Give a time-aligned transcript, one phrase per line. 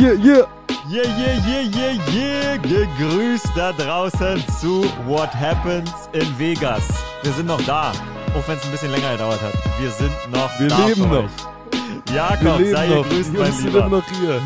[0.00, 0.46] yeah, yeah.
[0.88, 2.56] Yeah, yeah, yeah, yeah, yeah.
[2.56, 6.82] Gegrüßt da draußen zu What Happens in Vegas.
[7.22, 7.90] Wir sind noch da,
[8.34, 9.52] auch wenn es ein bisschen länger gedauert hat.
[9.80, 11.24] Wir sind noch Wir da leben noch.
[11.24, 12.14] euch.
[12.14, 13.02] Jakob, leben sei noch.
[13.08, 13.86] gegrüßt, mein Jungs sind Lieber.
[13.86, 14.40] immer noch hier.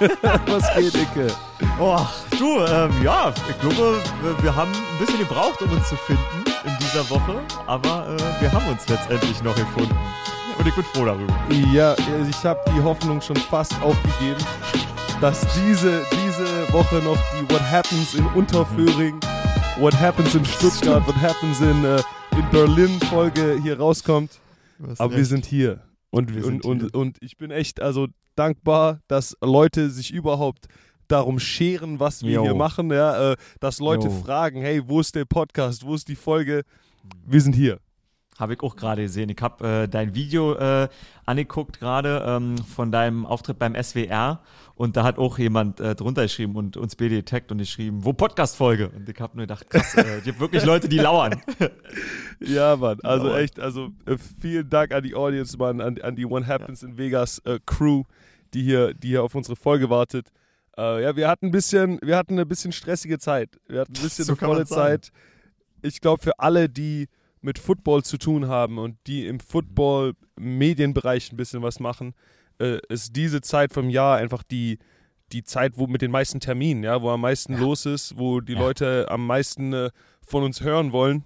[0.46, 1.26] Was geht, Icke?
[1.80, 1.98] Oh,
[2.38, 6.22] du, ähm, ja, ich glaube, wir- wir haben ein bisschen gebraucht, um uns zu finden
[6.64, 7.40] in dieser Woche.
[7.66, 9.96] Aber äh, wir haben uns letztendlich noch gefunden.
[10.58, 11.32] Und ich bin froh darüber.
[11.72, 11.94] Ja,
[12.28, 14.44] ich habe die Hoffnung schon fast aufgegeben,
[15.20, 19.18] dass diese, diese Woche noch die What Happens in Unterföhring,
[19.78, 22.00] What Happens in Stuttgart, What Happens in, äh,
[22.36, 24.38] in Berlin Folge hier rauskommt.
[24.98, 25.80] Aber wir sind hier.
[26.10, 26.94] Und, Wir und, und, hier.
[26.94, 30.66] und ich bin echt also dankbar, dass Leute sich überhaupt
[31.08, 32.42] darum scheren, was wir Jo.
[32.44, 32.90] hier machen.
[32.92, 33.32] Ja?
[33.32, 34.22] Äh, dass Leute Jo.
[34.22, 36.62] fragen, hey, wo ist der Podcast, wo ist die Folge?
[37.26, 37.78] Wir sind hier.
[38.38, 39.30] Habe ich auch gerade gesehen.
[39.30, 40.88] Ich habe äh, dein Video äh,
[41.26, 44.40] angeguckt gerade ähm, von deinem Auftritt beim SWR
[44.78, 48.12] und da hat auch jemand äh, drunter geschrieben und uns BD taggt und geschrieben, wo
[48.12, 48.88] Podcast-Folge?
[48.90, 51.40] Und ich habe nur gedacht, krass, äh, die haben wirklich Leute, die lauern.
[52.40, 53.00] Ja, Mann.
[53.02, 53.36] Also Genau.
[53.36, 56.96] echt, also äh, vielen Dank an die Audience, Mann, an, an die One Happens in
[56.96, 58.04] Vegas äh, Crew,
[58.54, 60.28] die hier, die hier auf unsere Folge wartet.
[60.76, 63.58] Äh, ja, wir hatten ein bisschen, wir hatten eine bisschen stressige Zeit.
[63.66, 64.66] Wir hatten ein bisschen So eine volle.
[64.66, 65.10] Zeit.
[65.82, 67.08] Ich glaube, für alle, die
[67.40, 72.14] mit Football zu tun haben und die im Football-Medienbereich ein bisschen was machen,
[72.60, 74.78] äh, ist diese Zeit vom Jahr einfach die,
[75.32, 78.54] die Zeit, wo mit den meisten Terminen, ja, wo am meisten los ist, wo die
[78.54, 78.60] Ja.
[78.60, 79.90] Leute am meisten äh,
[80.22, 81.24] von uns hören wollen.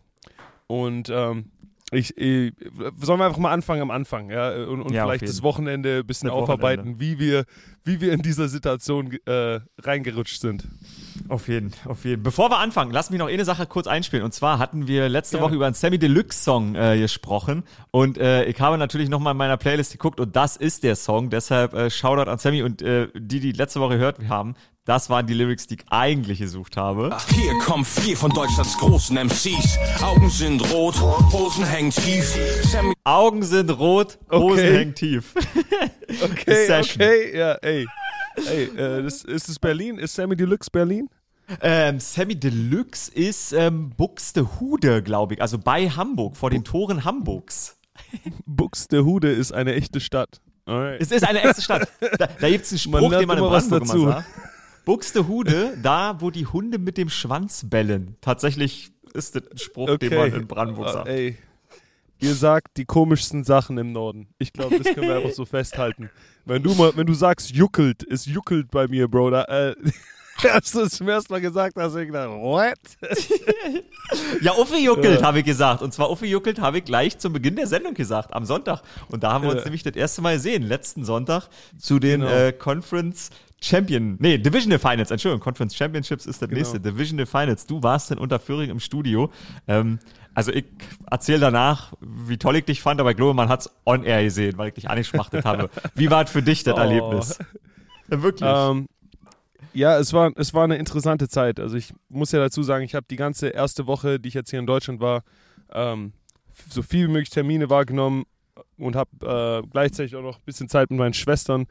[0.67, 1.52] Und ähm,
[1.93, 2.53] ich, äh,
[3.01, 6.07] sollen wir einfach mal anfangen am Anfang, ja, und, und Ja, vielleicht das Wochenende ein
[6.07, 7.45] bisschen Das aufarbeiten, wie wir,
[7.85, 10.67] wie wir in dieser Situation äh, reingerutscht sind.
[11.29, 12.23] Auf jeden, auf jeden.
[12.23, 14.25] Bevor wir anfangen, lass mich noch eine Sache kurz einspielen.
[14.25, 15.48] Und zwar hatten wir letzte Gerne.
[15.48, 17.63] Woche über einen Sammy Deluxe Song äh, gesprochen.
[17.91, 21.30] Und äh, ich habe natürlich nochmal in meiner Playlist geguckt und das ist der Song.
[21.30, 24.55] Deshalb äh, Shoutout an Sammy und äh, die, die letzte Woche gehört haben.
[24.85, 27.17] Das waren die Lyrics, die ich eigentlich gesucht habe.
[27.33, 29.79] Hier kommen vier von Deutschlands großen MCs.
[30.03, 32.35] Augen sind rot, Hosen hängen tief.
[32.65, 34.77] Sammy Augen sind rot, Hosen Okay.
[34.79, 35.35] hängen tief.
[36.23, 37.01] Okay, Session.
[37.01, 37.87] okay, ja, ey.
[38.47, 39.98] Ey, äh, das, ist es Berlin?
[39.98, 41.09] Ist Sammy Deluxe Berlin?
[41.63, 45.41] Ähm, Sammy Deluxe ist ähm, Buxtehude, glaube ich.
[45.42, 47.79] Also bei Hamburg, vor den Toren Hamburgs.
[48.47, 50.41] Buxtehude ist eine echte Stadt.
[50.67, 51.01] Alright.
[51.01, 51.89] Es ist eine echte Stadt.
[52.19, 54.03] Da, da gibt es einen Spruch, den man was Brandenburg dazu.
[54.03, 54.27] immer sagt.
[54.85, 58.17] Buxtehude, da wo die Hunde mit dem Schwanz bellen.
[58.20, 61.09] Tatsächlich ist das ein Spruch, den man in Brandenburg Ah, sagt.
[61.09, 61.37] Ey,
[62.19, 64.29] ihr sagt die komischsten Sachen im Norden.
[64.39, 66.11] Ich glaube, das können wir einfach so festhalten.
[66.45, 69.31] Wenn du mal, wenn du sagst juckelt, es juckelt bei mir, Bro.
[69.31, 69.77] Da, äh,
[70.51, 72.75] als du es zum ersten Mal gesagt hast, hab ich gedacht, what?
[74.42, 75.27] Ja, Uffe juckelt, Ja.
[75.27, 75.80] habe ich gesagt.
[75.83, 78.83] Und zwar Uffe juckelt habe ich gleich zu Beginn der Sendung gesagt, am Sonntag.
[79.11, 79.64] Und da haben wir uns Ja.
[79.64, 81.48] nämlich das erste Mal gesehen, letzten Sonntag,
[81.79, 82.33] zu den Genau.
[82.33, 83.30] äh, Conference
[83.61, 86.59] Champion, nee, Divisional Finals, Entschuldigung, Conference Championships ist das Genau.
[86.59, 87.64] nächste, Divisional Finals.
[87.67, 89.30] Du warst in Unterföhring im Studio.
[89.69, 89.98] Ähm,
[90.35, 90.64] also ich
[91.11, 94.59] erzähle danach, wie toll ich dich fand, aber ich glaube, man hat's on air gesehen,
[94.59, 95.70] weil ich dich angeschmachtet habe.
[95.95, 96.79] Wie war es für dich, das Oh.
[96.79, 97.39] Erlebnis?
[98.11, 98.51] Ja, wirklich.
[98.53, 98.86] Ähm,
[99.75, 101.59] ja, es war, es war eine interessante Zeit.
[101.61, 104.51] Also ich muss ja dazu sagen, ich habe die ganze erste Woche, die ich jetzt
[104.51, 105.23] hier in Deutschland war,
[105.73, 106.13] ähm,
[106.69, 108.25] so viel wie möglich Termine wahrgenommen
[108.77, 111.67] und habe äh, gleichzeitig auch noch ein bisschen Zeit mit meinen Schwestern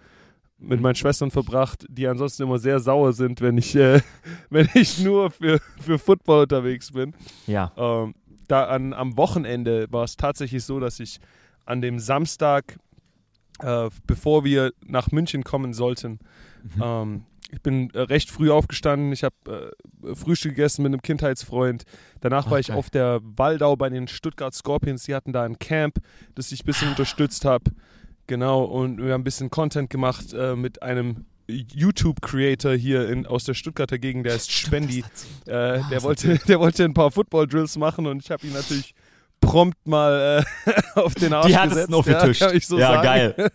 [0.64, 4.00] mit meinen Schwestern verbracht, die ansonsten immer sehr sauer sind, wenn ich, äh,
[4.52, 7.16] wenn ich nur für, für Football unterwegs bin.
[7.48, 7.72] ja.
[7.76, 8.14] Ähm,
[8.48, 11.20] da an, am Wochenende war es tatsächlich so, dass ich
[11.66, 12.78] an dem Samstag,
[13.64, 16.20] äh, bevor wir nach München kommen sollten,
[16.76, 16.82] Mhm.
[16.84, 19.74] ähm, ich bin äh, recht früh aufgestanden, ich habe
[20.04, 21.84] äh, Frühstück gegessen mit einem Kindheitsfreund.
[22.22, 22.78] Danach Ach, war ich geil.
[22.78, 25.04] auf der Waldau bei den Stuttgart Scorpions.
[25.04, 25.98] Die hatten da ein Camp,
[26.36, 27.72] das ich ein bisschen unterstützt habe.
[28.28, 33.44] Genau, und wir haben ein bisschen Content gemacht äh, mit einem YouTube-Creator hier in, aus
[33.44, 35.04] der Stuttgarter Gegend, der ist Spendi.
[35.46, 38.94] Äh, der, wollte, der wollte ein paar Football-Drills machen und ich habe ihn natürlich
[39.42, 41.94] prompt mal äh, auf den Arsch Die gesetzt.
[41.94, 42.42] aufgetischt.
[42.42, 43.04] Ja, kann ich so ja sagen.
[43.04, 43.36] geil.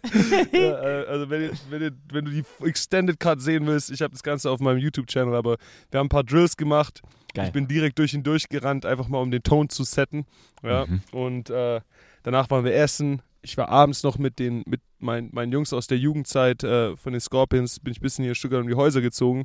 [0.52, 4.02] Ja, äh, also wenn, ihr, wenn, ihr, wenn du die Extended Cut sehen willst, ich
[4.02, 5.56] habe das Ganze auf meinem YouTube-Channel, aber
[5.90, 7.00] wir haben ein paar Drills gemacht.
[7.34, 7.46] Geil.
[7.46, 10.26] Ich bin direkt durch ihn durchgerannt, einfach mal um den Ton zu setten.
[10.62, 10.86] Ja.
[10.86, 11.00] Mhm.
[11.12, 11.80] Und äh,
[12.22, 13.22] danach waren wir essen.
[13.42, 17.12] Ich war abends noch mit den mit mein, meinen Jungs aus der Jugendzeit äh, von
[17.12, 19.44] den Scorpions, bin ich ein bisschen hier in Stuttgart um die Häuser gezogen.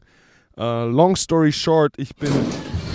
[0.58, 2.32] Äh, long story short, ich bin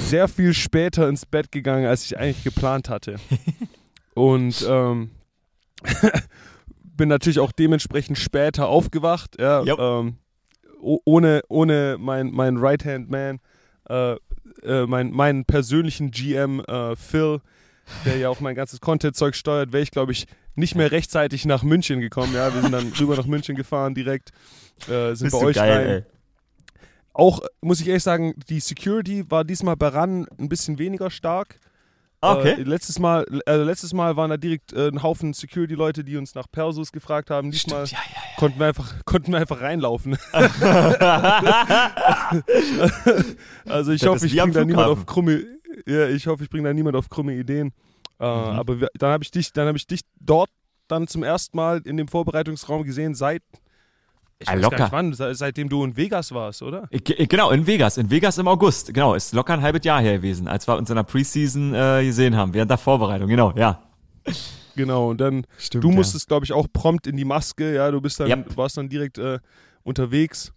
[0.08, 3.16] sehr viel später ins Bett gegangen, als ich eigentlich geplant hatte.
[4.14, 5.10] Und ähm,
[6.82, 10.16] bin natürlich auch dementsprechend später aufgewacht, ja, ähm,
[10.80, 13.40] ohne, ohne mein, mein Right-Hand-Man,
[13.88, 14.16] äh,
[14.62, 17.40] äh, mein, meinen persönlichen GM äh, Phil,
[18.04, 21.62] der ja auch mein ganzes Content-Zeug steuert, wäre ich, glaube ich, nicht mehr rechtzeitig nach
[21.62, 22.34] München gekommen.
[22.34, 24.30] Ja, wir sind dann rüber nach München gefahren direkt,
[24.88, 25.86] äh, sind Bist bei euch geil, rein.
[25.86, 26.04] ey.
[27.18, 31.58] Auch, muss ich ehrlich sagen, die Security war diesmal bei RAN ein bisschen weniger stark.
[32.20, 32.60] Okay.
[32.60, 36.34] Äh, letztes, Mal, äh, letztes Mal waren da direkt äh, ein Haufen Security-Leute, die uns
[36.34, 37.50] nach Persus gefragt haben.
[37.50, 40.18] Diesmal ja, ja, konnten, wir einfach, konnten wir einfach reinlaufen.
[43.66, 45.44] also ich hoffe, ich bringe da niemand auf krumme,
[45.86, 47.72] ja, ich hoffe, ich bringe da niemand auf krumme Ideen.
[48.18, 48.58] Äh, Mhm.
[48.58, 50.50] Aber wir, dann habe ich dich, dann habe ich dich dort
[50.88, 53.42] dann zum ersten Mal in dem Vorbereitungsraum gesehen seit
[54.38, 54.76] ich Ah, weiß locker.
[54.76, 56.86] gar nicht wann, se- seitdem du in Vegas warst, oder?
[56.90, 57.96] Ich- ich- Genau, in Vegas.
[57.96, 58.92] In Vegas im August.
[58.92, 62.04] Genau, ist locker ein halbes Jahr her gewesen, als wir uns in der Preseason äh,
[62.04, 63.28] gesehen haben, während der Vorbereitung.
[63.28, 63.82] Genau, ja.
[64.74, 65.84] Genau, und dann Stimmt.
[65.84, 68.56] du musstest, glaube ich, auch prompt in die Maske, ja, du bist dann, Yep.
[68.56, 69.38] warst dann direkt äh,
[69.84, 70.52] unterwegs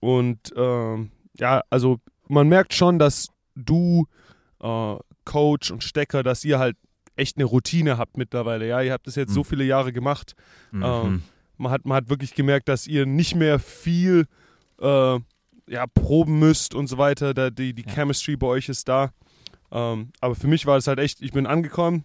[0.00, 1.98] und ähm, ja, also
[2.28, 4.06] man merkt schon, dass du,
[4.60, 6.76] äh, Coach und Stecker, dass ihr halt
[7.14, 9.44] echt eine Routine habt mittlerweile, ja, ihr habt das jetzt so Mhm.
[9.44, 10.34] viele Jahre gemacht,
[10.72, 10.82] Mhm.
[10.84, 11.22] ähm,
[11.60, 14.26] man hat, man hat wirklich gemerkt, dass ihr nicht mehr viel
[14.80, 15.18] äh,
[15.68, 17.92] ja, proben müsst und so weiter, da, die, die Ja.
[17.92, 19.12] Chemistry bei euch ist da,
[19.70, 22.04] ähm, aber für mich war es halt echt, ich bin angekommen,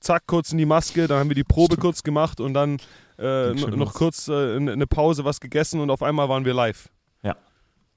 [0.00, 2.78] zack, kurz in die Maske, dann haben wir die Probe kurz gemacht und dann
[3.18, 6.90] äh, noch kurz äh, eine Pause, was gegessen und auf einmal waren wir live.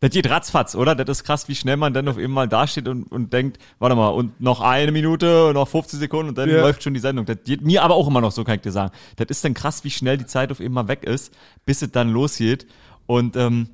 [0.01, 0.93] Das geht ratzfatz, oder?
[0.93, 3.95] Das ist krass, wie schnell man dann auf eben mal dasteht und, und denkt, warte
[3.95, 6.61] mal, und noch eine Minute, noch 50 Sekunden und dann Ja.
[6.61, 7.25] läuft schon die Sendung.
[7.25, 8.91] Das geht mir aber auch immer noch so, kann ich dir sagen.
[9.15, 11.33] Das ist dann krass, wie schnell die Zeit auf eben mal weg ist,
[11.65, 12.67] bis es dann losgeht.
[13.07, 13.69] Und ähm,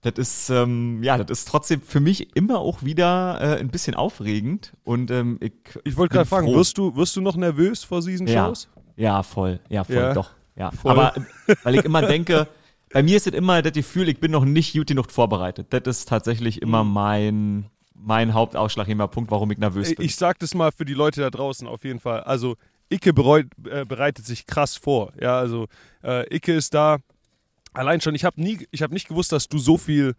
[0.00, 3.94] das ist, ähm, ja, das ist trotzdem für mich immer auch wieder äh, ein bisschen
[3.94, 4.72] aufregend.
[4.82, 5.52] Und ähm, ich,
[5.84, 8.46] Ich wollte gerade fragen, wirst du, wirst du noch nervös vor diesen Ja.
[8.46, 8.68] Shows?
[8.96, 9.60] Ja, voll.
[9.68, 10.14] Ja, voll, Ja.
[10.14, 10.30] doch.
[10.56, 10.70] Ja.
[10.70, 10.90] Voll.
[10.92, 11.12] Aber
[11.64, 12.48] weil ich immer denke,
[12.90, 15.66] bei mir ist es immer das Gefühl, ich bin noch nicht gut genug vorbereitet.
[15.70, 16.92] Das ist tatsächlich immer Mhm.
[16.92, 20.04] mein, mein hauptausschlaggebender Punkt, warum ich nervös bin.
[20.04, 22.20] Ich sag das mal für die Leute da draußen auf jeden Fall.
[22.20, 22.56] Also
[22.88, 25.12] Icke bereut, äh, bereitet sich krass vor.
[25.20, 25.66] Ja, also
[26.04, 26.98] äh, Icke ist da.
[27.72, 30.14] Allein schon, ich habe nie, ich habe nicht gewusst, dass du so viel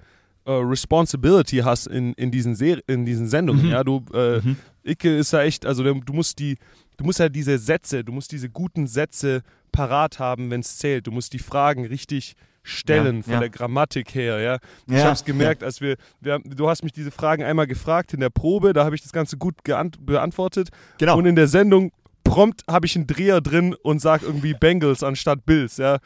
[0.45, 3.65] äh, Responsibility hast in, in diesen Ser in diesen Sendungen.
[3.65, 3.71] Mhm.
[3.71, 4.41] Ja, du äh,
[4.83, 6.57] Icke ist da echt, also du musst die,
[6.97, 9.41] du musst ja diese Sätze, du musst diese guten Sätze
[9.71, 11.07] parat haben, wenn es zählt.
[11.07, 12.35] Du musst die Fragen richtig
[12.67, 13.39] stellen Ja, von ja.
[13.39, 14.57] der Grammatik her, ja.
[14.87, 18.13] Ich Ja, habe es gemerkt, als wir, wir du hast mich diese Fragen einmal gefragt
[18.13, 20.69] in der Probe, da habe ich das Ganze gut beantwortet.
[20.97, 21.17] Genau.
[21.17, 21.91] Und in der Sendung
[22.23, 25.99] prompt habe ich einen Dreher drin und sag irgendwie Bengals anstatt Bills, ja.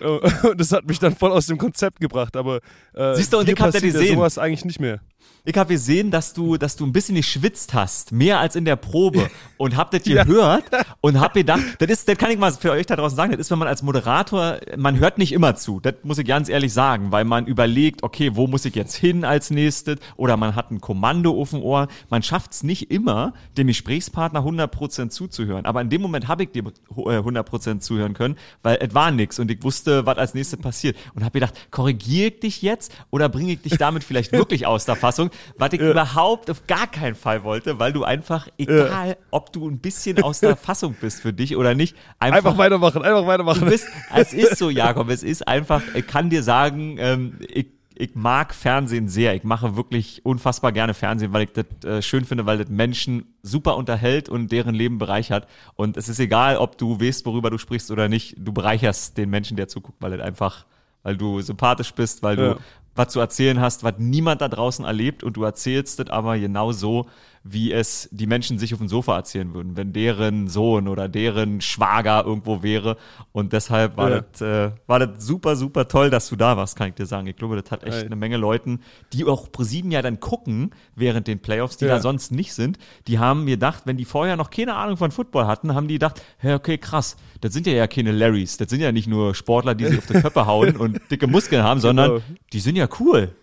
[0.00, 2.60] Und das hat mich dann voll aus dem Konzept gebracht, aber
[2.94, 5.00] äh, Siehst du, und hab das passiert ja sowas eigentlich nicht mehr.
[5.46, 8.76] Ich habe gesehen, dass du, dass du ein bisschen geschwitzt hast, mehr als in der
[8.76, 9.28] Probe.
[9.56, 10.24] Und hab das Ja.
[10.24, 10.64] gehört
[11.00, 13.40] und hab gedacht, das ist, das kann ich mal für euch da draußen sagen, das
[13.40, 16.72] ist, wenn man als Moderator, man hört nicht immer zu, das muss ich ganz ehrlich
[16.72, 19.98] sagen, weil man überlegt, okay, wo muss ich jetzt hin als nächstes?
[20.16, 25.08] Oder man hat ein Kommando auf dem Ohr, man schafft's nicht immer, dem Gesprächspartner 100%
[25.10, 29.12] zuzuhören, aber in dem Moment habe ich dir äh, 100% zuhören können, weil es war
[29.12, 30.96] nix und ich wusste, was als nächstes passiert.
[31.14, 34.84] Und habe gedacht, korrigiere ich dich jetzt oder bringe ich dich damit vielleicht wirklich aus
[34.84, 35.13] der Fassung,
[35.58, 39.78] was ich überhaupt auf gar keinen Fall wollte, weil du einfach, egal ob du ein
[39.78, 43.68] bisschen aus der Fassung bist für dich oder nicht, einfach, Einfach weitermachen, einfach du weitermachen.
[43.68, 47.66] bist, es ist so, Jakob, es ist einfach, ich kann dir sagen, ähm, ich,
[47.96, 49.36] ich mag Fernsehen sehr.
[49.36, 53.34] Ich mache wirklich unfassbar gerne Fernsehen, weil ich das äh, schön finde, weil das Menschen
[53.42, 55.46] super unterhält und deren Leben bereichert.
[55.76, 59.30] Und es ist egal, ob du weißt, worüber du sprichst oder nicht, du bereicherst den
[59.30, 60.66] Menschen, der zuguckt, weil das einfach,
[61.04, 62.56] weil du sympathisch bist, weil du Ja.
[62.94, 66.72] Was zu erzählen hast, was niemand da draußen erlebt und du erzählst das aber genau
[66.72, 67.06] so,
[67.46, 71.60] wie es die Menschen sich auf dem Sofa erzählen würden, wenn deren Sohn oder deren
[71.60, 72.96] Schwager irgendwo wäre.
[73.32, 74.20] Und deshalb war, Ja.
[74.22, 77.26] das, äh, war das super, super toll, dass du da warst, kann ich dir sagen.
[77.26, 78.06] Ich glaube, das hat echt Ey.
[78.06, 78.80] eine Menge Leuten,
[79.12, 81.96] die auch ProSieben ja dann gucken während den Playoffs, die Ja.
[81.96, 85.10] da sonst nicht sind, die haben mir gedacht, wenn die vorher noch keine Ahnung von
[85.10, 88.70] Football hatten, haben die gedacht, hey, okay, krass, das sind ja ja keine Larrys, das
[88.70, 91.80] sind ja nicht nur Sportler, die sich auf die Köpfe hauen und dicke Muskeln haben,
[91.80, 92.22] sondern Genau.
[92.54, 93.34] die sind ja cool.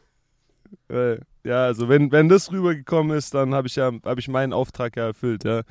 [0.91, 4.53] Äh, ja, also wenn, wenn das rübergekommen ist, dann habe ich ja habe ich meinen
[4.53, 5.61] Auftrag ja erfüllt, ja.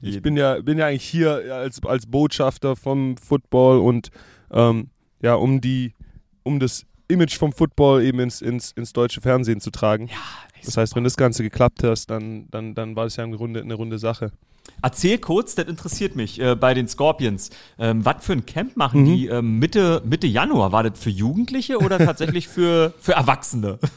[0.00, 4.10] Ich bin ja, bin ja eigentlich hier als, als Botschafter vom Football und
[4.50, 4.90] ähm,
[5.22, 5.94] ja, um die,
[6.42, 10.06] um das Image vom Football eben ins, ins, ins deutsche Fernsehen zu tragen.
[10.08, 10.16] ja,
[10.64, 13.60] Das heißt, wenn das Ganze geklappt hast, dann, dann, dann war das ja eine runde,
[13.60, 14.32] eine runde Sache.
[14.82, 17.50] Erzähl kurz, das interessiert mich, äh, bei den Scorpions.
[17.78, 19.04] Ähm, was für ein Camp machen Mhm.
[19.04, 20.72] die ähm, Mitte, Mitte Januar?
[20.72, 23.78] War das für Jugendliche oder tatsächlich für, für Erwachsene?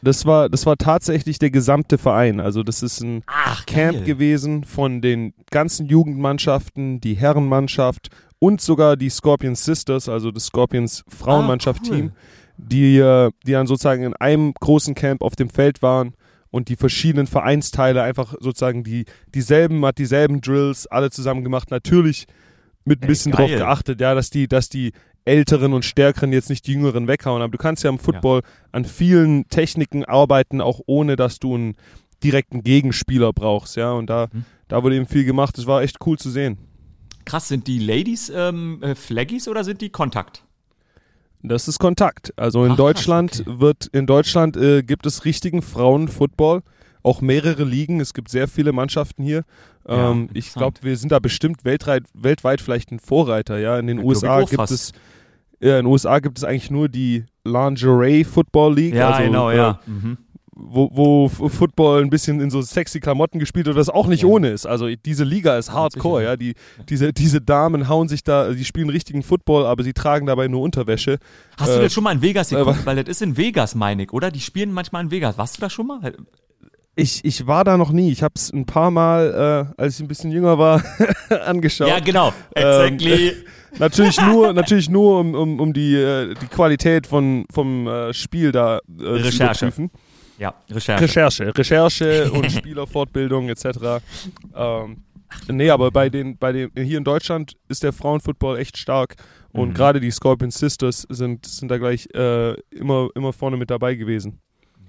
[0.00, 2.40] Das war, das war tatsächlich der gesamte Verein.
[2.40, 8.96] Also das ist ein Ach, Camp gewesen von den ganzen Jugendmannschaften, die Herrenmannschaft und sogar
[8.96, 12.18] die Scorpions Sisters, also das Scorpions Frauenmannschaft-Team, Ah,
[12.56, 16.14] die, äh, die dann sozusagen in einem großen Camp auf dem Feld waren
[16.50, 21.70] und die verschiedenen Vereinsteile einfach sozusagen die dieselben, hat dieselben Drills alle zusammen gemacht.
[21.70, 22.26] Natürlich
[22.84, 23.48] mit ein Ey, bisschen geil.
[23.48, 24.92] drauf geachtet, ja, dass die, dass die
[25.24, 27.42] Älteren und Stärkeren jetzt nicht die Jüngeren weghauen.
[27.42, 28.40] Aber du kannst ja im Football
[28.72, 31.76] an vielen Techniken arbeiten, auch ohne dass du einen
[32.24, 33.92] direkten Gegenspieler brauchst, ja.
[33.92, 34.44] Und da, Mhm.
[34.68, 35.58] da wurde eben viel gemacht.
[35.58, 36.56] Das war echt cool zu sehen.
[37.26, 40.44] Krass, sind die Ladies ähm, äh, Flaggies oder sind die Kontakt?
[41.42, 42.32] Das ist Kontakt.
[42.36, 43.60] Also in Ach, Deutschland okay.
[43.60, 46.62] wird in Deutschland äh, gibt es richtigen Frauenfootball,
[47.02, 48.00] auch mehrere Ligen.
[48.00, 49.44] Es gibt sehr viele Mannschaften hier.
[49.88, 50.56] Ja, Ähm, ich interessant.
[50.56, 53.58] glaube, wir sind da bestimmt weltweit, weltweit vielleicht ein Vorreiter.
[53.58, 54.72] Ja, in den Ja, USA ich gibt fast.
[54.72, 54.92] es
[55.60, 58.94] ja, in den USA gibt es eigentlich nur die Lingerie Football League.
[58.94, 59.80] Ja, also, genau, äh, ja.
[59.86, 60.16] Mhm.
[60.60, 64.28] Wo, wo Football ein bisschen in so sexy Klamotten gespielt wird, das auch nicht Ja.
[64.28, 64.66] ohne ist.
[64.66, 66.36] Also diese Liga ist hardcore, ja.
[66.36, 66.54] Die,
[66.88, 70.62] diese, diese Damen hauen sich da, die spielen richtigen Football, aber sie tragen dabei nur
[70.62, 71.18] Unterwäsche.
[71.56, 72.66] Hast du Äh, das schon mal in Vegas geguckt?
[72.84, 74.30] wa- Weil das ist in Vegas, meine ich, oder?
[74.32, 75.38] Die spielen manchmal in Vegas.
[75.38, 76.12] Warst du da schon mal?
[76.96, 78.10] Ich, ich war da noch nie.
[78.10, 80.82] Ich habe es ein paar Mal, äh, als ich ein bisschen jünger war,
[81.46, 81.86] angeschaut.
[81.86, 82.32] Ja, genau.
[82.56, 83.32] Ähm, Exactly.
[83.78, 88.50] Natürlich nur, natürlich nur um, um, um die, äh, die Qualität von, vom äh, Spiel
[88.50, 89.70] da äh, zu Recherche.
[90.38, 91.02] Ja, Recherche.
[91.04, 94.02] Recherche, Recherche und Spielerfortbildung etc.
[94.54, 95.02] Ähm,
[95.48, 99.16] nee, aber bei den, bei den, hier in Deutschland ist der Frauenfootball echt stark
[99.52, 99.74] und Mhm.
[99.74, 104.40] gerade die Scorpion Sisters sind, sind da gleich äh, immer, immer vorne mit dabei gewesen.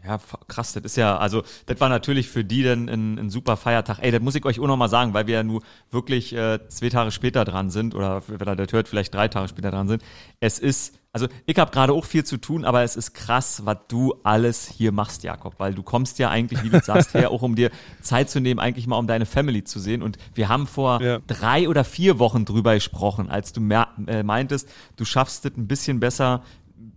[0.06, 3.58] Ja, krass, das ist ja, also, das war natürlich für die dann ein, ein super
[3.58, 4.00] Feiertag.
[4.01, 6.88] Ey, das muss ich euch auch nochmal sagen, weil wir ja nur wirklich äh, zwei
[6.89, 10.01] Tage später dran sind, oder wenn ihr das hört, vielleicht drei Tage später dran sind.
[10.39, 13.78] Es ist, also, ich habe gerade auch viel zu tun, aber es ist krass, was
[13.88, 17.42] du alles hier machst, Jakob, weil du kommst ja eigentlich, wie du sagst, her, auch
[17.42, 20.04] um dir Zeit zu nehmen, eigentlich mal um deine Family zu sehen.
[20.04, 21.20] Und wir haben vor Ja.
[21.25, 23.62] drei oder vier Wochen drüber gesprochen, als du
[24.08, 26.44] äh, meintest, du schaffst es ein bisschen besser,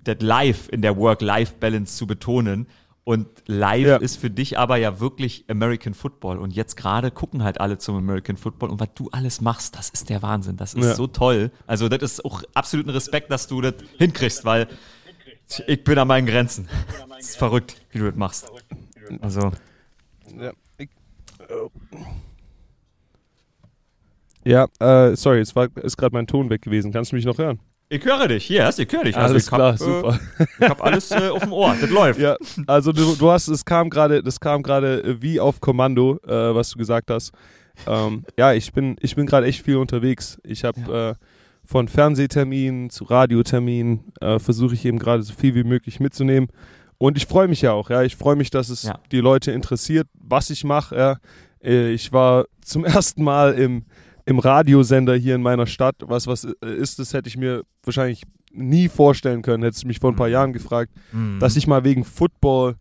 [0.05, 2.67] das Live in der Work-Life-Balance zu betonen.
[3.05, 3.97] Und live Ja.
[3.97, 6.39] ist für dich aber ja wirklich American Football.
[6.39, 8.71] Und jetzt gerade gucken halt alle zum American Football.
[8.71, 10.57] Und was du alles machst, das ist der Wahnsinn.
[10.57, 10.95] Das ist Ja.
[10.95, 11.51] so toll.
[11.67, 14.69] Also das ist auch absoluten Respekt, dass du das hinkriegst, weil
[15.67, 16.69] ich bin an meinen Grenzen.
[17.09, 18.51] Das ist verrückt, wie du das machst.
[19.21, 19.51] Also,
[20.39, 20.89] Ja, ich,
[21.51, 21.71] oh.
[24.45, 26.93] ja äh, sorry, es war, ist gerade mein Ton weg gewesen.
[26.93, 27.59] Kannst du mich noch hören?
[27.93, 28.49] Ich höre dich.
[28.49, 29.17] Yes, ich höre dich.
[29.17, 30.19] Also Alles ich klar, hab, super.
[30.39, 31.77] Äh, ich habe alles äh, auf dem Ohr.
[31.81, 32.21] Das läuft.
[32.21, 36.19] Ja, also du, du hast, es kam gerade, das kam gerade äh, wie auf Kommando,
[36.27, 37.33] äh, was du gesagt hast.
[37.87, 40.39] Ähm, ja, ich bin, ich bin gerade echt viel unterwegs.
[40.45, 41.25] Ich habe äh,
[41.65, 46.49] von Fernsehterminen zu Radioterminen äh, versuche ich eben gerade so viel wie möglich mitzunehmen.
[46.99, 48.03] Und ich freue mich ja auch, ja.
[48.03, 48.99] Ich freue mich, dass es Ja.
[49.11, 50.97] die Leute interessiert, was ich mache.
[50.97, 51.17] Ja.
[51.65, 53.85] Äh, Ich war zum ersten Mal im,
[54.25, 55.97] im Radiosender hier in meiner Stadt.
[56.01, 59.63] Was was äh, ist, das hätte ich mir wahrscheinlich nie vorstellen können.
[59.63, 60.33] Hättest du mich vor ein paar Mhm.
[60.33, 61.39] Jahren gefragt Mhm.
[61.41, 62.77] dass ich mal wegen Football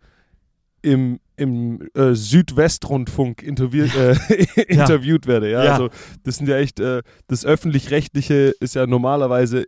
[0.83, 4.15] im, im äh, Südwestrundfunk interview äh,
[4.67, 5.49] interviewt werde.
[5.51, 5.63] Ja?
[5.63, 5.71] Ja.
[5.73, 5.89] Also
[6.23, 9.65] das sind ja echt, äh, das öffentlich-rechtliche ist ja normalerweise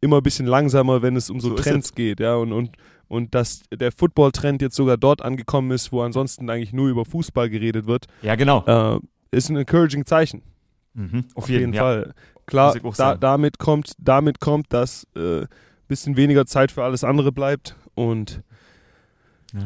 [0.00, 2.34] immer ein bisschen langsamer, wenn es um so, So Trends geht, ja.
[2.36, 2.70] Und, und,
[3.08, 7.48] und dass der Football-Trend jetzt sogar dort angekommen ist, wo ansonsten eigentlich nur über Fußball
[7.50, 8.64] geredet wird, ja, genau.
[8.66, 8.98] äh,
[9.30, 10.42] ist ein encouraging Zeichen.
[10.96, 11.24] Mhm.
[11.34, 11.82] Auf jeden, ja.
[11.82, 12.14] Fall.
[12.46, 15.46] Klar, ich auch da, damit kommt, damit kommt, dass äh,
[15.88, 18.42] bisschen weniger Zeit für alles andere bleibt und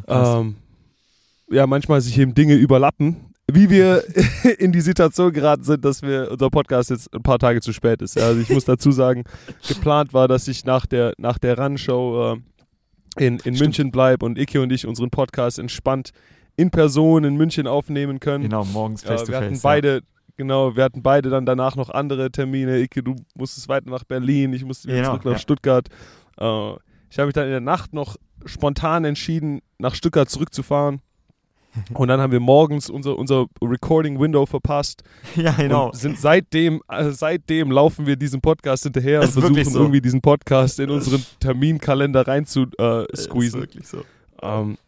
[0.09, 0.57] Ja, ähm,
[1.51, 3.17] ja, manchmal sich eben Dinge überlappen.
[3.53, 4.05] Wie wir
[4.59, 8.01] in die Situation geraten sind, dass wir unser Podcast jetzt ein paar Tage zu spät
[8.03, 8.17] ist.
[8.17, 9.25] Ja, Also ich muss dazu sagen,
[9.67, 12.37] geplant war, dass ich nach der nach der Run-Show
[13.19, 16.11] äh, in, in München bleibe und Ike und ich unseren Podcast entspannt
[16.57, 18.45] in Person in München aufnehmen können.
[18.45, 19.63] genau, morgens face Ja, to wir hatten face.
[19.63, 20.01] beide,
[20.41, 22.79] genau, wir hatten beide dann danach noch andere Termine.
[22.81, 25.39] Ike, du musstest weiter nach Berlin, ich musste wieder Genau, zurück nach ja.
[25.39, 25.89] Stuttgart.
[26.39, 26.71] Äh,
[27.11, 28.17] ich habe mich dann in der Nacht noch
[28.47, 31.01] spontan entschieden, nach Stuttgart zurückzufahren.
[31.95, 35.05] Und dann haben wir morgens unser, unser Recording-Window verpasst
[35.37, 35.87] Ja, genau.
[35.91, 39.79] und sind seitdem, äh, seitdem laufen wir diesem Podcast hinterher Das und ist versuchen so.
[39.81, 43.61] irgendwie diesen Podcast in unseren Terminkalender rein zu äh, Ist squeezen.
[43.61, 44.03] wirklich so.
[44.43, 44.79] Ähm,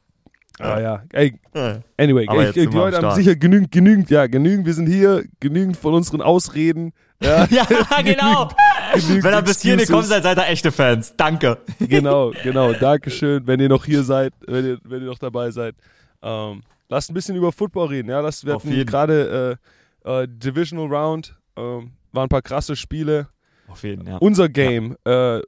[0.61, 1.81] ah, ja, ey, Ja.
[1.99, 5.95] Anyway, jetzt die Leute haben sicher genügend, genügend, ja, genügend, wir sind hier, genügend von
[5.95, 6.93] unseren Ausreden.
[7.23, 7.65] Ja, Ja,
[8.03, 8.49] genau.
[8.93, 11.15] genügend Wenn ihr bis hierhin gekommen seid, seid ihr echte Fans.
[11.17, 11.59] Danke.
[11.79, 15.77] Genau, genau, Dankeschön, wenn ihr noch hier seid, wenn ihr, wenn ihr noch dabei seid.
[16.21, 19.59] Ähm, lasst ein bisschen über Football reden, ja, lasst, wir Auf hatten gerade
[20.05, 23.29] äh, äh, Divisional Round, ähm, waren ein paar krasse Spiele.
[23.69, 24.17] Auf jeden, ja.
[24.17, 25.41] Unser Game, äh,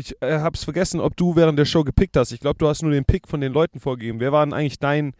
[0.00, 2.32] ich äh, hab's vergessen, ob du während der Show gepickt hast.
[2.32, 4.20] Ich glaube, du hast nur den Pick von den Leuten vorgegeben.
[4.20, 5.12] Wer war denn eigentlich dein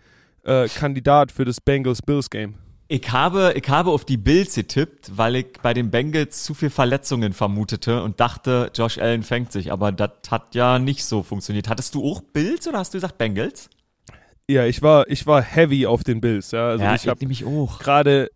[0.45, 2.55] äh, Kandidat für das Bengals-Bills-Game?
[2.89, 6.71] Ich habe, ich habe auf die Bills getippt, weil ich bei den Bengals zu viel
[6.71, 9.71] Verletzungen vermutete und dachte, Josh Allen fängt sich.
[9.71, 11.69] Aber das hat ja nicht so funktioniert.
[11.69, 13.71] Hattest du auch Bills oder hast du gesagt Bengals?
[14.49, 16.51] Ja, ich war, ich war heavy auf den Bills.
[16.51, 17.79] Ja, also ja, ich habe nämlich auch.
[17.79, 18.29] gerade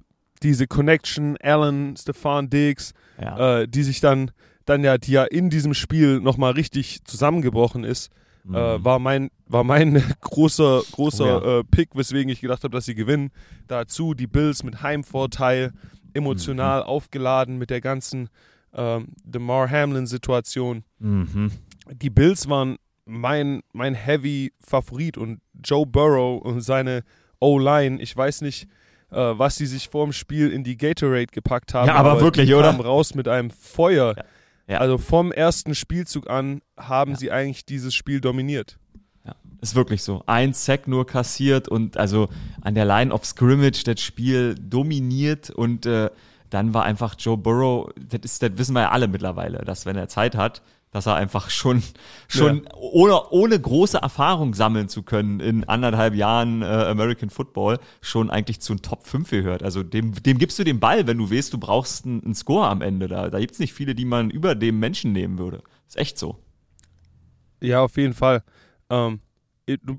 [0.45, 3.63] diese Connection, Allen, Stefan Diggs, Ja.
[3.63, 4.31] äh, die sich dann,
[4.65, 8.11] dann ja, die ja in diesem Spiel nochmal richtig zusammengebrochen ist,
[8.47, 8.55] Mhm.
[8.57, 11.59] äh, war mein, war mein großer, großer Oh ja.
[11.61, 13.31] äh, Pick, weswegen ich gedacht habe, dass sie gewinnen.
[13.69, 15.73] Dazu die Bills mit Heimvorteil,
[16.13, 16.87] emotional Mhm.
[16.87, 18.29] aufgeladen mit der ganzen
[18.77, 20.85] ähm, DeMar Hamlin-Situation.
[20.99, 21.53] Mhm.
[21.91, 27.03] Die Bills waren mein, mein Heavy-Favorit und Joe Burrow und seine
[27.41, 28.69] O-Line, ich weiß nicht,
[29.11, 31.89] äh, was sie sich vor dem Spiel in die Gatorade gepackt haben.
[31.89, 32.71] Ja, aber wirklich, die oder?
[32.71, 34.15] kamen raus mit einem Feuer.
[34.17, 34.25] Ja.
[34.67, 37.17] Also vom ersten Spielzug an haben Ja.
[37.19, 38.79] sie eigentlich dieses Spiel dominiert.
[39.25, 40.23] Ja, ist wirklich so.
[40.27, 42.29] Ein Sack nur kassiert und also
[42.63, 46.11] an der Line of Scrimmage das Spiel dominiert und äh,
[46.51, 49.97] dann war einfach Joe Burrow, das, ist, das wissen wir ja alle mittlerweile, dass wenn
[49.97, 50.63] er Zeit hat,
[50.95, 51.83] dass er einfach schon,
[52.29, 58.31] schon ohne, ohne große Erfahrung sammeln zu können in anderthalb Jahren äh, American Football schon
[58.31, 59.65] eigentlich zu den Top 5 gehört.
[59.65, 62.69] Also dem, dem gibst du den Ball, wenn du weißt, du brauchst einen, einen Score
[62.69, 63.09] am Ende.
[63.09, 65.63] Da, da gibt's nicht viele, die man über dem Menschen nehmen würde.
[65.89, 66.39] Ist echt so.
[67.61, 68.45] Ja, auf jeden Fall.
[68.89, 69.19] Ähm,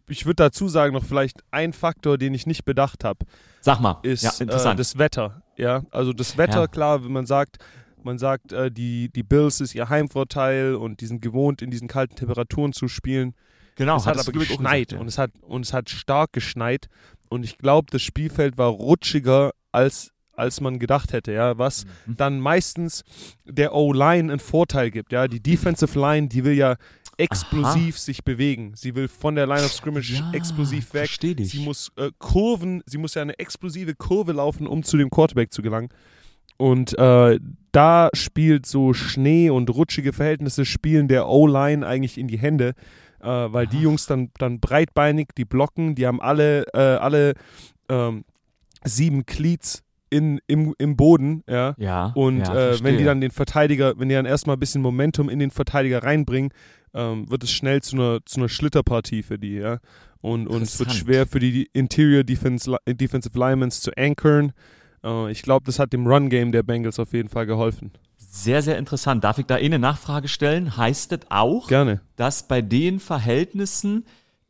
[0.08, 3.26] ich würde dazu sagen, noch vielleicht ein Faktor, den ich nicht bedacht habe,
[3.60, 4.00] Sag mal.
[4.04, 5.42] ist ja, äh, das Wetter.
[5.58, 6.68] Ja, also das Wetter, Ja.
[6.68, 7.58] klar, wenn man sagt,
[8.06, 11.88] man sagt, äh, die, die Bills ist ihr Heimvorteil und die sind gewohnt, in diesen
[11.88, 13.34] kalten Temperaturen zu spielen.
[13.76, 15.00] genau, es hat aber geschneit gesagt, ja.
[15.00, 16.88] und es hat und es hat stark geschneit
[17.30, 22.18] und ich glaube, das Spielfeld war rutschiger als als man gedacht hätte, ja, was Mhm.
[22.18, 23.04] dann meistens
[23.46, 26.76] der O-Line einen Vorteil gibt, ja, die Defensive Line, die will ja
[27.18, 28.74] explosiv sich bewegen.
[28.76, 31.10] Sie will von der Line of Scrimmage Ja, explosiv weg.
[31.22, 35.54] Sie muss äh, Kurven, sie muss ja eine explosive Kurve laufen, um zu dem Quarterback
[35.54, 35.90] zu gelangen.
[36.58, 37.40] Und äh,
[37.72, 42.74] da spielt so Schnee und rutschige Verhältnisse spielen der O-Line eigentlich in die Hände,
[43.22, 43.84] äh, weil die Aha.
[43.84, 47.34] Jungs dann, dann breitbeinig, die blocken, die haben alle, äh, alle
[47.90, 48.24] ähm,
[48.86, 51.76] sieben Cleats in, im, im Boden, ja.
[51.78, 52.14] Ja.
[52.16, 55.30] Und ja, äh, wenn die dann den Verteidiger, wenn die dann erstmal ein bisschen Momentum
[55.30, 56.52] in den Verteidiger reinbringen,
[56.94, 59.80] ähm, wird es schnell zu einer, zu einer Schlitterpartie für die, ja.
[60.22, 64.54] Und, und es wird schwer für die Interior Defense, Defensive Linemen zu ankern.
[65.06, 67.92] Äh, ich glaube, das hat dem Run-Game der Bengals auf jeden Fall geholfen.
[68.18, 69.24] Sehr, sehr interessant.
[69.24, 70.76] Darf ich da eh eine Nachfrage stellen?
[70.76, 72.02] Heißt das auch, Gerne.
[72.18, 74.06] dass bei den Verhältnissen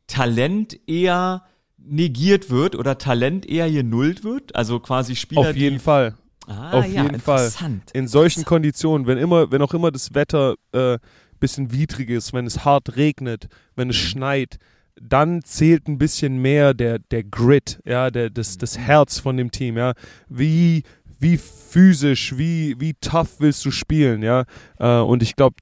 [0.08, 1.44] Talent eher
[1.78, 4.56] negiert wird oder Talent eher genullt wird?
[4.56, 6.16] Also quasi Spieler, Auf jeden Fall.
[6.48, 7.52] Ah, auf ja, jeden Fall.
[7.94, 11.00] In solchen Konditionen, wenn immer, wenn auch immer das Wetter äh,
[11.40, 13.92] bisschen widrig ist, wenn es hart regnet, wenn Mhm.
[13.92, 14.58] es schneit,
[15.02, 18.84] dann zählt ein bisschen mehr der, der Grit, ja, der, das, das Mhm.
[18.84, 19.94] Herz von dem Team, ja.
[20.30, 20.84] Wie,
[21.20, 24.46] wie physisch, wie, wie tough willst du spielen, ja.
[24.80, 25.56] Äh, und ich glaube,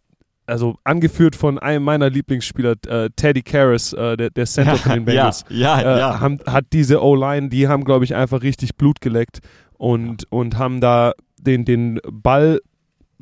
[0.45, 5.05] also angeführt von einem meiner Lieblingsspieler, äh, Teddy Karras, äh, der, der Center von den
[5.05, 6.19] Bengals Ja, ja, äh, ja.
[6.19, 9.39] haben, hat diese O-Line, die haben, glaube ich, einfach richtig Blut geleckt
[9.77, 12.59] und, und haben da den, den Ball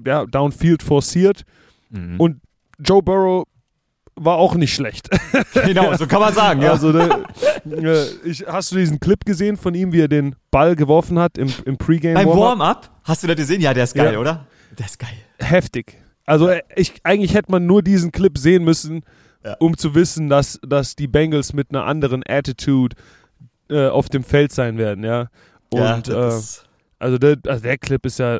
[0.03, 1.43] ja, downfield forciert.
[1.89, 2.19] Mhm.
[2.19, 2.41] Und
[2.79, 3.45] Joe Burrow
[4.15, 5.09] war auch nicht schlecht.
[5.65, 6.61] genau, so kann man sagen.
[6.61, 6.71] Ja.
[6.71, 7.23] Also, ne,
[7.65, 11.37] äh, ich, hast du diesen Clip gesehen von ihm, wie er den Ball geworfen hat
[11.37, 12.89] im, im Pre-Game Beim Warm-Up?
[13.03, 13.61] Hast du das gesehen?
[13.61, 14.19] Ja, der ist geil, Ja.
[14.19, 14.45] oder?
[14.77, 15.09] Der ist geil.
[15.39, 15.97] Heftig.
[16.25, 19.03] Also äh, ich, eigentlich hätte man nur diesen Clip sehen müssen,
[19.43, 19.55] Ja.
[19.59, 22.95] um zu wissen, dass, dass die Bengals mit einer anderen Attitude
[23.69, 25.29] äh, auf dem Feld sein werden, ja.
[25.69, 26.63] Und ja, äh, das ist,
[27.01, 28.39] also, der, also der Clip ist ja,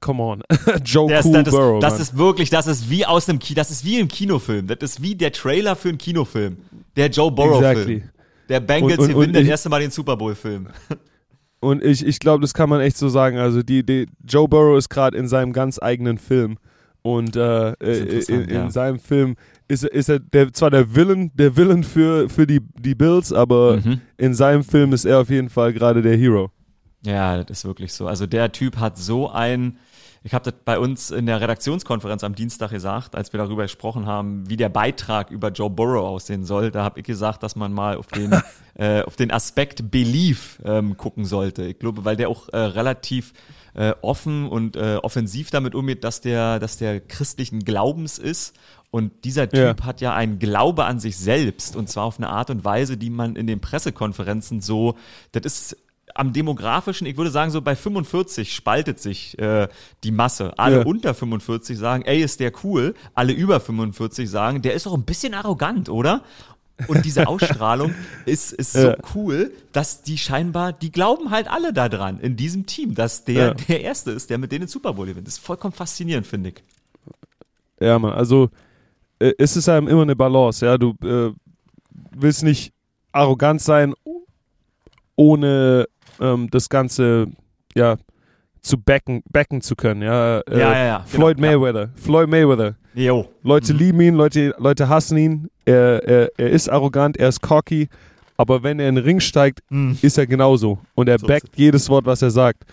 [0.00, 0.42] come on,
[0.84, 1.80] Joe ist, Cool das, Burrow.
[1.80, 2.02] das Mann.
[2.02, 4.66] ist wirklich, das ist wie aus einem Ki das ist wie im Kinofilm.
[4.66, 6.56] Das ist wie der Trailer für einen Kinofilm.
[6.96, 7.70] Der Joe Burrow-Film.
[7.70, 8.02] Exactly.
[8.48, 10.68] Der Bengals Und- und- gewinnt das erste Mal den Super Bowl-Film.
[11.60, 13.38] Und ich, ich glaube, das kann man echt so sagen.
[13.38, 16.58] Also die, die Joe Burrow ist gerade in seinem ganz eigenen Film.
[17.02, 18.70] Und äh, äh, in, in ja.
[18.70, 19.36] seinem Film
[19.68, 23.32] ist, er- ist er der, zwar der Villain, der Villain für, für die, die Bills,
[23.32, 24.00] aber Mhm.
[24.18, 26.50] in seinem Film ist er auf jeden Fall gerade der Hero.
[27.04, 28.06] Ja, das ist wirklich so.
[28.06, 29.78] Also der Typ hat so ein,
[30.22, 34.06] ich habe das bei uns in der Redaktionskonferenz am Dienstag gesagt, als wir darüber gesprochen
[34.06, 36.70] haben, wie der Beitrag über Joe Burrow aussehen soll.
[36.70, 38.30] Da habe ich gesagt, dass man mal auf den,
[38.74, 41.64] äh, auf den Aspekt Belief ähm, gucken sollte.
[41.64, 43.32] Ich glaube, weil der auch äh, relativ
[43.74, 48.54] äh, offen und äh, offensiv damit umgeht, dass der, dass der christlichen Glaubens ist.
[48.92, 49.86] Und dieser Typ Ja.
[49.86, 53.08] hat ja einen Glaube an sich selbst und zwar auf eine Art und Weise, die
[53.10, 54.96] man in den Pressekonferenzen so,
[55.32, 55.76] das ist
[56.14, 59.68] am demografischen, ich würde sagen, so bei 45 spaltet sich äh,
[60.04, 60.58] die Masse.
[60.58, 60.84] Alle Ja.
[60.86, 62.94] unter 45 sagen, ey, ist der cool.
[63.14, 66.22] Alle über 45 sagen, der ist auch ein bisschen arrogant, oder?
[66.88, 67.94] Und diese Ausstrahlung
[68.26, 68.96] ist, ist so Ja.
[69.14, 73.54] cool, dass die scheinbar, die glauben halt alle daran in diesem Team, dass der Ja.
[73.54, 75.26] der Erste ist, der mit denen den Super Bowl gewinnt.
[75.26, 76.62] Das ist vollkommen faszinierend, finde ich.
[77.80, 78.50] Ja, Mann, also
[79.18, 80.76] äh, es ist einem immer eine Balance, ja.
[80.78, 81.32] Du äh,
[82.14, 82.72] willst nicht
[83.12, 83.94] arrogant sein,
[85.16, 85.86] ohne
[86.20, 87.28] ähm, das Ganze
[87.74, 87.96] ja
[88.62, 90.02] zu backen, backen zu können.
[90.02, 91.04] Ja, äh, ja, ja, ja.
[91.06, 91.82] Floyd genau, Mayweather.
[91.82, 91.90] Ja.
[91.96, 92.76] Floyd Mayweather.
[92.94, 93.28] Jo.
[93.42, 93.78] Leute mhm.
[93.78, 95.50] lieben ihn, Leute, Leute hassen ihn.
[95.64, 97.88] Er, er, er ist arrogant, er ist cocky.
[98.36, 99.98] Aber wenn er in den Ring steigt, mhm.
[100.02, 100.78] ist er genauso.
[100.94, 102.64] Und er so backt jedes Wort, was er sagt.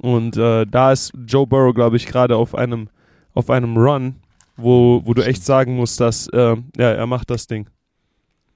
[0.00, 2.88] Und äh, da ist Joe Burrow, glaube ich, gerade auf einem,
[3.34, 4.16] auf einem Run,
[4.56, 7.68] wo, wo du echt sagen musst, dass äh, ja, er macht das Ding.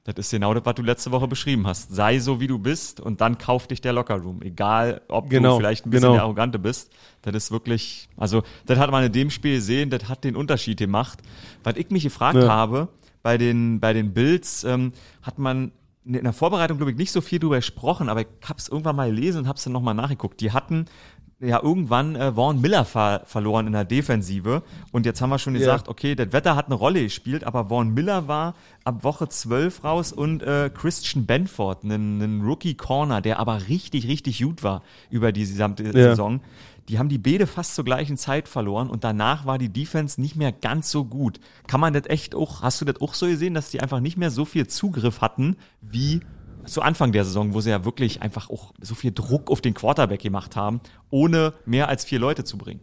[0.07, 1.93] Das ist genau das, was du letzte Woche beschrieben hast.
[1.93, 4.41] Sei so, wie du bist und dann kauf dich der Lockerroom.
[4.43, 6.15] Egal, ob genau, du vielleicht ein bisschen genau.
[6.15, 6.93] der Arrogante bist.
[7.23, 10.79] Das ist wirklich, also, das hat man in dem Spiel gesehen, das hat den Unterschied
[10.79, 11.19] gemacht.
[11.65, 12.49] Was ich mich gefragt ja.
[12.49, 12.89] habe,
[13.23, 14.93] bei den, bei den Bills, ähm,
[15.23, 15.73] hat man
[16.05, 18.95] in der Vorbereitung, glaube ich, nicht so viel drüber gesprochen, aber ich habe es irgendwann
[18.95, 20.41] mal gelesen und habe es dann nochmal nachgeguckt.
[20.41, 20.87] Die hatten
[21.41, 24.63] ja irgendwann äh, Vaughn Miller ver verloren in der Defensive.
[24.93, 25.91] Und jetzt haben wir schon gesagt, yeah.
[25.91, 30.13] okay, das Wetter hat eine Rolle gespielt, aber Vaughn Miller war ab Woche 12 raus
[30.13, 35.41] und äh, Christian Benford, ein Rookie Corner, der aber richtig, richtig gut war über die
[35.41, 35.93] gesamte yeah.
[35.93, 36.41] Saison.
[36.89, 40.37] Die haben die Bede fast zur gleichen Zeit verloren und danach war die Defense nicht
[40.37, 41.41] mehr ganz so gut.
[41.67, 44.17] Kann man das echt auch, hast du das auch so gesehen, dass die einfach nicht
[44.17, 46.21] mehr so viel Zugriff hatten wie
[46.67, 49.75] zu Anfang der Saison, wo sie ja wirklich einfach auch so viel Druck auf den
[49.75, 52.81] Quarterback gemacht haben, ohne mehr als vier Leute zu bringen.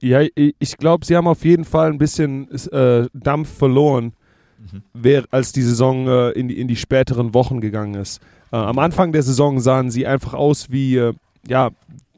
[0.00, 4.12] Ja, ich glaube, sie haben auf jeden Fall ein bisschen äh, Dampf verloren,
[4.58, 5.24] mhm.
[5.30, 8.20] als die Saison äh, in, die, in die späteren Wochen gegangen ist.
[8.52, 11.14] Äh, am Anfang der Saison sahen sie einfach aus wie, äh,
[11.46, 11.70] ja,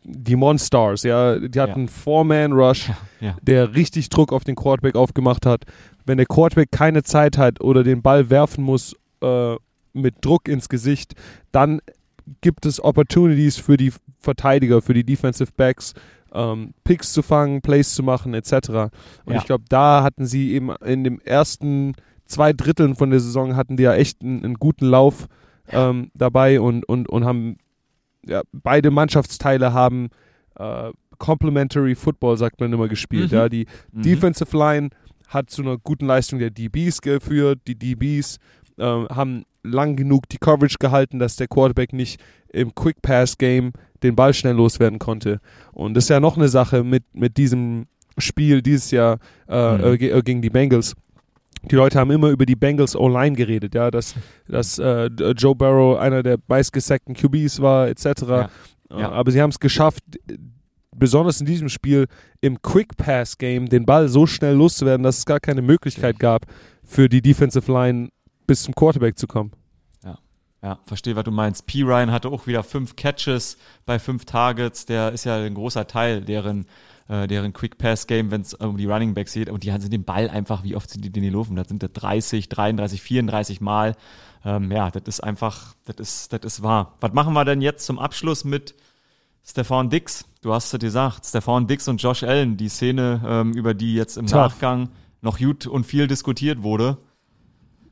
[0.03, 1.39] die Monstars, ja.
[1.39, 1.87] Die hatten ja.
[1.87, 3.37] Four-Man-Rush, ja, ja.
[3.43, 5.65] der richtig Druck auf den Quarterback aufgemacht hat.
[6.07, 9.57] Wenn der Quarterback keine Zeit hat oder den Ball werfen muss, äh,
[10.01, 11.15] mit Druck ins Gesicht,
[11.53, 11.81] dann
[12.41, 15.95] gibt es Opportunities für die Verteidiger, für die Defensive Backs,
[16.33, 18.53] ähm, Picks zu fangen, Plays zu machen, etc.
[19.25, 19.39] Und ja.
[19.39, 21.95] ich glaube, da hatten sie eben in den ersten
[22.27, 25.27] zwei Dritteln von der Saison hatten die ja echt einen, einen guten Lauf
[25.71, 27.57] ähm, dabei und, und, und haben
[28.27, 30.11] ja, beide Mannschaftsteile haben
[30.57, 33.33] äh, Complementary Football, sagt man immer, gespielt.
[33.33, 33.37] Mhm.
[33.37, 34.03] Ja, die mhm.
[34.03, 34.91] Defensive Line
[35.29, 37.61] hat zu einer guten Leistung der DBs geführt.
[37.67, 38.39] Die DBs
[38.79, 42.21] äh, haben lang genug die Coverage gehalten, dass der Quarterback nicht
[42.53, 45.41] im Quick Pass Game den Ball schnell loswerden konnte.
[45.73, 49.85] Und das ist ja noch eine Sache mit, mit diesem Spiel dieses Jahr äh, mhm.
[49.85, 50.95] äh, äh gegen die Bengals.
[51.63, 54.15] Die Leute haben immer über die Bengals O-Line geredet, ja, dass,
[54.47, 58.05] dass äh, Joe Barrow einer der meistgesackten QBs war, etc.
[58.05, 58.41] Ja.
[58.91, 59.11] Äh, ja.
[59.11, 60.03] Aber sie haben es geschafft,
[60.95, 62.07] besonders in diesem Spiel
[62.41, 66.47] im Quick Pass Game den Ball so schnell loszuwerden, dass es gar keine Möglichkeit gab
[66.85, 68.11] für die Defensive Line
[68.47, 69.53] bis zum Quarterback zu kommen.
[70.63, 71.67] Ja, verstehe, was du meinst.
[71.67, 71.83] P.
[71.83, 74.87] Ryan hatte auch wieder fünf Catches bei fünf Targets.
[74.87, 76.67] Der ist ja ein großer Teil deren,
[77.09, 79.51] äh, deren Quick Pass Game, wenn es um die Running Backs geht.
[79.51, 81.55] Und die haben den Ball einfach, wie oft sind die den hier laufen?
[81.55, 83.95] Das sind das 30, 33, 34 Mal.
[84.45, 86.97] Ähm, ja, das ist einfach, das ist, das ist wahr.
[87.01, 88.75] Was machen wir denn jetzt zum Abschluss mit
[89.45, 90.25] Stefan Dix?
[90.43, 94.17] Du hast es gesagt, Stefan Dix und Josh Allen, die Szene, ähm, über die jetzt
[94.17, 94.35] im Tough.
[94.35, 94.89] Nachgang
[95.21, 96.99] noch gut und viel diskutiert wurde.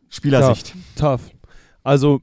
[0.09, 0.75] Spielersicht.
[0.97, 1.21] Tough.
[1.21, 1.31] Tough.
[1.83, 2.23] Also,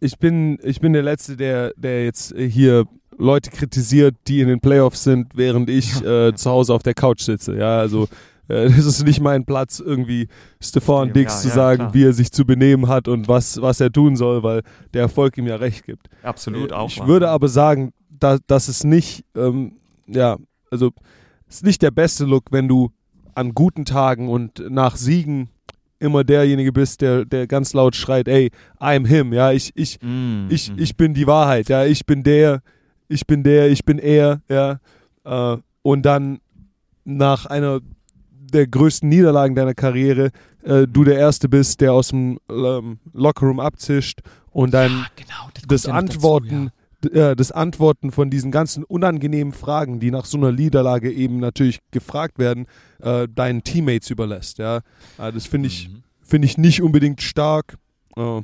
[0.00, 4.60] ich bin, ich bin der Letzte, der, der jetzt hier Leute kritisiert, die in den
[4.60, 7.56] Playoffs sind, während ich äh, zu Hause auf der Couch sitze.
[7.56, 8.04] Ja, also
[8.48, 10.28] äh, das ist nicht mein Platz, irgendwie
[10.60, 11.94] Stefan Dix ja, zu ja, sagen, klar.
[11.94, 14.62] wie er sich zu benehmen hat und was, was er tun soll, weil
[14.94, 16.08] der Erfolg ihm ja recht gibt.
[16.22, 16.88] Absolut, äh, auch.
[16.88, 20.36] Ich würde aber sagen, da, dass es nicht, ähm, ja,
[20.70, 20.90] also
[21.48, 22.90] es ist nicht der beste Look, wenn du
[23.34, 25.50] an guten Tagen und nach Siegen
[26.00, 30.46] immer derjenige bist, der, der ganz laut schreit, ey, I'm him, ja, ich, ich, mm,
[30.48, 30.78] ich, mm.
[30.78, 32.62] ich bin die Wahrheit, ja, ich bin der,
[33.08, 34.78] ich bin der, ich bin er, ja,
[35.24, 36.40] äh, und dann
[37.04, 37.80] nach einer
[38.30, 40.30] der größten Niederlagen deiner Karriere
[40.62, 45.50] äh, du der Erste bist, der aus dem ähm, Lockerroom abzischt und dann ja, genau,
[45.54, 50.36] das, das Antworten, dazu, äh, das Antworten von diesen ganzen unangenehmen Fragen, die nach so
[50.36, 52.66] einer Niederlage eben natürlich gefragt werden,
[53.00, 54.58] äh, deinen Teammates überlässt.
[54.58, 54.78] Ja,
[55.18, 56.02] äh, das finde ich, mhm.
[56.22, 57.78] finde ich nicht unbedingt stark.
[58.16, 58.42] Äh,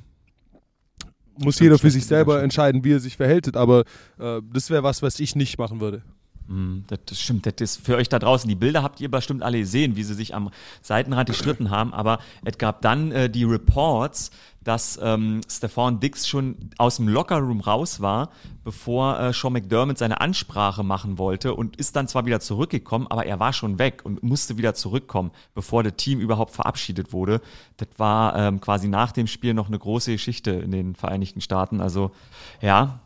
[1.36, 3.82] muss jeder für sich selber entscheiden, wie er sich verhält, aber
[4.16, 6.04] das wäre was, was ich nicht machen würde.
[6.46, 8.48] Mm, das, stimmt, das ist für euch da draußen.
[8.48, 10.50] Die Bilder habt ihr bestimmt alle gesehen, wie sie sich am
[10.82, 11.94] Seitenrand gestritten haben.
[11.94, 14.30] Aber es gab dann äh, die Reports,
[14.62, 18.30] dass ähm, Stefan Dix schon aus dem Lockerroom raus war,
[18.64, 23.26] bevor äh, Sean McDermott seine Ansprache machen wollte und ist dann zwar wieder zurückgekommen, aber
[23.26, 27.42] er war schon weg und musste wieder zurückkommen, bevor das Team überhaupt verabschiedet wurde.
[27.76, 31.82] Das war ähm, quasi nach dem Spiel noch eine große Geschichte in den Vereinigten Staaten.
[31.82, 32.10] Also
[32.62, 33.00] ja,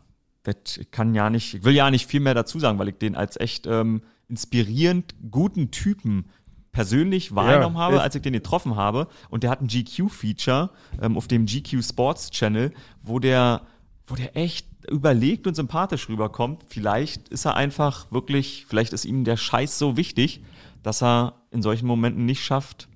[0.53, 3.15] das kann ja nicht, ich will ja nicht viel mehr dazu sagen, weil ich den
[3.15, 6.25] als echt ähm, inspirierend guten Typen
[6.71, 9.07] persönlich wahrgenommen Ja, habe, als ich den getroffen habe.
[9.29, 10.69] Und der hat ein GQ-Feature
[11.01, 13.61] ähm, auf dem GQ Sports Channel, wo der,
[14.07, 16.63] wo der echt überlegt und sympathisch rüberkommt.
[16.67, 20.41] Vielleicht ist er einfach wirklich, vielleicht ist ihm der Scheiß so wichtig,
[20.83, 22.87] dass er in solchen Momenten nicht schafft,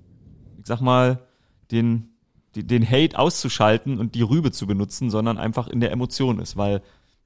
[0.58, 1.20] ich sag mal,
[1.70, 2.08] den,
[2.54, 6.82] den Hate auszuschalten und die Rübe zu benutzen, sondern einfach in der Emotion ist, weil,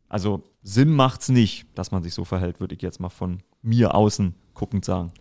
[0.08, 3.94] also Sinn macht's nicht, dass man sich so verhält, würde ich jetzt mal von mir
[3.94, 5.12] außen guckend sagen.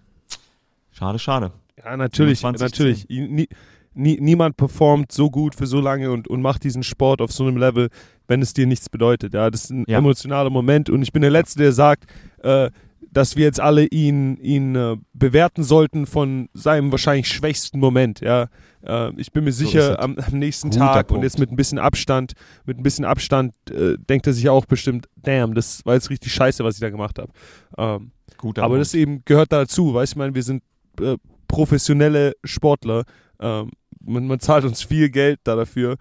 [0.91, 1.51] Schade, schade.
[1.77, 3.07] Ja, natürlich, 25, natürlich.
[3.09, 3.47] Nie,
[3.93, 7.45] nie, niemand performt so gut für so lange und, und macht diesen Sport auf so
[7.45, 7.89] einem Level,
[8.27, 9.33] wenn es dir nichts bedeutet.
[9.33, 9.99] Ja, das ist ein Ja.
[9.99, 12.05] emotionaler Moment und ich bin der Letzte, der sagt,
[12.39, 12.71] äh,
[13.11, 18.19] dass wir jetzt alle ihn, ihn äh, bewerten sollten von seinem wahrscheinlich schwächsten Moment.
[18.21, 18.47] Ja,
[18.87, 19.99] äh, ich bin mir So sicher, es.
[19.99, 21.23] am, am nächsten Tag und Punkt.
[21.23, 22.33] jetzt mit ein bisschen Abstand,
[22.65, 26.33] mit ein bisschen Abstand äh, denkt er sich auch bestimmt, damn, das war jetzt richtig
[26.33, 27.31] scheiße, was ich da gemacht habe.
[27.77, 28.81] Ähm, Guter aber Punkt.
[28.81, 30.63] das eben gehört dazu, weißt du, ich meine, wir sind
[31.01, 33.03] äh, professionelle Sportler.
[33.39, 33.71] Ähm,
[34.03, 35.97] man, man zahlt uns viel Geld da dafür,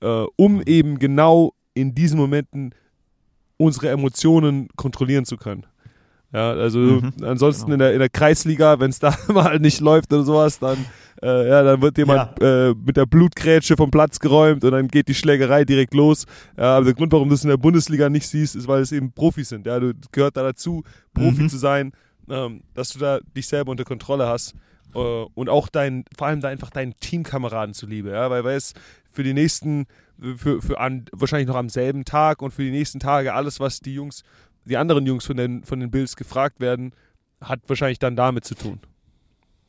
[0.00, 2.74] äh, um eben genau in diesen Momenten
[3.56, 5.66] unsere Emotionen kontrollieren zu können.
[6.32, 7.74] Ja, also Mhm, ansonsten genau.
[7.74, 10.86] in, der, in der Kreisliga, wenn es da mal nicht läuft oder sowas, dann,
[11.22, 15.08] äh, ja, dann wird jemand äh, mit der Blutgrätsche vom Platz geräumt und dann geht
[15.08, 16.26] die Schlägerei direkt los.
[16.56, 18.92] Ja, aber der Grund, warum du es in der Bundesliga nicht siehst, ist, weil es
[18.92, 19.66] eben Profis sind.
[19.66, 21.48] Ja, du gehört da dazu, Profi Mhm.
[21.48, 21.92] zu sein,
[22.28, 24.54] ähm, dass du da dich selber unter Kontrolle hast
[24.94, 28.74] äh, und auch dein, vor allem da einfach deinen Teamkameraden zuliebe, ja, weil, weil es
[29.10, 29.86] für die nächsten,
[30.36, 33.80] für, für an, wahrscheinlich noch am selben Tag und für die nächsten Tage alles, was
[33.80, 34.22] die Jungs,
[34.64, 36.92] die anderen Jungs von den, von den Bills gefragt werden,
[37.40, 38.80] hat wahrscheinlich dann damit zu tun.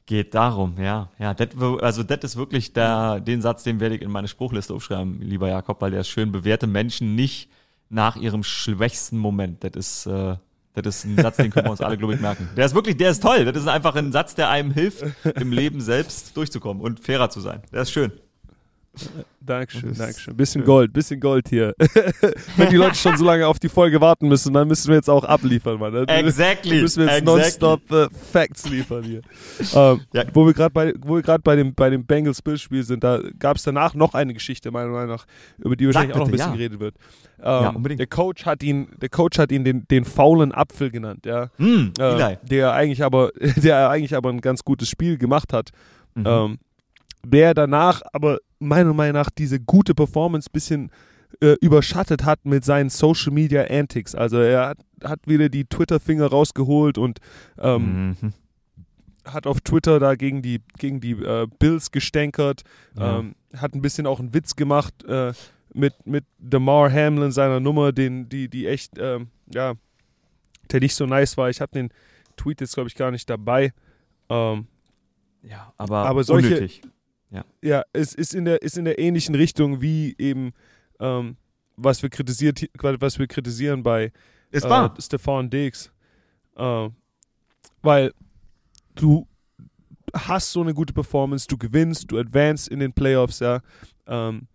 [0.06, 1.10] Geht darum, ja.
[1.20, 1.50] Ja, das,
[1.82, 5.48] also das ist wirklich der, den Satz, den werde ich in meine Spruchliste aufschreiben, lieber
[5.48, 7.50] Jakob, weil der ist schön, bewährte Menschen nicht
[7.90, 9.64] nach ihrem schwächsten Moment.
[9.64, 10.36] Das ist, äh,
[10.74, 12.50] das ist ein Satz, den können wir uns alle, glaube ich, merken.
[12.56, 13.46] Der ist wirklich, der ist toll.
[13.46, 17.42] Das ist einfach ein Satz, der einem hilft, im Leben selbst durchzukommen und fairer zu
[17.42, 17.62] sein.
[17.72, 18.12] Der ist schön.
[19.40, 20.36] Dankeschön, Das Dankeschön.
[20.36, 20.64] Bisschen.
[20.66, 21.74] Gold, bisschen Gold hier.
[22.58, 25.10] Wenn die Leute schon so lange auf die Folge warten müssen, dann müssen wir jetzt
[25.10, 25.94] auch abliefern, Mann.
[25.94, 26.82] Dann Exactly.
[26.82, 27.42] müssen wir jetzt exactly.
[27.42, 29.22] nonstop äh, Facts liefern hier.
[29.76, 30.24] ähm, Ja.
[30.34, 33.58] Wo wir gerade bei, wo wir gerade bei dem, bei dem Bengals-Spiel sind, da gab
[33.58, 35.26] es danach noch eine Geschichte, meiner Meinung nach,
[35.58, 36.58] über die wahrscheinlich auch noch ein bitte, bisschen ja.
[36.58, 36.96] geredet wird.
[37.40, 38.00] Ähm, Ja, unbedingt.
[38.00, 41.50] Der Coach hat ihn, der Coach hat ihn den, den faulen Apfel genannt, ja.
[41.58, 45.70] Hm, Äh, der eigentlich aber, der eigentlich aber ein ganz gutes Spiel gemacht hat.
[46.14, 46.24] Mhm.
[46.28, 46.58] Ähm,
[47.24, 50.92] der danach aber meiner Meinung nach diese gute Performance bisschen
[51.42, 54.16] äh, überschattet hat mit seinen Social Media Antics.
[54.16, 57.20] Also er hat, hat wieder die Twitter-Finger rausgeholt und
[57.58, 58.34] ähm, Mhm.
[59.26, 62.64] hat auf Twitter da gegen die, gegen die äh, Bills gestänkert,
[62.98, 63.20] Ja.
[63.20, 65.34] ähm, hat ein bisschen auch einen Witz gemacht äh,
[65.74, 69.74] mit, mit Damar Hamlin, seiner Nummer, den, die, die echt, ähm, ja,
[70.72, 71.50] der nicht so nice war.
[71.50, 71.90] Ich habe den
[72.38, 73.74] Tweet jetzt, glaube ich, gar nicht dabei.
[74.30, 74.68] Ähm,
[75.44, 76.82] Ja, aber, Aber solche- unnötig.
[77.62, 80.52] Ja, es ist in der, ist in der ähnlichen Richtung wie eben,
[81.00, 81.38] ähm,
[81.78, 84.12] was wir kritisiert, was wir kritisieren bei
[84.52, 84.68] Es äh.
[85.00, 85.92] Stefan Diggs.
[86.58, 86.94] Ähm,
[87.82, 88.14] weil
[88.96, 89.28] du
[90.14, 93.62] hast so eine gute Performance, du gewinnst, du advanced in den Playoffs, ja.
[94.08, 94.48] Ähm,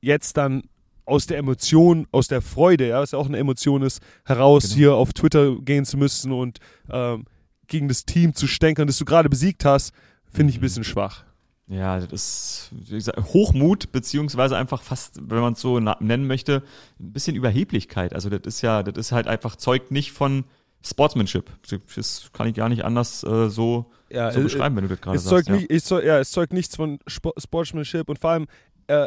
[0.00, 0.62] jetzt dann
[1.04, 4.74] aus der Emotion, aus der Freude, ja, was ja auch eine Emotion ist, heraus Genau.
[4.76, 6.58] hier auf Twitter gehen zu müssen und
[6.88, 7.24] ähm,
[7.66, 9.92] gegen das Team zu stänkern, das du gerade besiegt hast,
[10.30, 10.62] finde ich ein Mhm.
[10.62, 11.24] bisschen schwach.
[11.68, 16.62] Ja, das ist wie gesagt, Hochmut, beziehungsweise einfach fast, wenn man es so nennen möchte,
[17.00, 18.14] ein bisschen Überheblichkeit.
[18.14, 20.44] Also das ist ja, das ist halt einfach, zeugt nicht von
[20.84, 21.50] Sportsmanship.
[21.94, 25.00] Das kann ich gar nicht anders äh, so, Ja, so äh, beschreiben, wenn du das
[25.00, 25.30] gerade sagst.
[25.30, 25.54] zeugt ja.
[25.56, 28.46] nicht, es zeugt, ja, es zeugt nichts von Spo- Sportsmanship und vor allem
[28.88, 29.06] äh,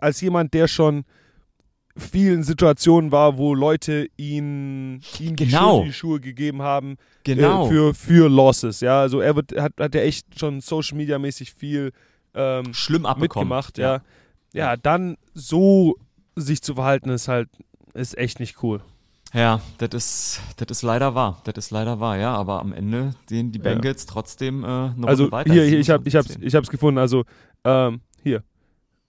[0.00, 1.04] als jemand, der schon
[1.96, 5.70] vielen Situationen war, wo Leute ihn, ihm die Genau.
[5.70, 7.66] Schuld in die Schuhe gegeben haben Genau.
[7.66, 8.80] äh, für, für Losses.
[8.80, 11.92] Ja, also er wird, hat, hat ja echt schon Social Media mäßig viel
[12.34, 13.48] ähm, Schlimm abbekommen.
[13.48, 13.78] mitgemacht.
[13.78, 14.02] Ja.
[14.52, 15.96] ja, dann so
[16.36, 17.48] sich zu verhalten ist halt
[17.94, 18.82] ist echt nicht cool.
[19.32, 21.40] Ja, das ist, das ist leider wahr.
[21.44, 22.34] Das ist leider wahr, ja.
[22.34, 23.64] Aber am Ende sehen die Ja.
[23.64, 25.52] Bengals trotzdem äh, eine Also weiter.
[25.52, 26.46] hier, hier ich habe ich hab's, 17.
[26.46, 26.98] ich hab's gefunden.
[26.98, 27.24] Also
[27.64, 28.38] ähm, hier.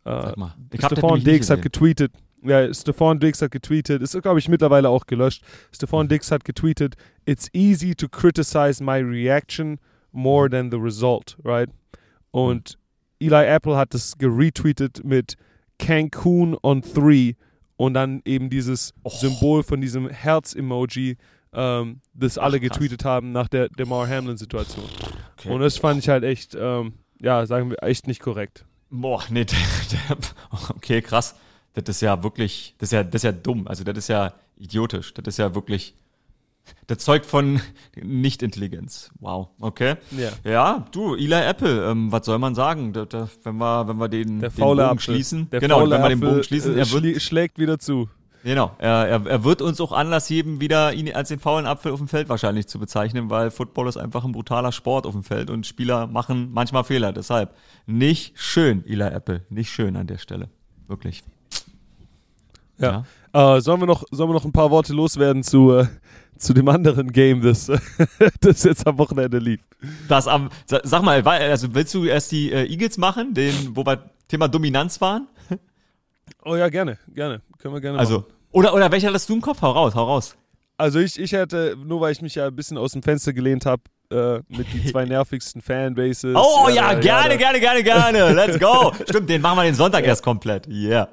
[0.06, 0.56] Äh, Sag mal.
[0.72, 2.14] Ich Stefan Diggs hat getweetet.
[2.44, 4.02] Ja, Stefan Diggs hat getweetet.
[4.02, 5.44] Ist, glaube ich, mittlerweile auch gelöscht.
[5.72, 6.96] Stefan Diggs hat getweetet:
[7.26, 9.80] It's easy to criticize my reaction
[10.12, 11.70] more than the result, right?
[12.32, 12.78] Und
[13.20, 15.36] Eli Apple hat das geretweetet mit
[15.80, 17.34] Cancun on three
[17.78, 19.10] und dann eben dieses Oh.
[19.10, 21.18] Symbol von diesem Herz-Emoji,
[21.54, 24.86] ähm, das alle Ach, getweetet haben nach der Demar Hamlin-Situation.
[25.38, 25.50] Okay.
[25.50, 28.66] Und das fand ich halt echt, ähm, ja, sagen wir, echt nicht korrekt.
[28.90, 29.58] Boah, nee, der,
[29.92, 30.18] der,
[30.70, 31.36] okay, krass.
[31.84, 33.68] Das ist ja wirklich, das ist ja, das ist ja dumm.
[33.68, 35.14] Also das ist ja idiotisch.
[35.14, 35.96] Das ist ja wirklich
[36.88, 37.62] Das zeugt von
[37.96, 39.10] Nicht-Intelligenz.
[39.20, 39.96] Wow, okay.
[40.12, 40.30] Ja.
[40.44, 44.10] Ja, du, Eli Apple, ähm, was soll man sagen, da, da, wenn wir, wenn wir
[44.10, 45.00] den, Der den Bogen Apfel.
[45.00, 45.50] schließen?
[45.50, 48.10] Der genau, wenn wir den Bogen schließen, äh, er wird, schlägt wieder zu.
[48.44, 51.92] genau, er, er, er wird uns auch Anlass geben, wieder ihn als den faulen Apfel
[51.92, 55.24] auf dem Feld wahrscheinlich zu bezeichnen, weil Football ist einfach ein brutaler Sport auf dem
[55.24, 57.14] Feld und Spieler machen manchmal Fehler.
[57.14, 60.50] Deshalb nicht schön, Eli Apple, nicht schön an der Stelle.
[60.88, 61.24] Wirklich.
[62.80, 63.04] Ja.
[63.34, 65.88] Äh, sollen, wir noch, sollen wir noch ein paar Worte loswerden zu, äh,
[66.38, 67.72] zu dem anderen Game, das,
[68.42, 69.60] das jetzt am Wochenende lief?
[70.08, 73.86] Das am, sa- sag mal, also willst du erst die äh, Eagles machen, den, wo
[73.86, 75.28] wir Thema Dominanz waren?
[76.44, 77.42] Oh ja, gerne, gerne.
[77.60, 78.34] Können wir gerne Also, machen.
[78.52, 79.62] oder, oder welcher hattest du im Kopf?
[79.62, 80.36] Hau raus, hau raus.
[80.78, 83.66] Also ich, ich hätte, nur weil ich mich ja ein bisschen aus dem Fenster gelehnt
[83.66, 83.82] habe,
[84.12, 86.36] äh, mit die zwei nervigsten Fanbases.
[86.36, 87.38] Oh ja, Jada, gerne, jada.
[87.60, 88.34] gerne, gerne, gerne.
[88.34, 88.94] Let's go.
[89.08, 90.68] Stimmt, den machen wir den Sonntag erst komplett.
[90.68, 91.10] Yeah.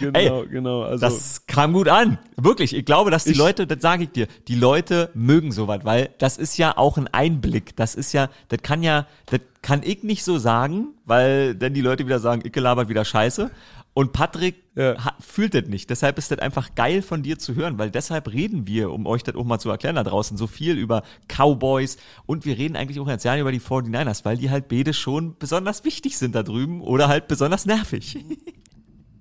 [0.00, 0.82] Genau, Ey, genau.
[0.82, 2.18] Also, Das kam gut an.
[2.36, 2.74] Wirklich.
[2.76, 6.10] Ich glaube, dass die Ich- Leute, das sage ich dir, die Leute mögen sowas, weil
[6.18, 7.76] das ist ja auch ein Einblick.
[7.76, 11.80] Das ist ja, das kann ja, das kann ich nicht so sagen, weil dann die
[11.80, 13.50] Leute wieder sagen, ich gelabert wieder Scheiße.
[13.96, 15.04] Und Patrick Ja.
[15.04, 15.88] ha- fühlt das nicht.
[15.88, 19.22] Deshalb ist das einfach geil von dir zu hören, weil deshalb reden wir, um euch
[19.22, 22.98] das auch mal zu erklären da draußen, so viel über Cowboys und wir reden eigentlich
[22.98, 26.42] auch ganz gerne über die 49ers, weil die halt beide schon besonders wichtig sind da
[26.42, 28.18] drüben oder halt besonders nervig.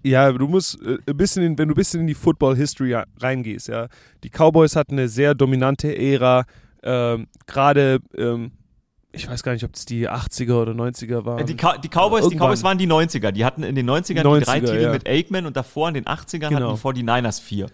[0.06, 2.94] Ja, du musst äh, ein bisschen, in, wenn du ein bisschen in die Football History
[3.22, 3.88] reingehst, ja.
[4.26, 6.44] Die Cowboys hatten eine sehr dominante Ära,
[6.84, 8.52] ähm, gerade, ähm,
[9.14, 11.46] ich weiß gar nicht, ob es die 80er oder 90er waren.
[11.46, 12.36] Die, Cow- die Cowboys, die.
[12.36, 13.32] Cowboys waren die 90er.
[13.32, 14.92] Die hatten in den 90ern die 90er, drei Titel ja.
[14.92, 16.78] mit Aikman und davor in den 80ern Genau.
[16.78, 17.68] hatten die 49ers vier.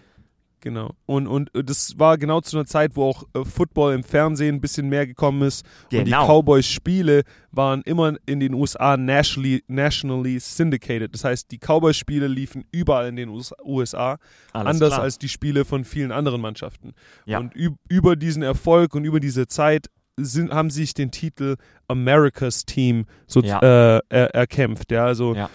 [0.62, 0.90] Genau.
[1.06, 4.56] Und, und äh, das war genau zu einer Zeit, wo auch äh, Football im Fernsehen
[4.56, 5.64] ein bisschen mehr gekommen ist.
[5.84, 6.26] Und die Genau.
[6.26, 11.14] Cowboys-Spiele waren immer in den USA nationally, nationally syndicated.
[11.14, 14.18] Das heißt, die Cowboys-Spiele liefen überall in den US- USA,
[14.52, 15.02] Alles anders klar.
[15.02, 16.92] als die Spiele von vielen anderen Mannschaften.
[17.24, 17.38] Ja.
[17.38, 19.86] Und üb über diesen Erfolg und über diese Zeit
[20.24, 21.56] sind, haben sich den Titel
[21.88, 23.58] America's Team so Ja.
[23.96, 24.90] äh, er, erkämpft.
[24.92, 25.50] Ja, also Ja.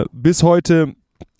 [0.00, 0.94] äh, bis heute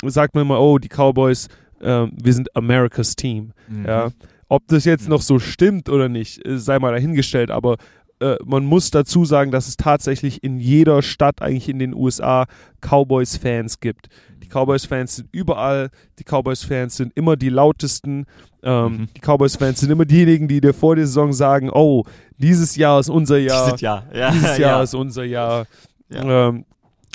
[0.04, 1.48] sagt man immer, oh, die Cowboys,
[1.80, 3.52] äh, wir sind America's Team.
[3.68, 3.86] Mhm.
[3.86, 4.10] Ja.
[4.48, 7.76] Ob das jetzt noch so stimmt oder nicht, äh, sei mal dahingestellt, aber
[8.20, 12.46] äh, man muss dazu sagen, dass es tatsächlich in jeder Stadt eigentlich in den USA
[12.80, 14.08] Cowboys-Fans gibt.
[14.52, 18.26] Cowboys-Fans sind überall, die Cowboys-Fans sind immer die lautesten,
[18.62, 19.08] ähm, Mhm.
[19.16, 22.04] die Cowboys-Fans sind immer diejenigen, die dir vor der Saison sagen, oh,
[22.38, 24.04] dieses Jahr ist unser Jahr, Dieses Jahr.
[24.14, 24.82] Ja, dieses Jahr ja.
[24.82, 25.66] ist unser Jahr.
[26.08, 26.48] Ja.
[26.48, 26.64] Ähm,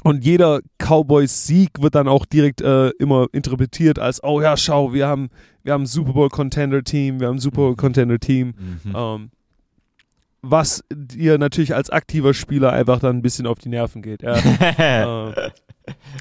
[0.04, 5.08] und jeder Cowboys-Sieg wird dann auch direkt äh, immer interpretiert als, oh ja, schau, wir
[5.08, 5.30] haben,
[5.63, 8.47] wir haben ein Super Bowl-Contender-Team, wir haben ein Super Bowl-Contender-Team.
[8.84, 8.93] Mhm.
[8.95, 9.30] Ähm,
[10.41, 14.21] was dir natürlich als aktiver Spieler einfach dann ein bisschen auf die Nerven geht.
[14.21, 14.36] Ja.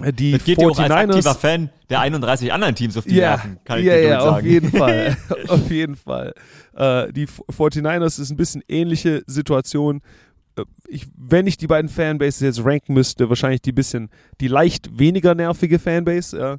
[0.03, 3.05] äh, die das geht dir auch als aktiver 49ers Fan der 31 anderen Teams auf
[3.05, 4.37] die ja, Nerven, kann ich ja, dir ja, sagen.
[4.37, 5.17] auf jeden Fall.
[5.49, 6.35] auf jeden Fall.
[6.75, 10.01] Äh, die 49ers ist ein bisschen ähnliche Situation.
[10.57, 14.09] Äh, Ich, wenn ich die beiden Fanbases jetzt ranken müsste, wahrscheinlich die bisschen,
[14.41, 16.55] die leicht weniger nervige Fanbase, ja.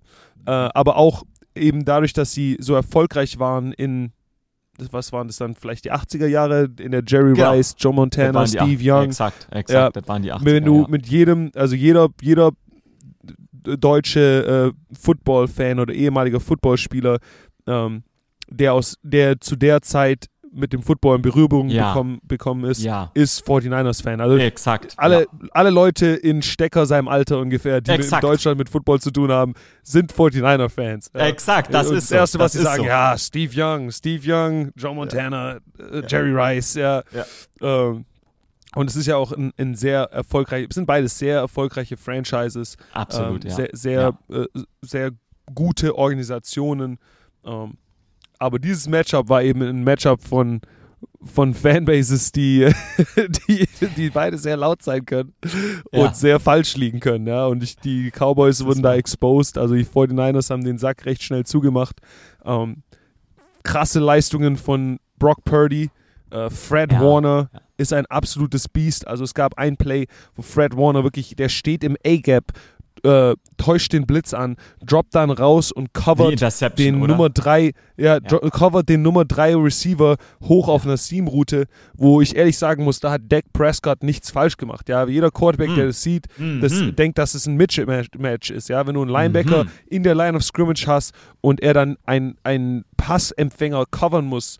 [0.45, 1.23] äh, aber auch
[1.55, 4.11] eben dadurch, dass sie so erfolgreich waren in,
[4.91, 7.51] was waren das dann, vielleicht die 80er Jahre, in der Jerry Genau.
[7.51, 9.89] Rice, Joe Montana, die Steve Young, Exakt, exakt, Ja.
[10.01, 10.45] das waren die 80er.
[10.45, 10.87] wenn du ja.
[10.87, 12.51] mit jedem, also jeder, jeder
[13.63, 17.19] deutsche äh, Football-Fan oder ehemaliger Footballspieler,
[17.67, 18.03] ähm,
[18.49, 21.89] der aus der zu der Zeit mit dem Football in Berührung Ja.
[21.89, 24.21] bekommen, bekommen ist, ja, ist 49ers-Fan.
[24.21, 24.93] Also exakt.
[24.97, 25.27] alle, ja.
[25.51, 28.23] alle Leute in Stecker seinem Alter ungefähr, die mit in Exakt.
[28.23, 31.11] Deutschland mit Football zu tun haben, sind 49er-Fans.
[31.13, 31.27] Ja.
[31.27, 32.87] Exakt, das und ist das Erste, so, was das sie sagen, so.
[32.87, 37.03] ja, Steve Young, Steve Young, Joe Montana, äh, Jerry Rice, ja.
[37.11, 37.25] Ja.
[37.61, 38.05] Ähm,
[38.75, 42.77] und es ist ja auch ein, ein sehr erfolgreich, es sind beides sehr erfolgreiche Franchises,
[42.93, 43.55] Absolut, ähm, ja.
[43.55, 44.45] sehr, sehr, äh,
[44.81, 45.11] sehr
[45.53, 46.99] gute Organisationen.
[47.45, 47.77] Ähm,
[48.39, 50.61] aber dieses Matchup war eben ein Matchup von,
[51.23, 52.67] von Fanbases, die,
[53.47, 55.33] die, die beide sehr laut sein können
[55.91, 56.05] Ja.
[56.05, 57.27] und sehr falsch liegen können.
[57.27, 57.45] Ja?
[57.47, 59.57] Und ich, die Cowboys wurden da exposed.
[59.57, 61.99] Also die 49ers haben den Sack recht schnell zugemacht.
[62.45, 62.83] Ähm,
[63.63, 65.89] krasse Leistungen von Brock Purdy.
[66.31, 67.01] Äh, Fred Ja.
[67.01, 67.61] Warner Ja.
[67.77, 69.07] ist ein absolutes Biest.
[69.07, 72.51] Also es gab ein Play, wo Fred Warner wirklich, der steht im A-Gap,
[73.07, 76.39] äh, täuscht den Blitz an, droppt dann raus und covert
[76.77, 77.13] den oder?
[77.13, 82.35] Nummer 3, ja, dro- covert den Nummer 3 Receiver hoch auf einer Seam-Route, wo ich
[82.35, 84.89] ehrlich sagen muss, da hat Dak Prescott nichts falsch gemacht.
[84.89, 85.75] Ja, jeder Quarterback, Mhm.
[85.75, 86.27] der das sieht,
[86.61, 86.95] das Mhm.
[86.95, 88.69] denkt, dass es ein Mitch-Match ist.
[88.69, 89.69] Ja, wenn du einen Linebacker Mhm.
[89.89, 92.37] in der Line of Scrimmage hast und er dann einen,
[92.97, 94.57] Passempfänger covern muss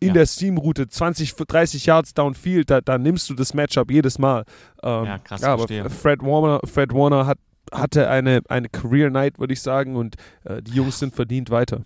[0.00, 0.14] in Ja.
[0.14, 4.44] der Seam-Route 20, 30 Yards downfield, da, da nimmst du das Matchup jedes Mal.
[4.82, 5.88] Ähm, Ja, krass, aber verstehe.
[5.90, 7.38] Fred Warner, Fred Warner hat,
[7.72, 11.82] hatte eine, eine Career Night, würde ich sagen, und äh, die Jungs sind verdient weiter.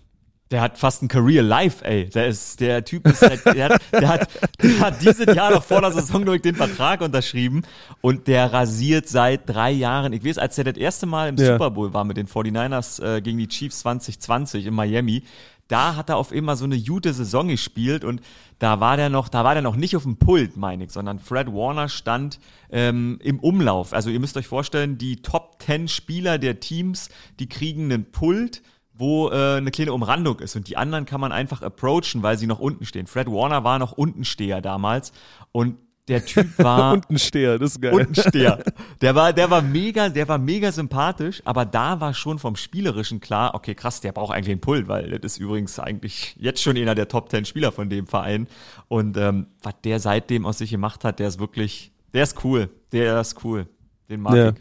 [0.53, 2.09] Der hat fast ein Career Life, ey.
[2.09, 4.28] Der ist, der Typ ist, der, der, hat, der, hat,
[4.62, 7.62] der hat dieses Jahr noch vor der Saison durch den Vertrag unterschrieben
[8.01, 10.12] und der rasiert seit drei Jahren.
[10.12, 11.55] Ich weiß, als der das erste Mal im Ja.
[11.55, 15.24] Super Bowl war mit den 49ers äh, gegen die Chiefs 2020 in Miami,
[15.69, 18.21] da hat er auf immer so eine gute Saison gespielt und
[18.59, 21.19] da war der noch, da war der noch nicht auf dem Pult, meine ich, sondern
[21.19, 22.39] Fred Warner stand
[22.71, 23.93] ähm, im Umlauf.
[23.93, 27.09] Also ihr müsst euch vorstellen, die Top 10 Spieler der Teams,
[27.39, 28.62] die kriegen einen Pult,
[28.95, 32.47] wo äh, eine kleine Umrandung ist und die anderen kann man einfach approachen, weil sie
[32.47, 33.07] noch unten stehen.
[33.07, 35.12] Fred Warner war noch Untensteher damals
[35.53, 35.77] und
[36.09, 37.95] der Typ war Untensteher, das ist geil.
[37.95, 38.63] Untensteher.
[39.01, 43.21] Der war, der war mega, der war mega sympathisch, aber da war schon vom Spielerischen
[43.21, 46.77] klar, okay, krass, der braucht eigentlich einen Pult, weil das ist übrigens eigentlich jetzt schon
[46.77, 48.47] einer der Top 10 Spieler von dem Verein.
[48.89, 52.71] Und ähm, was der seitdem aus sich gemacht hat, der ist wirklich, der ist cool.
[52.93, 53.67] Der ist cool.
[54.09, 54.49] Den mag Ja.
[54.51, 54.55] ich.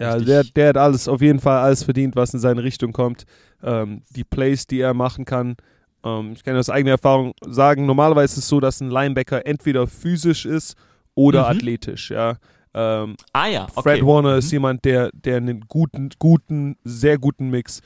[0.00, 3.24] Ja, der, der hat alles, auf jeden Fall alles verdient, was in seine Richtung kommt.
[3.62, 5.56] Ähm, die Plays, die er machen kann.
[6.04, 9.86] Ähm, ich kann aus eigener Erfahrung sagen, normalerweise ist es so, dass ein Linebacker entweder
[9.86, 10.76] physisch ist
[11.14, 11.56] oder Mhm.
[11.58, 12.10] athletisch.
[12.10, 12.36] Ja.
[12.74, 13.82] Ähm, Ah ja, okay.
[13.82, 14.38] Fred Warner Mhm.
[14.38, 17.80] ist jemand, der, der einen guten, guten, sehr guten Mix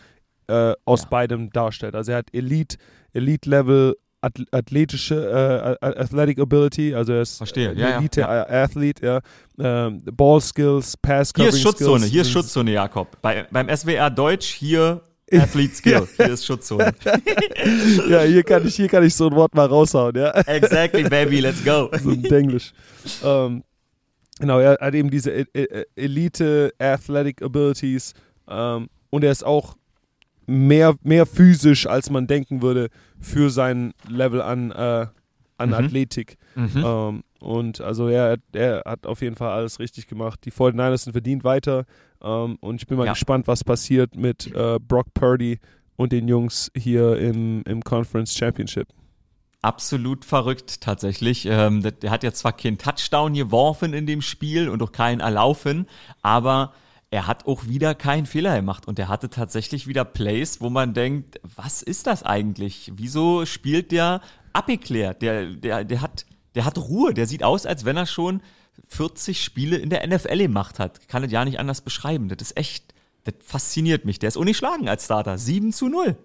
[0.48, 1.08] äh, aus Ja.
[1.10, 1.94] beidem darstellt.
[1.94, 2.76] Also er hat Elite,
[3.12, 9.06] Elite-Level ath athletische äh, Athletic Ability, also er ist Verstehe, ein ja, ja, Elite Athlete,
[9.06, 9.20] ja.
[9.60, 13.16] Ähm, Ball Skills, Pass Hier ist Schutzzone, Skills hier ist Schutzzone, Jakob.
[13.22, 15.02] Bei, beim SWR Deutsch hier
[15.32, 16.08] Athlete Skill.
[16.16, 16.92] Hier ist Schutzzone.
[18.08, 20.30] ja, hier kann ich, hier kann ich so ein Wort mal raushauen, ja.
[20.46, 21.90] Exactly, baby, let's go.
[22.02, 22.72] so ein Englisch.
[23.24, 23.62] ähm,
[24.38, 28.14] genau, er hat eben diese E- E- Elite Athletic Abilities
[28.48, 29.76] ähm, und er ist auch
[30.46, 32.88] mehr, mehr physisch, als man denken würde,
[33.20, 35.06] für sein Level an, äh,
[35.58, 35.74] an Mhm.
[35.74, 36.38] Athletik.
[36.54, 36.82] Mhm.
[36.84, 40.40] Ähm, und also er, er hat auf jeden Fall alles richtig gemacht.
[40.44, 41.84] Die 49ers sind verdient weiter.
[42.22, 43.12] Ähm, und ich bin mal Ja.
[43.12, 45.58] gespannt, was passiert mit äh, Brock Purdy
[45.96, 48.88] und den Jungs hier im, im Conference Championship.
[49.60, 51.44] Absolut verrückt tatsächlich.
[51.46, 55.20] Ähm, der, der hat ja zwar keinen Touchdown geworfen in dem Spiel und auch keinen
[55.20, 55.86] erlaufen,
[56.22, 56.72] aber
[57.10, 60.94] er hat auch wieder keinen Fehler gemacht und er hatte tatsächlich wieder Plays, wo man
[60.94, 62.92] denkt, was ist das eigentlich?
[62.94, 64.20] Wieso spielt der
[64.52, 65.22] abgeklärt?
[65.22, 67.12] Der, der, der hat, der hat Ruhe.
[67.14, 68.40] Der sieht aus, als wenn er schon
[68.86, 71.08] 40 Spiele in der NFL gemacht hat.
[71.08, 72.28] Kann es ja nicht anders beschreiben.
[72.28, 74.18] Das ist echt, das fasziniert mich.
[74.18, 75.38] Der ist ungeschlagen als Starter.
[75.38, 76.16] 7 zu 0.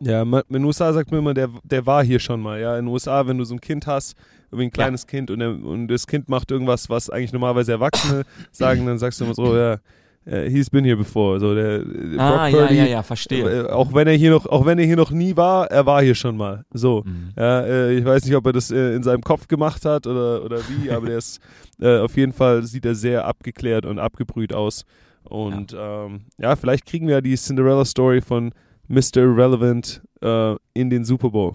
[0.00, 2.60] Ja, man, in den USA sagt man immer, der, der war hier schon mal.
[2.60, 4.16] Ja, in den USA, wenn du so ein Kind hast,
[4.50, 8.24] irgendwie ein kleines Kind und, der, und das Kind macht irgendwas, was eigentlich normalerweise Erwachsene
[8.50, 9.78] sagen, dann sagst du immer so, ja,
[10.24, 11.40] he's been here before.
[11.40, 13.64] So, der, der Ah, Brock ja, Purdy, ja, ja, verstehe.
[13.66, 16.02] Äh, auch wenn er hier noch, auch wenn er hier noch nie war, er war
[16.02, 16.64] hier schon mal.
[16.72, 17.02] So.
[17.04, 17.32] Mhm.
[17.36, 20.44] Ja, äh, ich weiß nicht, ob er das äh, in seinem Kopf gemacht hat oder,
[20.44, 21.40] oder wie, aber der ist
[21.80, 24.84] äh, auf jeden Fall sieht er sehr abgeklärt und abgebrüht aus.
[25.24, 28.52] Und ja, ähm, ja vielleicht kriegen wir ja die Cinderella Story von
[28.88, 29.36] Mr.
[29.36, 31.54] Relevant äh, in den Super Bowl.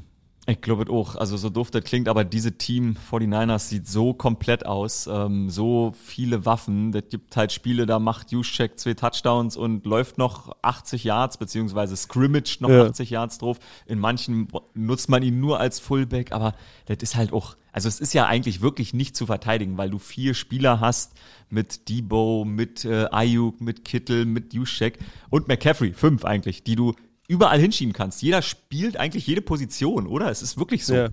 [0.50, 1.18] Ich glaube auch.
[1.18, 5.06] Also so doof das klingt, aber diese Team 49ers sieht so komplett aus.
[5.12, 6.94] Ähm, so viele Waffen.
[6.94, 11.98] Das gibt halt Spiele, da macht Juszczyk zwei Touchdowns und läuft noch 80 Yards, beziehungsweise
[11.98, 12.86] scrimmaged noch Ja.
[12.86, 13.60] 80 Yards drauf.
[13.88, 18.00] In manchen nutzt man ihn nur als Fullback, aber das ist halt auch, also es
[18.00, 21.12] ist ja eigentlich wirklich nicht zu verteidigen, weil du vier Spieler hast
[21.50, 24.98] mit Debo, mit äh, Ayuk, mit Kittel, mit Juszczyk
[25.30, 26.94] und McCaffrey, fünf eigentlich, die du
[27.28, 28.22] überall hinschieben kannst.
[28.22, 30.30] Jeder spielt eigentlich jede Position, oder?
[30.30, 30.96] Es ist wirklich so.
[30.96, 31.10] Ja.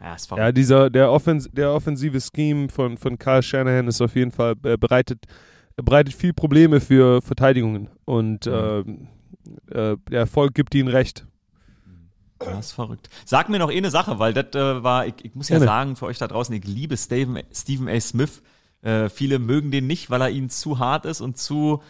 [0.00, 4.16] Ja, ist Ja, dieser der, Offens der offensive Scheme von, von Kyle Shanahan ist auf
[4.16, 5.26] jeden Fall äh, bereitet,
[5.76, 9.06] bereitet viel Probleme für Verteidigungen und ähm,
[9.70, 11.24] äh, der Erfolg gibt ihnen recht.
[12.42, 13.08] Ja, ist verrückt.
[13.24, 15.66] Sag mir noch eine Sache, weil das äh, war, ich, ich muss ja Gerne.
[15.66, 18.00] sagen, für euch da draußen, ich liebe Stephen, Stephen A.
[18.00, 18.42] Smith.
[18.82, 21.80] Äh, viele mögen den nicht, weil er ihnen zu hart ist und zu,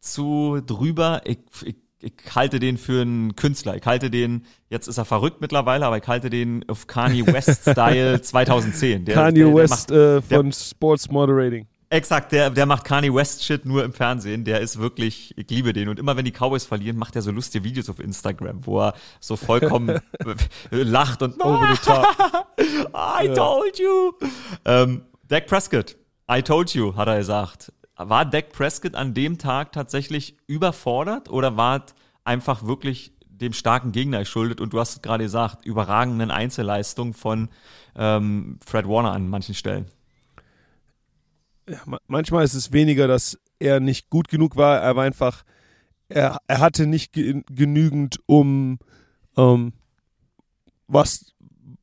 [0.00, 1.22] zu drüber.
[1.24, 3.76] Ich, ich, ich halte den für einen Künstler.
[3.76, 8.20] Ich halte den, jetzt ist er verrückt mittlerweile, aber ich halte den auf Kanye West-Style
[8.22, 9.04] 2010.
[9.04, 11.66] Der, Kanye der, der West macht, äh, von Sports Moderating.
[11.90, 14.44] Exakt, der, der macht Kanye West Shit nur im Fernsehen.
[14.44, 15.88] Der ist wirklich, ich liebe den.
[15.90, 18.94] Und immer wenn die Cowboys verlieren, macht er so lustige Videos auf Instagram, wo er
[19.20, 20.00] so vollkommen
[20.70, 22.06] lacht und Over the top.
[22.96, 24.12] I told you.
[24.64, 25.96] Ähm, Dak Prescott,
[26.30, 27.72] I told you, hat er gesagt.
[27.96, 33.92] War Dak Prescott an dem Tag tatsächlich überfordert oder war es einfach wirklich dem starken
[33.92, 34.60] Gegner geschuldet?
[34.60, 37.48] Und du hast gerade gesagt, überragenden Einzelleistung von
[37.96, 39.86] ähm, Fred Warner an manchen Stellen.
[41.68, 45.44] Ja, ma- manchmal ist es weniger, dass er nicht gut genug war, er war einfach,
[46.08, 48.78] er, er hatte nicht ge genügend, um
[49.36, 49.72] ähm,
[50.88, 51.31] was,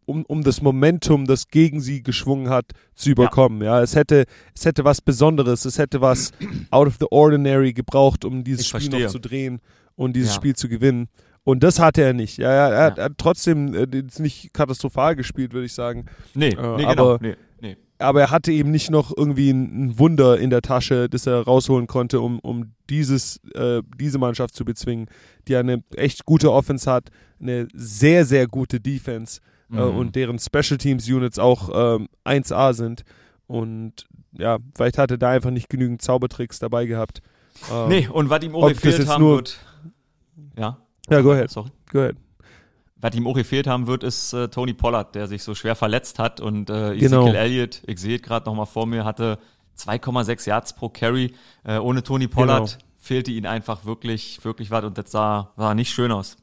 [0.09, 3.61] um, um das Momentum, das gegen sie geschwungen hat, zu überkommen.
[3.61, 6.31] Ja, es hätte, es hätte was Besonderes, es hätte was
[6.71, 9.03] out of the ordinary gebraucht, um dieses Ich Spiel verstehe.
[9.05, 9.59] noch zu drehen
[9.95, 10.35] und dieses Ja.
[10.35, 11.07] Spiel zu gewinnen.
[11.43, 12.37] Und das hatte er nicht.
[12.37, 13.87] Ja, ja, er, Hat, er hat trotzdem äh,
[14.19, 16.05] nicht katastrophal gespielt, würde ich sagen.
[16.33, 17.17] Nee, Äh, nee, aber- genau.
[17.21, 17.77] Nee, nee.
[17.97, 21.41] Aber er hatte eben nicht noch irgendwie ein, ein Wunder in der Tasche, das er
[21.41, 25.07] rausholen konnte, um, um dieses, äh, diese Mannschaft zu bezwingen,
[25.47, 27.09] die eine echt gute Offense hat,
[27.41, 29.39] eine sehr, sehr gute Defense
[29.71, 29.97] äh, Mhm.
[29.97, 33.03] und deren Special Teams Units auch ähm, 1A sind.
[33.47, 37.21] Und ja, vielleicht hat er da einfach nicht genügend Zaubertricks dabei gehabt.
[37.71, 39.59] Ähm, Nee, und was ihm auch gefehlt haben nur- wird.
[40.57, 40.77] Ja,
[41.09, 41.49] Ja, go ahead.
[41.49, 41.69] sorry.
[41.91, 42.15] Go ahead.
[43.01, 46.19] Was ihm auch gefehlt haben wird, ist äh, Tony Pollard, der sich so schwer verletzt
[46.19, 46.41] hat.
[46.41, 47.21] Und äh, Genau.
[47.23, 49.39] Ezekiel Elliott, ich sehe es gerade nochmal vor mir, hatte
[49.77, 51.33] 2,6 Yards pro Carry.
[51.63, 52.83] Äh, ohne Tony Pollard Genau.
[52.97, 54.83] fehlte ihm einfach wirklich, wirklich was.
[54.83, 56.35] Und das sah, sah nicht schön aus.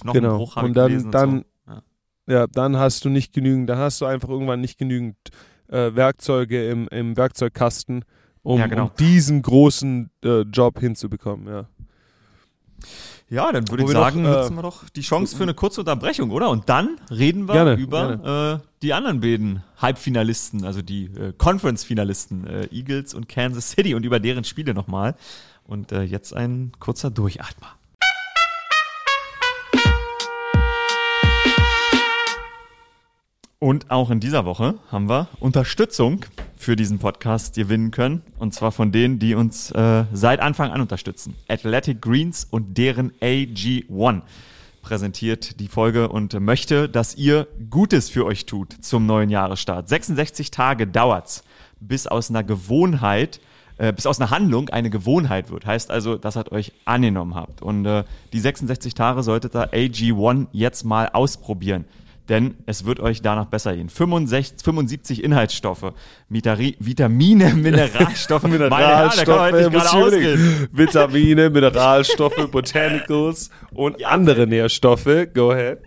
[0.00, 0.56] Knochenbruch Genau.
[0.56, 1.10] habe Und ich dann- gelesen.
[1.12, 1.51] dann- und so.
[2.32, 2.46] Ja.
[2.46, 5.16] Dann hast du nicht genügend, dann hast du einfach irgendwann nicht genügend
[5.68, 8.04] äh, Werkzeuge im, im Werkzeugkasten,
[8.42, 8.84] um, Ja, genau.
[8.84, 11.66] um diesen großen äh, Job hinzubekommen, ja.
[13.28, 15.80] Ja, dann würde ich sagen, doch, äh, nutzen wir doch die Chance für eine kurze
[15.80, 16.50] Unterbrechung, oder?
[16.50, 22.46] Und dann reden wir Gerne, über Äh, die anderen beiden Halbfinalisten, also die äh, Conference-Finalisten,
[22.46, 25.14] äh, Eagles und Kansas City und über deren Spiele nochmal.
[25.64, 27.68] Und äh, jetzt ein kurzer Durchatmer.
[33.62, 38.22] Und auch in dieser Woche haben wir Unterstützung für diesen Podcast gewinnen können.
[38.40, 41.36] Und zwar von denen, die uns äh, seit Anfang an unterstützen.
[41.46, 44.22] Athletic Greens und deren AG1
[44.82, 49.88] präsentiert die Folge und möchte, dass ihr Gutes für euch tut zum neuen Jahresstart.
[49.88, 51.44] 66 Tage dauert's,
[51.78, 53.38] bis aus einer Gewohnheit
[53.78, 55.66] äh, bis aus einer Handlung eine Gewohnheit wird.
[55.66, 57.62] Heißt also, dass ihr euch angenommen habt.
[57.62, 58.02] Und äh,
[58.32, 61.84] die 66 Tage solltet ihr AG1 jetzt mal ausprobieren.
[62.32, 63.90] Denn es wird euch danach besser gehen.
[63.90, 65.92] 65, 75 Inhaltsstoffe,
[66.30, 68.44] Mitari, Vitamine, Mineralstoffe.
[68.44, 70.32] Ausreden.
[70.32, 70.68] überlegen.
[70.72, 75.28] Vitamine, Mineralstoffe, Botanicals und andere Nährstoffe.
[75.34, 75.80] Go ahead.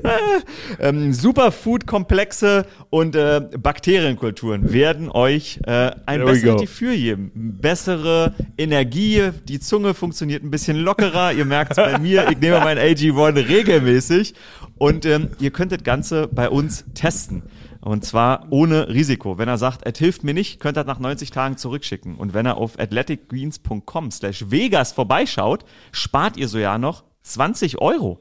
[0.80, 6.60] ähm, Superfood-Komplexe und äh, Bakterienkulturen werden euch äh, ein besseres.
[6.60, 7.32] Gefühl geben.
[7.34, 11.32] Bessere Energie, die Zunge funktioniert ein bisschen lockerer.
[11.32, 14.34] ihr merkt es bei mir, ich nehme mein AG1 regelmäßig
[14.76, 17.42] und ähm, ihr könnt das Ganze bei uns testen.
[17.80, 19.38] Und zwar ohne Risiko.
[19.38, 22.16] Wenn er sagt, es hilft mir nicht, könnt ihr das nach 90 Tagen zurückschicken.
[22.16, 28.20] Und wenn er auf athleticgreens.com slash Vegas vorbeischaut, spart ihr so ja noch 20 Euro.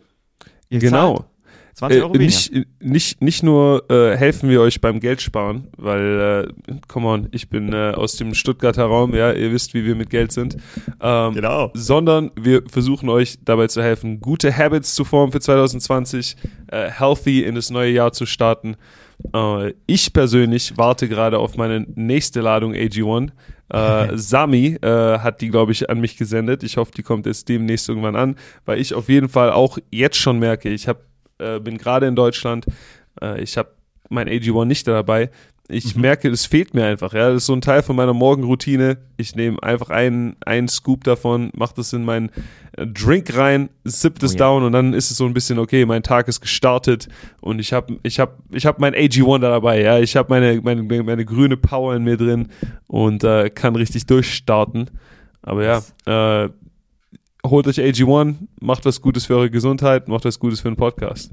[0.70, 1.18] Ihr Genau.
[1.18, 1.26] zahlt
[1.78, 2.26] 20 Euro Äh, weniger.
[2.26, 2.52] nicht,
[2.82, 7.50] nicht, nicht nur äh, helfen wir euch beim Geld sparen, weil, äh, come on, ich
[7.50, 10.58] bin äh, aus dem Stuttgarter Raum, ja, ihr wisst, wie wir mit Geld sind.
[11.02, 11.72] Ähm, Genau.
[11.76, 16.36] Sondern wir versuchen euch dabei zu helfen, gute Habits zu formen für 2020,
[16.72, 18.76] äh, healthy in das neue Jahr zu starten.
[19.34, 23.30] Äh, ich persönlich warte gerade auf meine nächste Ladung AG1.
[23.70, 26.64] Äh, Sami äh, hat die, glaube ich, an mich gesendet.
[26.64, 30.18] Ich hoffe, die kommt jetzt demnächst irgendwann an, weil ich auf jeden Fall auch jetzt
[30.18, 31.02] schon merke, ich hab,
[31.40, 32.66] äh, bin gerade in Deutschland,
[33.22, 33.70] äh, ich habe
[34.10, 35.30] mein AG1 nicht dabei.
[35.70, 37.14] Ich merke, es fehlt mir einfach.
[37.14, 39.00] Ja, das ist so ein Teil von meiner Morgenroutine.
[39.18, 42.30] Ich nehme einfach einen, einen Scoop davon, mache das in meinen
[42.78, 44.40] äh, Drink rein, sipp das Oh ja.
[44.40, 45.86] down und dann ist es so ein bisschen okay.
[45.86, 47.10] Mein Tag ist gestartet
[47.42, 49.82] und ich habe, ich habe, ich habe mein AG1 da dabei.
[49.82, 52.48] Ja, ich habe meine, meine, meine grüne Power in mir drin
[52.88, 54.90] und äh, kann richtig durchstarten.
[55.42, 56.50] Aber ja, äh,
[57.50, 61.32] holt euch AG1, macht was Gutes für eure Gesundheit, macht was Gutes für den Podcast.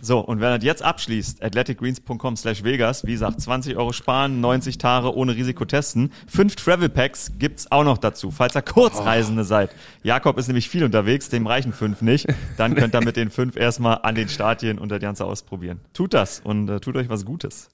[0.00, 4.78] So, und wenn er jetzt abschließt, athleticgreens.com slash Vegas, wie gesagt, 20 Euro sparen, 90
[4.78, 6.12] Tage ohne Risiko testen.
[6.26, 9.74] Fünf Travel Packs gibt's auch noch dazu, falls ihr Kurzreisende seid.
[10.02, 12.26] Jakob ist nämlich viel unterwegs, dem reichen fünf nicht.
[12.56, 15.80] Dann könnt ihr mit den fünf erstmal an den Start gehen und das Ganze ausprobieren.
[15.92, 17.68] Tut das und äh, tut euch was Gutes.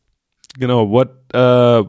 [0.58, 1.84] Genau, what, äh,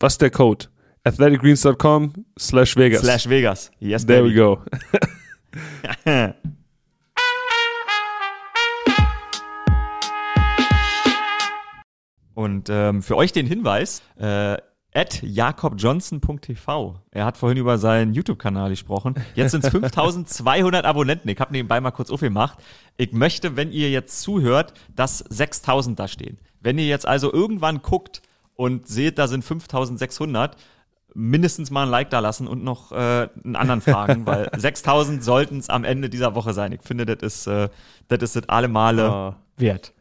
[0.00, 0.66] was ist der Code?
[1.04, 3.00] athleticgreens.com slash Vegas.
[3.00, 3.70] Slash Vegas.
[3.78, 4.34] Yes, There baby.
[4.34, 4.62] we go.
[12.34, 14.58] Und ähm, für euch den Hinweis, äh,
[14.94, 17.00] at jakobjohnson.tv.
[17.10, 19.14] Er hat vorhin über seinen YouTube-Kanal gesprochen.
[19.34, 21.28] Jetzt sind es 5200 Abonnenten.
[21.28, 22.58] Ich habe nebenbei mal kurz aufgemacht.
[22.96, 26.38] Ich möchte, wenn ihr jetzt zuhört, dass 6000 da stehen.
[26.60, 28.22] Wenn ihr jetzt also irgendwann guckt
[28.54, 30.56] und seht, da sind 5600,
[31.18, 35.58] mindestens mal ein Like da lassen und noch äh, einen anderen fragen, weil 6000 sollten
[35.58, 36.70] es am Ende dieser Woche sein.
[36.72, 37.68] Ich finde, das ist äh,
[38.06, 39.92] das ist das alle Male Ah, wert.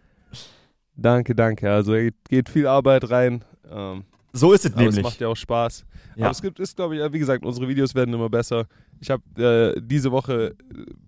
[0.95, 1.72] danke, danke.
[1.72, 3.43] Also geht, geht viel Arbeit rein.
[3.72, 4.03] Ähm,
[4.34, 5.03] So ist es aber es nämlich.
[5.03, 5.86] macht ja auch Spaß.
[6.15, 6.26] Ja.
[6.26, 8.65] Aber es gibt, ist, glaube ich, wie gesagt, unsere Videos werden immer besser.
[8.99, 9.24] Ich habe
[9.76, 10.55] äh, diese Woche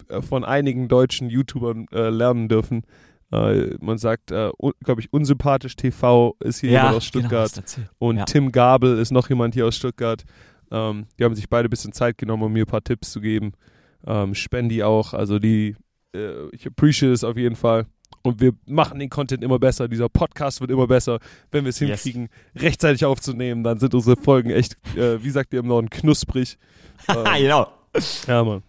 [0.08, 2.84] äh, von einigen deutschen YouTubern äh, lernen dürfen.
[3.32, 4.50] Äh, man sagt, äh,
[4.84, 7.58] glaube ich, unsympathisch TV ist hier jemand aus genau, Stuttgart.
[7.58, 7.90] erzählt.
[8.00, 8.26] Und Ja.
[8.26, 10.24] Tim Gabel ist noch jemand hier aus Stuttgart.
[10.72, 13.22] Ähm, die haben sich beide ein bisschen Zeit genommen, um mir ein paar Tipps zu
[13.22, 13.54] geben.
[14.08, 15.14] Ähm, Spendi auch.
[15.14, 15.76] Also die
[16.16, 17.86] äh, ich appreciate es auf jeden Fall.
[18.24, 19.88] Und wir machen den Content immer besser.
[19.88, 21.20] Dieser Podcast wird immer besser.
[21.52, 22.04] Wenn wir es Yes.
[22.04, 26.58] hinkriegen, rechtzeitig aufzunehmen, dann sind unsere Folgen echt, äh, wie sagt ihr im Norden, knusprig.
[27.08, 27.68] Ah, äh, genau.
[28.28, 28.64] ja, Mann.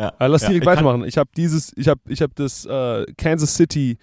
[0.00, 0.12] Ja.
[0.18, 1.04] Aber lass ja, direkt weitermachen.
[1.04, 3.98] Ich habe dieses, ich habe, ich habe das äh, Kansas City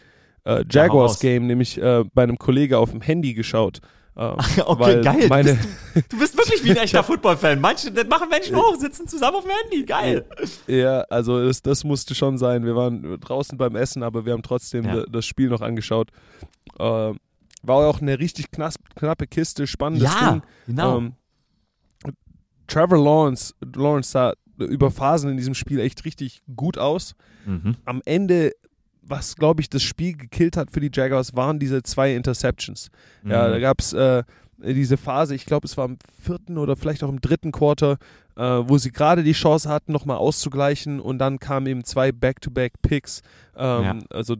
[0.45, 1.19] äh, Jaguars.
[1.19, 3.79] Game nämlich äh, bei einem Kollege auf dem Handy geschaut.
[4.15, 4.33] Äh,
[4.65, 5.21] Okay, geil.
[5.21, 5.57] Du Meine,
[6.09, 7.59] Du bist wirklich wie ein echter Football-Fan.
[7.61, 9.85] Manche, das machen Menschen auch, sitzen zusammen auf dem Handy.
[9.85, 10.25] Geil.
[10.67, 12.63] ja, also das, das musste schon sein.
[12.65, 14.95] Wir waren draußen beim Essen, aber wir haben trotzdem Ja.
[14.97, 16.09] da- das Spiel noch angeschaut.
[16.79, 16.83] Äh,
[17.63, 20.41] war auch eine richtig knas knappe Kiste, spannendes Ja, Ding.
[20.67, 20.97] genau.
[20.99, 21.13] Ähm,
[22.67, 27.15] Trevor Lawrence, Lawrence sah über Phasen in diesem Spiel echt richtig gut aus.
[27.45, 27.75] Mhm.
[27.85, 28.51] am Ende,
[29.01, 32.89] was glaube ich das Spiel gekillt hat für die Jaguars, waren diese zwei Interceptions.
[33.23, 33.51] Ja, Mhm.
[33.51, 34.23] da gab es äh,
[34.59, 37.97] diese Phase, ich glaube, es war im vierten oder vielleicht auch im dritten Quarter,
[38.35, 43.21] äh, wo sie gerade die Chance hatten, nochmal auszugleichen und dann kamen eben zwei Back-to-Back-Picks,
[43.55, 43.95] ähm, Ja.
[44.09, 44.35] also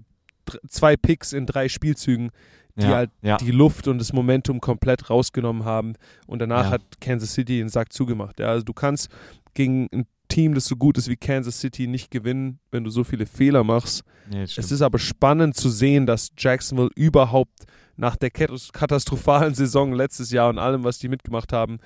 [0.68, 2.32] zwei Picks in drei Spielzügen,
[2.78, 3.38] die ja, halt ja.
[3.38, 5.94] die Luft und das Momentum komplett rausgenommen haben
[6.26, 6.72] und danach Ja.
[6.72, 8.40] hat Kansas City den Sack zugemacht.
[8.40, 9.10] Ja, also du kannst
[9.58, 13.04] gegen ein Team, das so gut ist wie Kansas City, nicht gewinnen, wenn du so
[13.04, 14.04] viele Fehler machst.
[14.30, 17.64] Das Es ist aber spannend zu sehen, dass Jacksonville überhaupt
[17.96, 21.80] nach der kat- katastrophalen Saison letztes Jahr und allem, was die mitgemacht haben,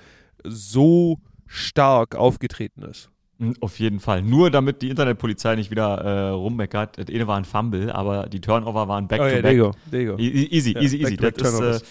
[0.44, 3.10] so stark aufgetreten ist.
[3.42, 4.22] Mhm, Auf jeden Fall.
[4.22, 6.96] Nur damit die Internetpolizei nicht wieder äh, rummeckert.
[6.96, 9.42] Das eine war ein Fumble, aber die Turnover waren back oh to ja, back.
[9.42, 10.18] there you go, there you go.
[10.22, 11.16] E- e- Easy, Ja, easy, easy.
[11.16, 11.82] Das ist,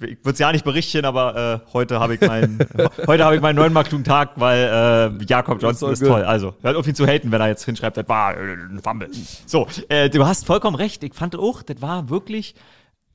[0.00, 2.58] äh, ich würde es ja nicht berichten, aber äh, heute habe ich meinen
[3.06, 6.22] heute habe ich meinen neuen klugen Tag, weil äh, Jakob Johnson ist toll.
[6.24, 9.08] Also hört auf ihn zu haten, wenn er jetzt hinschreibt, das war ein Fumble.
[9.46, 11.04] So, äh, du hast vollkommen recht.
[11.04, 12.54] Ich fand auch, das war wirklich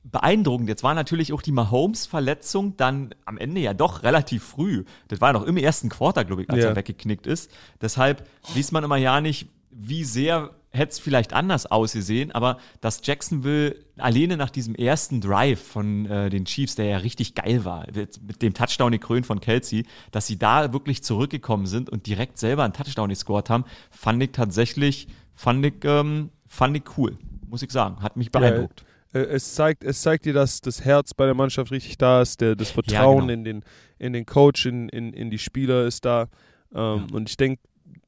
[0.04, 0.68] beeindruckend.
[0.68, 4.84] Jetzt war natürlich auch die Mahomes-Verletzung dann am Ende ja doch relativ früh.
[5.08, 6.70] Das war noch im ersten Quarter, glaube ich, als Ja.
[6.70, 7.50] er weggeknickt ist.
[7.80, 13.02] Deshalb liest man immer ja nicht, wie sehr hätte es vielleicht anders ausgesehen, aber dass
[13.04, 17.86] Jacksonville alleine nach diesem ersten Drive von äh, den Chiefs, der ja richtig geil war,
[17.94, 22.64] mit dem Touchdown gekrönt von Kelsey, dass sie da wirklich zurückgekommen sind und direkt selber
[22.64, 27.70] einen Touchdown gescored haben, fand ich tatsächlich, fand ich, ähm, fand ich cool, muss ich
[27.70, 28.02] sagen.
[28.02, 28.80] Hat mich beeindruckt.
[28.80, 32.40] Äh, Es zeigt, es zeigt dir, dass das Herz bei der Mannschaft richtig da ist,
[32.40, 33.32] der, das Vertrauen genau.
[33.32, 33.64] in, den,
[33.98, 36.28] in den Coach, in, in, in die Spieler ist da.
[36.74, 37.60] Ähm, Und ich denke,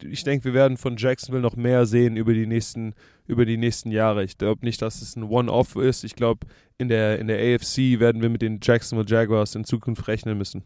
[0.03, 2.95] ich denk, wir werden von Jacksonville noch mehr sehen über die nächsten,
[3.27, 4.25] über die nächsten Jahre.
[4.25, 6.05] Ich glaube nicht, dass es ein One-Off ist.
[6.05, 6.47] Ich glaube,
[6.79, 10.65] in der, in der AFC werden wir mit den Jacksonville Jaguars in Zukunft rechnen müssen.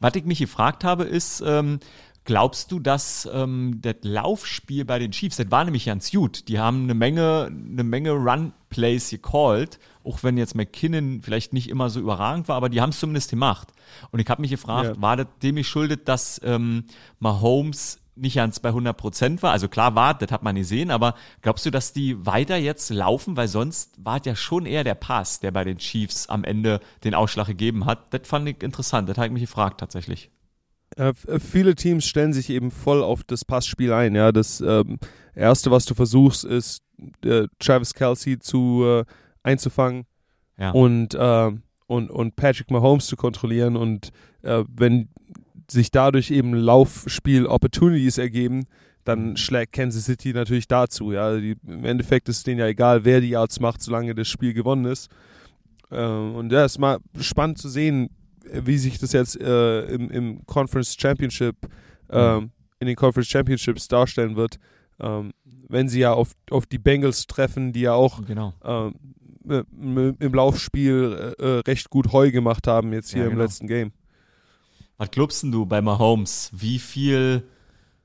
[0.00, 1.78] Was ich mich gefragt habe, ist, ähm,
[2.24, 6.48] glaubst du, dass ähm, das Laufspiel bei den Chiefs, das war nämlich ganz gut.
[6.48, 11.90] Die haben eine Menge, eine Menge Run-Plays gecallt, auch wenn jetzt McKinnon vielleicht nicht immer
[11.90, 13.68] so überragend war, aber die haben es zumindest gemacht.
[14.10, 15.02] Und ich habe mich gefragt, Ja.
[15.02, 16.84] war das dem geschuldet, dass ähm,
[17.18, 19.52] Mahomes nicht ganz bei 100 Prozent war.
[19.52, 23.36] Also klar war, das hat man gesehen, aber glaubst du, dass die weiter jetzt laufen?
[23.38, 26.80] Weil sonst war es ja schon eher der Pass, der bei den Chiefs am Ende
[27.04, 28.12] den Ausschlag gegeben hat.
[28.12, 29.08] Das fand ich interessant.
[29.08, 30.30] Das habe ich mich gefragt tatsächlich.
[30.96, 34.14] Äh, äh, viele Teams stellen sich eben voll auf das Passspiel ein.
[34.14, 34.98] Ja, das ähm,
[35.34, 36.82] erste, was du versuchst, ist
[37.24, 39.04] äh, Travis Kelsey zu äh,
[39.42, 40.04] einzufangen
[40.58, 40.70] Ja.
[40.70, 41.50] und, äh,
[41.86, 43.76] und und Patrick Mahomes zu kontrollieren.
[43.76, 44.10] Und
[44.42, 45.08] wenn
[45.70, 48.64] sich dadurch eben Laufspiel Opportunities ergeben,
[49.04, 51.12] dann schlägt Kansas City natürlich dazu.
[51.12, 54.52] Ja, die, im Endeffekt ist denen ja egal, wer die Yards macht, solange das Spiel
[54.52, 55.10] gewonnen ist.
[55.90, 58.08] Und ja, es ist mal spannend zu sehen,
[58.52, 61.56] wie sich das jetzt äh, im, im Conference Championship,
[62.10, 64.58] ähm, in den Conference Championships darstellen wird,
[65.00, 65.32] ähm,
[65.68, 68.52] wenn sie ja auf, auf die Bengals treffen, die ja auch Genau.
[68.64, 68.94] ähm,
[69.44, 73.42] im im Laufspiel äh, äh, recht gut Heu gemacht haben, jetzt hier Ja, im genau.
[73.44, 73.92] letzten Game.
[74.98, 76.50] Was glaubst denn du bei Mahomes?
[76.52, 77.42] Wie viel,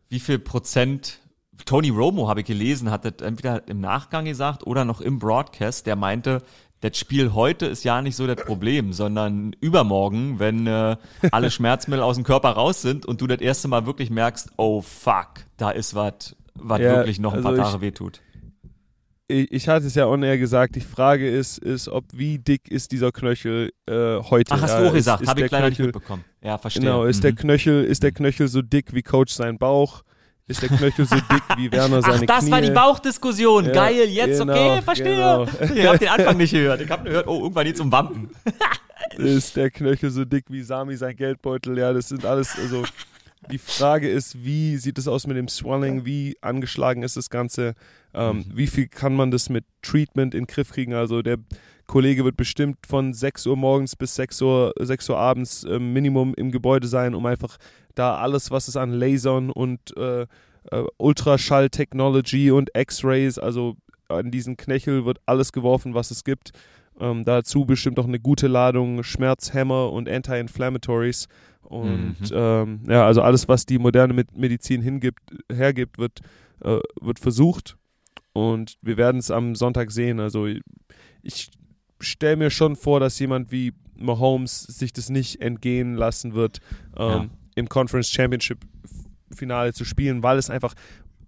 [0.10, 1.20] wie viel Prozent?
[1.66, 5.86] Tony Romo habe ich gelesen, hat das entweder im Nachgang gesagt oder noch im Broadcast,
[5.88, 6.42] der meinte,
[6.82, 10.96] das Spiel heute ist ja nicht so das Problem, sondern übermorgen, wenn äh,
[11.32, 14.82] alle Schmerzmittel aus dem Körper raus sind und du das erste Mal wirklich merkst, oh
[14.82, 18.22] fuck, da ist was, was Ja, wirklich noch ein paar also Tage ich- wehtut.
[19.30, 22.72] Ich, ich hatte es ja on air gesagt, die Frage ist, ist, ob wie dick
[22.72, 24.54] ist dieser Knöchel äh, heute.
[24.54, 26.24] Ach, hast ja, du auch gesagt, habe ich der leider nicht mitbekommen.
[26.42, 26.84] Ja, verstehe.
[26.84, 27.36] Genau, ist der Mhm.
[27.36, 30.04] Knöchel, ist der Knöchel so dick wie Coach sein Bauch?
[30.48, 32.52] Ist der Knöchel so dick wie Werner seine Ach, das Knie?
[32.52, 33.66] war die Bauchdiskussion.
[33.66, 35.16] Ja, Geil, jetzt, genau, okay, verstehe.
[35.60, 35.74] genau.
[35.76, 36.82] Ich habe den Anfang nicht gehört.
[36.82, 38.30] Ich habe nur gehört, oh, irgendwann geht's um Wampen.
[39.18, 41.78] ist der Knöchel so dick wie Sami sein Geldbeutel?
[41.78, 42.84] Ja, das sind alles, also
[43.52, 46.06] die Frage ist, wie sieht es aus mit dem Swelling?
[46.06, 47.76] Wie angeschlagen ist das Ganze?
[48.14, 50.94] Ähm, Wie viel kann man das mit Treatment in den Griff kriegen?
[50.94, 51.38] Also der
[51.88, 56.34] Kollege wird bestimmt von 6 Uhr morgens bis 6 Uhr, 6 Uhr abends ähm, Minimum
[56.36, 57.58] im Gebäude sein, um einfach
[57.96, 60.24] da alles, was es an Lasern und äh,
[60.72, 63.76] äh, Ultraschall-Technology und X-Rays, also
[64.10, 66.52] an diesen Knöchel wird alles geworfen, was es gibt.
[67.00, 71.28] Ähm, dazu bestimmt auch eine gute Ladung Schmerzhämmer und Anti-Inflammatories.
[71.62, 72.32] Und mhm.
[72.32, 75.22] ähm, ja, also alles, was die moderne Medizin hingibt,
[75.52, 76.22] hergibt, wird,
[76.64, 77.78] äh, wird versucht.
[78.34, 80.20] Und wir werden es am Sonntag sehen.
[80.20, 80.48] Also
[81.22, 81.50] ich
[82.00, 86.60] stelle mir schon vor, dass jemand wie Mahomes sich das nicht entgehen lassen wird,
[86.96, 87.30] ähm, ja.
[87.56, 88.60] im Conference Championship
[89.34, 90.74] Finale zu spielen, weil es einfach,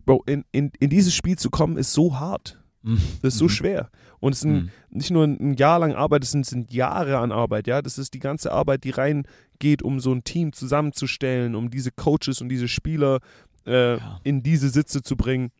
[0.05, 2.57] Bro, in, in, in dieses Spiel zu kommen, ist so hart.
[2.81, 3.01] Mhm.
[3.21, 3.49] Das ist so mhm.
[3.49, 3.89] schwer.
[4.19, 4.69] Und es ist mhm.
[4.89, 7.81] nicht nur ein Jahr lang Arbeit, es sind, sind, Jahre an Arbeit, ja.
[7.81, 12.41] Das ist die ganze Arbeit, die reingeht, um so ein Team zusammenzustellen, um diese Coaches
[12.41, 13.19] und diese Spieler
[13.65, 14.19] äh, ja.
[14.23, 15.51] in diese Sitze zu bringen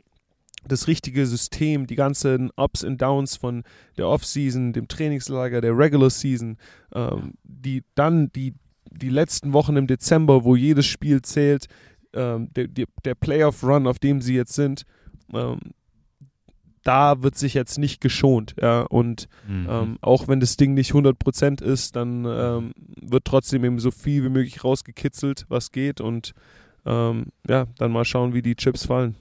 [0.70, 3.64] das richtige System, die ganzen Ups und Downs von
[3.98, 6.58] der Offseason, dem Trainingslager, der Regular Season,
[6.94, 8.54] ähm, die dann die,
[8.90, 11.68] die letzten Wochen im Dezember, wo jedes Spiel zählt,
[12.14, 12.68] ähm, der,
[13.06, 14.84] der, Playoff-Run, auf dem sie jetzt sind,
[15.34, 15.60] ähm,
[16.84, 18.56] da wird sich jetzt nicht geschont.
[18.60, 18.82] Ja?
[18.82, 19.68] Und mhm.
[19.70, 24.24] ähm, auch wenn das Ding nicht 100% ist, dann ähm, wird trotzdem eben so viel
[24.24, 26.02] wie möglich rausgekitzelt, was geht.
[26.02, 26.34] Und
[26.86, 29.16] ähm, ja, dann mal schauen, wie die Chips fallen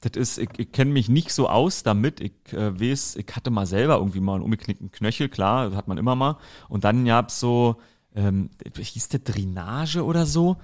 [0.00, 2.20] das ist, ich, ich kenne mich nicht so aus damit.
[2.20, 5.88] Ich äh, weiß, ich hatte mal selber irgendwie mal einen umgeknickten Knöchel, klar, das hat
[5.88, 6.38] man immer mal.
[6.68, 7.76] Und dann gab es so,
[8.16, 10.56] ähm, hieß der Drainage oder so?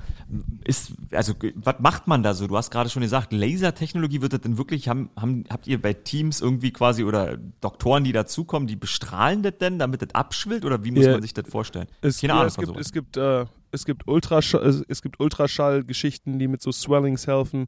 [0.65, 2.47] Ist, also, was macht man da so?
[2.49, 5.93] Du hast gerade schon gesagt, Lasertechnologie wird das denn wirklich, haben, haben, habt ihr bei
[5.93, 10.83] Teams irgendwie quasi oder Doktoren, die dazukommen, die bestrahlen das denn, damit das abschwillt oder
[10.83, 11.87] wie muss ja, man sich das vorstellen?
[12.01, 12.49] Es, Keine ja, Ahnung.
[12.49, 17.27] Es gibt, es gibt, äh, es gibt Ultraschall, es gibt Ultraschallgeschichten, die mit so Swellings
[17.27, 17.67] helfen.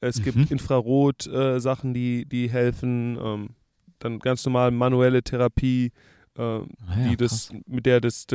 [0.00, 0.24] Es mhm.
[0.24, 3.18] gibt Infrarot-Sachen, äh, die, die helfen.
[3.20, 3.50] Ähm,
[3.98, 5.92] dann ganz normal manuelle Therapie,
[6.36, 8.26] äh, ah, ja, die das, mit der das,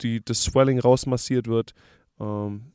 [0.00, 1.74] die, das Swelling rausmassiert wird.
[2.20, 2.72] Ähm,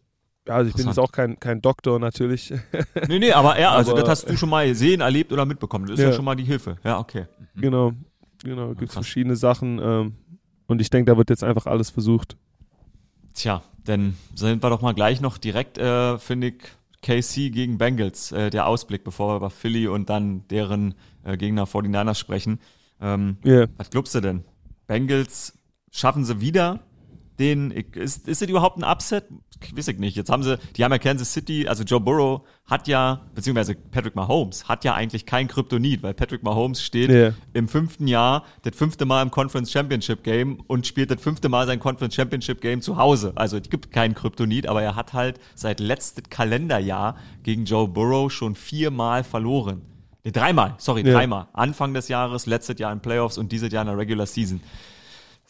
[0.48, 2.54] ja, also ich bin jetzt auch kein, kein Doktor natürlich.
[3.08, 5.86] nee, nee, aber ja, also aber, das hast du schon mal gesehen, erlebt oder mitbekommen.
[5.86, 6.78] Das ist ja, ja schon mal die Hilfe.
[6.84, 7.26] Ja, okay.
[7.56, 7.62] Mhm.
[7.62, 7.92] Genau,
[8.44, 8.74] genau.
[8.74, 9.80] Gibt verschiedene Sachen.
[9.80, 10.16] Ähm,
[10.68, 12.38] und ich denke, da wird jetzt einfach alles versucht.
[13.34, 16.56] Tja, dann sind wir doch mal gleich noch direkt, äh, finde ich,
[17.02, 21.66] KC gegen Bengals, äh, der Ausblick, bevor wir über Philly und dann deren äh, Gegner
[21.66, 22.60] 49ers sprechen.
[23.02, 23.68] Ähm, yeah.
[23.78, 24.43] Was glaubst du denn?
[24.88, 25.58] Bengals
[25.91, 26.82] schaffen sie wieder
[27.40, 29.26] den, ist, ist das überhaupt ein Upset?
[29.76, 30.16] Weiß ich nicht.
[30.16, 34.16] Jetzt haben sie, die haben ja Kansas City, also Joe Burrow hat ja, beziehungsweise Patrick
[34.16, 37.34] Mahomes hat ja eigentlich kein Kryptonit, weil Patrick Mahomes steht yeah.
[37.54, 41.66] im fünften Jahr, das fünfte Mal im Conference Championship Game und spielt das fünfte Mal
[41.68, 43.34] sein Conference Championship Game zu Hause.
[43.36, 48.32] Also es gibt kein Kryptonit, aber er hat halt seit letztem Kalenderjahr gegen Joe Burrow
[48.32, 49.82] schon viermal verloren.
[50.24, 51.14] Nee, dreimal, sorry, yeah.
[51.14, 51.48] dreimal.
[51.54, 54.62] Anfang des Jahres, letztes Jahr in Playoffs und dieses Jahr in der Regular Season.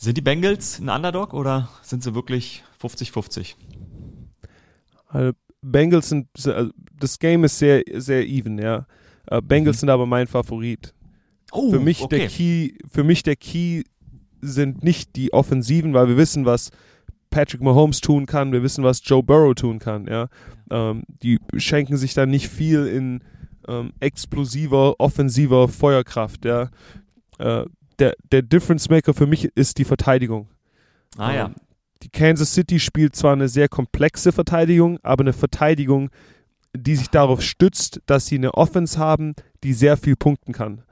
[0.02, 3.56] Sind die Bengals ein Underdog oder sind sie wirklich 50-50?
[5.10, 8.86] Also Bengals sind, also das Game ist sehr, sehr even, ja.
[9.30, 9.80] Uh, Bengals mhm.
[9.82, 10.94] sind aber mein Favorit.
[11.52, 12.18] Oh, für mich okay.
[12.18, 13.84] der Key, für mich der Key
[14.40, 16.72] sind nicht die Offensiven, weil wir wissen, was
[17.30, 20.30] Patrick Mahomes tun kann, wir wissen, was Joe Burrow tun kann, ja.
[20.72, 23.22] Ähm, die schenken sich da nicht viel in
[23.68, 26.70] ähm, explosiver, offensiver Feuerkraft, ja.
[27.38, 27.66] Äh,
[28.00, 30.48] der, der Difference Maker für mich ist die Verteidigung.
[31.18, 31.46] Ah ja.
[31.48, 31.56] Ähm,
[32.04, 36.10] die Kansas City spielt zwar eine sehr komplexe Verteidigung, aber eine Verteidigung,
[36.76, 40.84] die sich darauf stützt, dass sie eine Offense haben, die sehr viel punkten kann.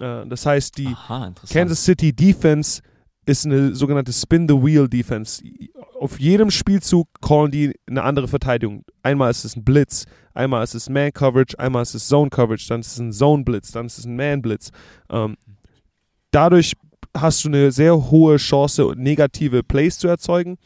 [0.00, 2.82] Äh, das heißt, die Aha, Kansas City Defense
[3.24, 5.42] ist eine sogenannte Spin-the-Wheel-Defense.
[5.98, 8.84] Auf jedem Spielzug callen die eine andere Verteidigung.
[9.02, 12.92] Einmal ist es ein Blitz, einmal ist es Man-Coverage, einmal ist es Zone-Coverage, dann ist
[12.92, 14.70] es ein Zone-Blitz, dann ist es ein Man-Blitz.
[15.08, 15.36] Ähm,
[16.32, 16.72] dadurch
[17.16, 20.58] hast du eine sehr hohe Chance, negative Plays zu erzeugen,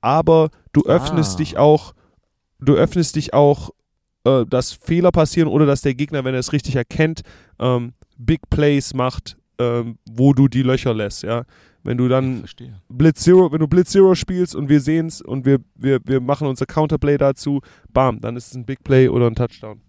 [0.00, 1.36] aber du öffnest ah.
[1.38, 1.94] dich auch,
[2.60, 3.70] du öffnest dich auch,
[4.24, 7.22] äh, dass Fehler passieren oder dass der Gegner, wenn er es richtig erkennt,
[7.58, 11.44] ähm, Big Plays macht, ähm, wo du die Löcher lässt, ja.
[11.84, 12.44] Wenn du dann
[12.88, 16.20] Blitz Zero, wenn du Blitz Zero spielst und wir sehen es und wir, wir, wir
[16.20, 17.60] machen unser Counterplay dazu,
[17.92, 19.80] bam, dann ist es ein Big Play oder ein Touchdown.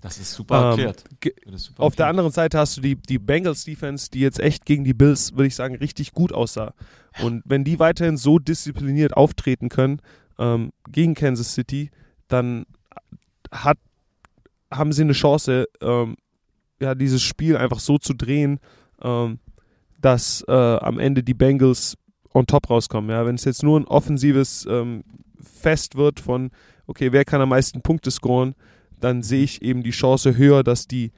[0.00, 1.04] Das ist super ähm, erklärt.
[1.46, 1.98] Ist super auf erklärt.
[1.98, 5.32] der anderen Seite hast du die, die Bengals Defense, die jetzt echt gegen die Bills,
[5.32, 6.74] würde ich sagen, richtig gut aussah.
[7.20, 10.00] Und wenn die weiterhin so diszipliniert auftreten können
[10.38, 11.90] ähm, gegen Kansas City,
[12.28, 12.64] dann
[13.50, 13.78] hat,
[14.70, 16.16] haben sie eine Chance, ähm,
[16.80, 18.60] ja, dieses Spiel einfach so zu drehen,
[19.02, 19.40] ähm,
[20.00, 21.96] dass äh, am Ende die Bengals
[22.32, 23.10] on top rauskommen.
[23.10, 25.02] Ja, wenn es jetzt nur ein offensives ähm,
[25.42, 26.50] Fest wird von,
[26.86, 28.54] okay, wer kann am meisten Punkte scoren,
[29.00, 31.12] dann sehe ich eben die Chance höher, dass die,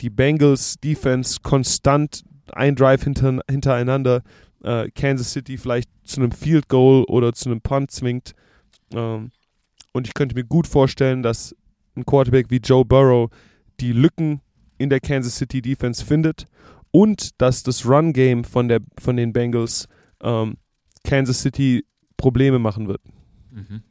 [0.00, 2.22] die Bengals Defense konstant
[2.52, 4.22] ein Drive hinter, hintereinander
[4.62, 8.34] äh, Kansas City vielleicht zu einem Field Goal oder zu einem Punt zwingt.
[8.92, 9.30] Ähm,
[9.92, 11.54] und ich könnte mir gut vorstellen, dass
[11.96, 13.30] ein Quarterback wie Joe Burrow
[13.80, 14.40] die Lücken
[14.78, 16.46] in der Kansas City Defense findet
[16.90, 19.88] und dass das Run-Game von, von den Bengals
[20.22, 20.56] ähm,
[21.04, 21.84] Kansas City
[22.16, 23.00] Probleme machen wird.
[23.50, 23.82] Mhm.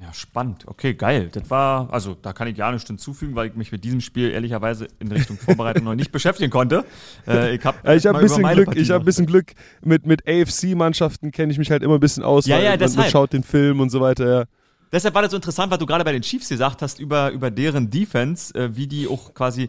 [0.00, 0.64] Ja, spannend.
[0.66, 1.28] Okay, geil.
[1.30, 4.30] Das war, also da kann ich gar nichts hinzufügen, weil ich mich mit diesem Spiel
[4.30, 6.86] ehrlicherweise in Richtung Vorbereitung noch nicht beschäftigen konnte.
[7.26, 10.26] Äh, ich habe ich hab ein bisschen Glück, ich habe ein bisschen Glück mit, mit
[10.26, 13.34] AFC-Mannschaften kenne ich mich halt immer ein bisschen aus, ja, weil ja, man, man schaut
[13.34, 14.44] den Film und so weiter, ja.
[14.92, 17.50] Deshalb war das so interessant, was du gerade bei den Chiefs gesagt hast über, über
[17.50, 19.68] deren Defense, äh, wie die auch quasi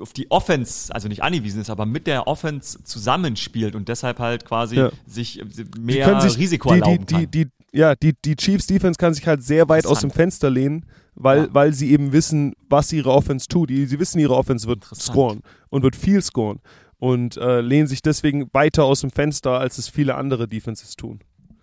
[0.00, 4.44] auf die Offense, also nicht angewiesen ist, aber mit der Offense zusammenspielt und deshalb halt
[4.44, 4.90] quasi ja.
[5.06, 5.42] sich
[5.78, 7.30] mehr sich, Risiko die, erlauben die, kann.
[7.30, 10.86] Die, ja, die, die Chiefs Defense kann sich halt sehr weit aus dem Fenster lehnen,
[11.14, 11.48] weil, ja.
[11.52, 13.70] weil sie eben wissen, was ihre Offense tut.
[13.70, 16.60] Die, sie wissen, ihre Offense wird scoren und wird viel scoren
[16.98, 21.20] und äh, lehnen sich deswegen weiter aus dem Fenster, als es viele andere Defenses tun.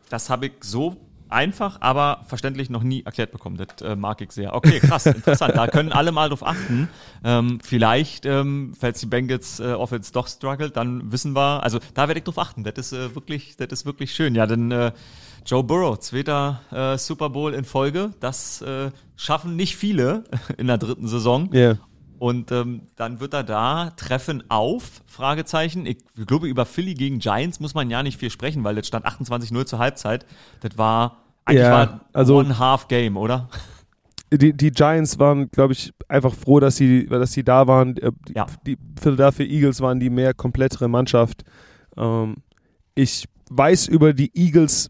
[0.10, 0.96] Das habe ich so
[1.30, 3.58] einfach, aber verständlich noch nie erklärt bekommen.
[3.58, 4.54] Das äh, mag ich sehr.
[4.54, 5.56] Okay, krass, interessant.
[5.56, 6.88] da können alle mal drauf achten.
[7.24, 12.08] Ähm, vielleicht, ähm, falls die Bengals äh, Offense doch struggelt, dann wissen wir, also da
[12.08, 12.64] werde ich drauf achten.
[12.64, 14.36] Das ist äh, wirklich, das ist wirklich schön.
[14.36, 14.92] Ja, denn äh,
[15.46, 20.24] Joe Burrow, zweiter äh, Super Bowl in Folge, das äh, schaffen nicht viele
[20.58, 21.54] in der dritten Saison.
[21.54, 21.78] Yeah.
[22.18, 25.86] Und ähm, dann wird er da treffen auf, Fragezeichen.
[25.86, 29.06] Ich glaube, über Philly gegen Giants muss man ja nicht viel sprechen, weil das stand
[29.06, 30.26] 28-0 zur Halbzeit.
[30.62, 33.50] Das war eigentlich ja, war also, One-Half-Game, oder?
[34.34, 37.98] Die, die Giants waren, glaube ich, einfach froh, dass sie, dass sie da waren.
[37.98, 38.48] Äh, ja.
[38.66, 41.44] Die Philadelphia Eagles waren die mehr komplettere Mannschaft.
[41.96, 42.38] Ähm,
[42.96, 44.90] ich weiß über die Eagles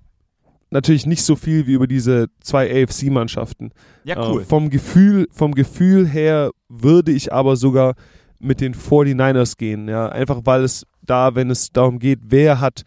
[0.72, 3.72] natürlich nicht so viel wie über diese zwei AFC-Mannschaften.
[4.04, 4.42] Ja, cool.
[4.42, 7.96] Äh, vom, Gefühl, vom Gefühl her würde ich aber sogar
[8.40, 9.88] mit den 49ers gehen.
[9.88, 10.10] Ja?
[10.10, 12.84] Einfach weil es da, wenn es darum geht, wer hat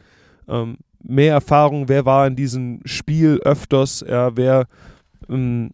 [0.49, 4.66] ähm, mehr Erfahrung, wer war in diesem Spiel öfters, ja, wer
[5.29, 5.70] ähm,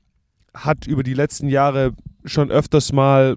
[0.55, 1.93] hat über die letzten Jahre
[2.25, 3.37] schon öfters mal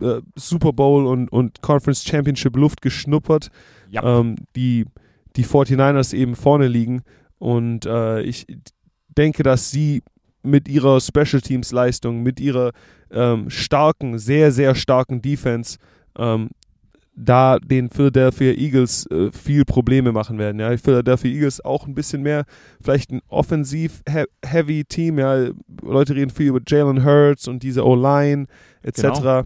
[0.00, 3.50] äh, Super Bowl und, und Conference Championship Luft geschnuppert,
[3.90, 4.20] ja.
[4.20, 4.86] ähm, die
[5.36, 7.02] die 49ers eben vorne liegen.
[7.38, 8.46] Und äh, ich
[9.08, 10.02] denke, dass sie
[10.42, 12.72] mit ihrer Special Teams Leistung, mit ihrer
[13.10, 15.78] ähm, starken, sehr, sehr starken Defense
[16.18, 16.50] ähm,
[17.18, 20.60] da den Philadelphia Eagles äh, viel Probleme machen werden.
[20.60, 22.44] Ja, die Philadelphia Eagles auch ein bisschen mehr,
[22.80, 25.18] vielleicht ein offensiv-heavy Team.
[25.18, 25.48] Ja,
[25.82, 28.46] Leute reden viel über Jalen Hurts und diese O-Line
[28.82, 29.02] etc.
[29.02, 29.42] Genau.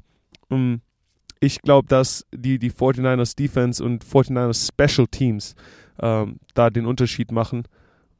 [0.48, 0.80] Um,
[1.38, 5.54] ich glaube, dass die, die 49ers Defense und 49ers Special Teams
[6.02, 7.62] ähm, da den Unterschied machen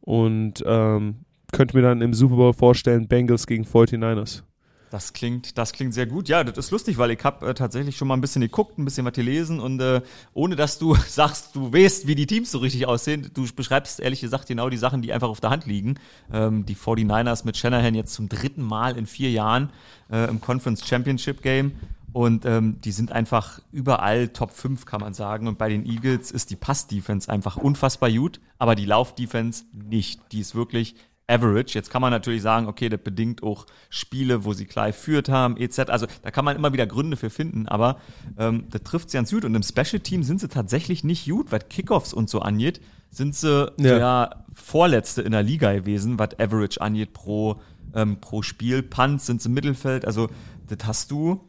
[0.00, 4.42] und ähm, könnte mir dann im Super Bowl vorstellen, Bengals gegen 49ers.
[4.90, 6.28] Das klingt, das klingt sehr gut.
[6.28, 8.84] Ja, das ist lustig, weil ich habe äh, tatsächlich schon mal ein bisschen geguckt, ein
[8.84, 10.00] bisschen was gelesen und äh,
[10.34, 14.20] ohne dass du sagst, du weißt, wie die Teams so richtig aussehen, du beschreibst ehrlich
[14.20, 15.94] gesagt genau die Sachen, die einfach auf der Hand liegen.
[16.32, 19.70] Ähm, die 49ers mit Shanahan jetzt zum dritten Mal in vier Jahren
[20.10, 21.72] äh, im Conference Championship Game
[22.12, 25.46] und ähm, die sind einfach überall Top 5, kann man sagen.
[25.46, 30.20] Und bei den Eagles ist die Pass-Defense einfach unfassbar gut, aber die Lauf-Defense nicht.
[30.32, 30.96] Die ist wirklich
[31.30, 31.74] average.
[31.74, 35.56] Jetzt kann man natürlich sagen, okay, das bedingt auch Spiele, wo sie klar führt haben,
[35.56, 35.90] etc.
[35.90, 37.98] Also da kann man immer wieder Gründe für finden, aber
[38.36, 39.44] ähm, das trifft sie ans gut.
[39.44, 42.80] Und im Special Team sind sie tatsächlich nicht gut, was Kickoffs und so angeht.
[43.10, 47.60] Sind sie ja, ja Vorletzte in der Liga gewesen, was Average angeht pro,
[47.94, 48.82] ähm, pro Spiel.
[48.82, 50.04] Punts sind sie im Mittelfeld.
[50.04, 50.28] Also
[50.66, 51.40] das hast du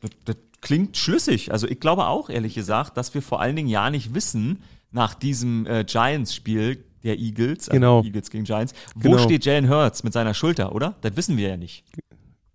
[0.00, 1.52] das, das klingt schlüssig.
[1.52, 5.14] Also ich glaube auch, ehrlich gesagt, dass wir vor allen Dingen ja nicht wissen, nach
[5.14, 8.02] diesem äh, Giants-Spiel der Eagles, also genau.
[8.02, 9.22] Eagles gegen Giants, wo genau.
[9.22, 10.96] steht Jalen Hurts mit seiner Schulter, oder?
[11.00, 11.84] Das wissen wir ja nicht.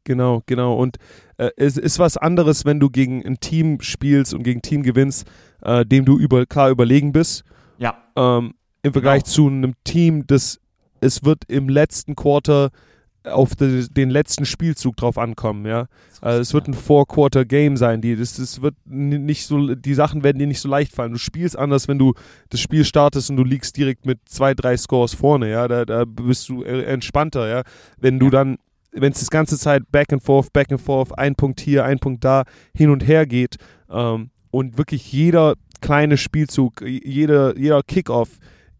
[0.03, 0.75] Genau, genau.
[0.75, 0.97] Und
[1.37, 4.83] äh, es ist was anderes, wenn du gegen ein Team spielst und gegen ein Team
[4.83, 5.25] gewinnst,
[5.63, 7.43] äh, dem du über, klar überlegen bist.
[7.79, 7.97] Ja.
[8.15, 9.33] Ähm, Im Vergleich genau.
[9.33, 10.59] zu einem Team, das
[11.01, 12.69] es wird im letzten Quarter
[13.25, 15.87] auf de, den letzten Spielzug drauf ankommen, ja.
[16.21, 18.01] Also es wird ein Four-Quarter-Game sein.
[18.01, 21.13] Die, das, das wird nicht so, die Sachen werden dir nicht so leicht fallen.
[21.13, 22.13] Du spielst anders, wenn du
[22.49, 25.67] das Spiel startest und du liegst direkt mit zwei, drei Scores vorne, ja.
[25.67, 27.63] Da, da bist du entspannter, ja.
[27.99, 28.57] Wenn du dann,
[28.91, 31.99] wenn es das ganze Zeit back and forth, back and forth, ein Punkt hier, ein
[31.99, 32.43] Punkt da,
[32.75, 33.57] hin und her geht
[33.89, 38.29] ähm, und wirklich jeder kleine Spielzug, jeder, jeder Kickoff,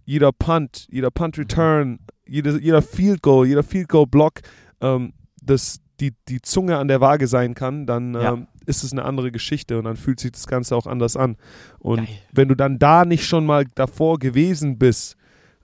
[0.05, 4.41] jeder Punt, jeder Punt Return, jeder, jeder Field Goal, jeder Field Goal Block,
[4.81, 8.33] ähm, das die, die Zunge an der Waage sein kann, dann ja.
[8.33, 11.37] ähm, ist es eine andere Geschichte und dann fühlt sich das Ganze auch anders an.
[11.79, 12.07] Und Geil.
[12.31, 15.15] wenn du dann da nicht schon mal davor gewesen bist,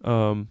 [0.04, 0.48] ähm,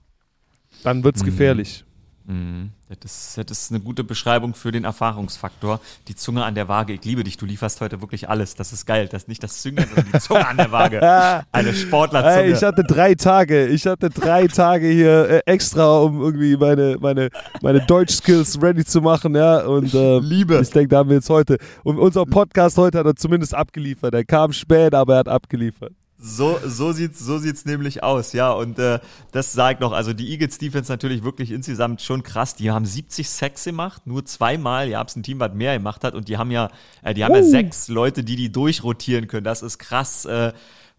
[0.83, 1.27] dann wird es mhm.
[1.27, 1.85] gefährlich.
[2.31, 2.71] Mhm.
[2.89, 5.81] Das, ist, das ist eine gute Beschreibung für den Erfahrungsfaktor.
[6.07, 6.93] Die Zunge an der Waage.
[6.93, 7.37] Ich liebe dich.
[7.37, 8.55] Du lieferst heute wirklich alles.
[8.55, 9.09] Das ist geil.
[9.11, 11.01] Das ist nicht das Zünglein, sondern die Zunge an der Waage.
[11.53, 12.35] Eine Sportlerzunge.
[12.35, 13.67] Hey, ich hatte drei Tage.
[13.67, 17.31] Ich hatte drei Tage hier äh, extra, um irgendwie meine, meine,
[17.63, 19.35] meine Deutsch-Skills ready zu machen.
[19.35, 20.61] Ja, und äh, Liebe.
[20.61, 21.59] Ich denke, da haben wir jetzt heute.
[21.83, 24.15] Und unser Podcast heute hat er zumindest abgeliefert.
[24.15, 25.93] Er kam spät, aber er hat abgeliefert.
[26.23, 28.53] So, so sieht's, so sieht's nämlich aus, ja.
[28.53, 28.99] Und äh,
[29.33, 32.55] das sagt noch, also die Eagles Defense natürlich wirklich insgesamt schon krass.
[32.55, 34.89] Die haben 70 Sacks gemacht, nur zweimal.
[34.89, 36.15] Ja, es ein Team, was mehr gemacht hat.
[36.15, 36.71] Und die haben ja,
[37.03, 37.37] äh, die haben uh.
[37.37, 39.45] ja sechs Leute, die die durchrotieren können.
[39.45, 40.27] Das ist krass.
[40.27, 40.53] Äh,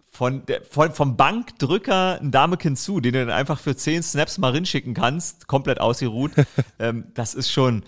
[0.10, 4.52] von, von, vom Bankdrücker ein Damekin zu, den du dann einfach für zehn Snaps mal
[4.52, 6.32] rinschicken kannst, komplett ausgeruht.
[6.80, 7.84] ähm, das ist schon,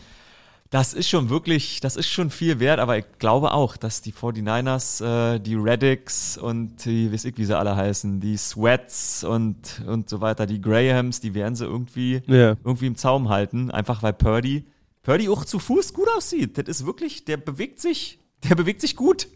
[0.74, 4.12] das ist schon wirklich, das ist schon viel wert, aber ich glaube auch, dass die
[4.12, 9.84] 49ers, äh, die Reddicks und die, weiß ich, wie sie alle heißen, die Sweats und,
[9.86, 12.58] und so weiter, die Grahams, die werden sie irgendwie, yeah.
[12.66, 14.66] irgendwie im Zaum halten, einfach weil Purdy,
[15.04, 16.58] Purdy auch zu Fuß gut aussieht.
[16.58, 18.18] Das ist wirklich, der bewegt sich,
[18.50, 19.28] der bewegt sich gut.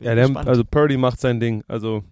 [0.00, 1.62] Bin ja, der, also Purdy macht sein Ding.
[1.68, 2.02] Also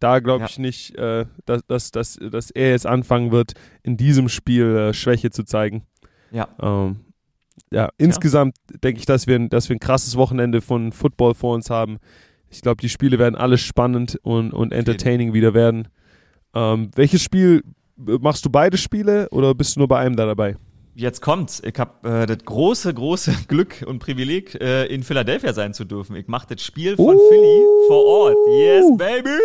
[0.00, 0.62] da glaube ich ja.
[0.62, 3.52] nicht, äh, dass, dass, dass, dass er jetzt anfangen wird,
[3.84, 5.84] in diesem Spiel äh, Schwäche zu zeigen.
[6.30, 6.48] Ja.
[6.60, 6.96] Ähm,
[7.70, 8.78] ja, insgesamt ja.
[8.78, 11.98] denke ich, dass wir, dass wir ein krasses Wochenende von Football vor uns haben.
[12.48, 15.88] Ich glaube, die Spiele werden alle spannend und, und entertaining wieder werden.
[16.54, 17.62] Ähm, welches Spiel
[17.96, 20.56] machst du beide Spiele oder bist du nur bei einem da dabei?
[20.94, 21.60] Jetzt kommt's.
[21.62, 26.16] Ich habe äh, das große, große Glück und Privileg, äh, in Philadelphia sein zu dürfen.
[26.16, 27.28] Ich mache das Spiel von uh.
[27.28, 28.36] Philly vor Ort.
[28.48, 29.38] Yes, baby!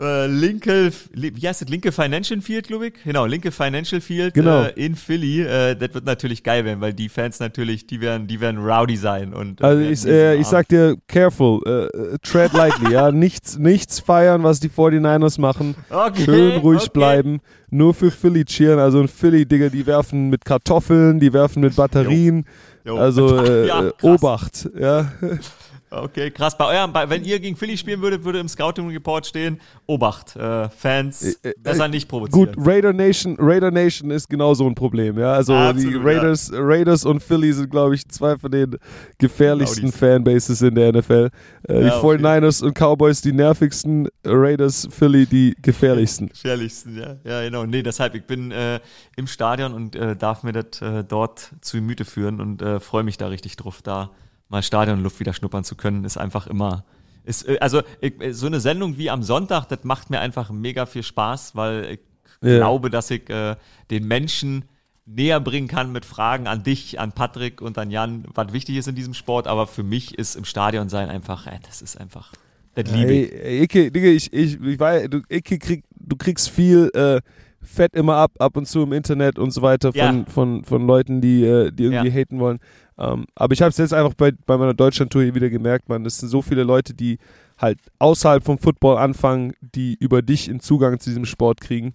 [0.00, 1.68] Äh, Linke, wie heißt das?
[1.68, 2.94] Linke Financial Field, glaube ich?
[3.04, 4.64] Genau, Linke Financial Field genau.
[4.64, 5.42] äh, in Philly.
[5.42, 8.96] Äh, das wird natürlich geil werden, weil die Fans natürlich, die werden, die werden rowdy
[8.96, 9.32] sein.
[9.32, 13.12] Und, äh, also ich, äh, ich sag dir, careful, äh, tread lightly, ja.
[13.12, 15.76] Nichts, nichts feiern, was die 49ers machen.
[15.88, 16.90] Okay, Schön ruhig okay.
[16.92, 17.40] bleiben.
[17.70, 18.80] Nur für Philly cheeren.
[18.80, 22.38] Also ein Philly, Digga, die werfen mit Kartoffeln, die werfen mit Batterien.
[22.38, 22.44] Jo.
[22.84, 22.98] Jo.
[22.98, 25.12] Also ja, Obacht, ja.
[25.94, 26.56] Okay, krass.
[26.56, 30.34] Bei eurem, bei, wenn ihr gegen Philly spielen würdet, würde im Scouting Report stehen: Obacht,
[30.36, 32.52] äh, Fans äh, äh, besser nicht provozieren.
[32.52, 35.18] Gut, Raider Nation, Raider Nation ist genauso ein Problem.
[35.18, 36.58] Ja, also Absolut, die Raiders, ja.
[36.60, 38.76] Raiders und Philly sind, glaube ich, zwei von den
[39.18, 39.92] gefährlichsten.
[39.92, 41.30] Fanbases in der NFL.
[41.68, 42.66] Äh, ja, die 49ers okay.
[42.66, 46.28] und Cowboys die nervigsten, Raiders, Philly die gefährlichsten.
[46.30, 47.64] gefährlichsten, ja, ja, genau.
[47.64, 48.80] Nee, deshalb ich bin äh,
[49.16, 50.64] im Stadion und äh, darf mir das
[51.08, 54.10] dort zu Gemüte führen und freue mich da richtig drauf, da
[54.54, 56.84] mal Stadionluft wieder schnuppern zu können, ist einfach immer.
[57.24, 60.50] Ist, äh, also ich, äh, so eine Sendung wie am Sonntag, das macht mir einfach
[60.50, 62.00] mega viel Spaß, weil ich
[62.40, 62.56] ja.
[62.56, 63.56] glaube, dass ich äh,
[63.90, 64.64] den Menschen
[65.06, 68.88] näher bringen kann mit Fragen an dich, an Patrick und an Jan, was wichtig ist
[68.88, 69.46] in diesem Sport.
[69.46, 72.32] Aber für mich ist im Stadion sein einfach, ey, das ist einfach,
[72.74, 73.32] das liebe ich.
[73.32, 77.20] Ey, Icke, Digga, ich, ich, ich weiß, du, Icke krieg, du kriegst viel äh,
[77.64, 80.24] Fett immer ab, ab und zu im Internet und so weiter von, ja.
[80.28, 82.14] von, von Leuten, die, äh, die irgendwie ja.
[82.14, 82.58] haten wollen.
[82.98, 86.06] Ähm, aber ich habe es jetzt einfach bei, bei meiner Deutschland-Tour hier wieder gemerkt, man,
[86.06, 87.18] es sind so viele Leute, die
[87.58, 91.94] halt außerhalb vom Football anfangen, die über dich einen Zugang zu diesem Sport kriegen.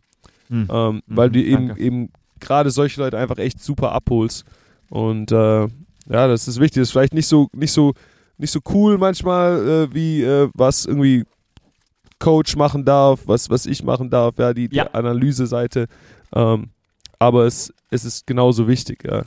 [0.50, 0.68] Mhm.
[0.72, 4.45] Ähm, weil mhm, du eben, eben gerade solche Leute einfach echt super abholst.
[4.89, 5.62] Und äh,
[6.10, 6.82] ja, das ist wichtig.
[6.82, 7.93] Das ist vielleicht nicht so, nicht so,
[8.38, 11.24] nicht so cool manchmal, äh, wie äh, was irgendwie
[12.20, 14.88] Coach machen darf, was, was ich machen darf, ja, die, die ja.
[14.88, 15.88] Analyse-Seite.
[16.34, 16.70] Ähm,
[17.18, 19.24] aber es, es ist genauso wichtig, ja.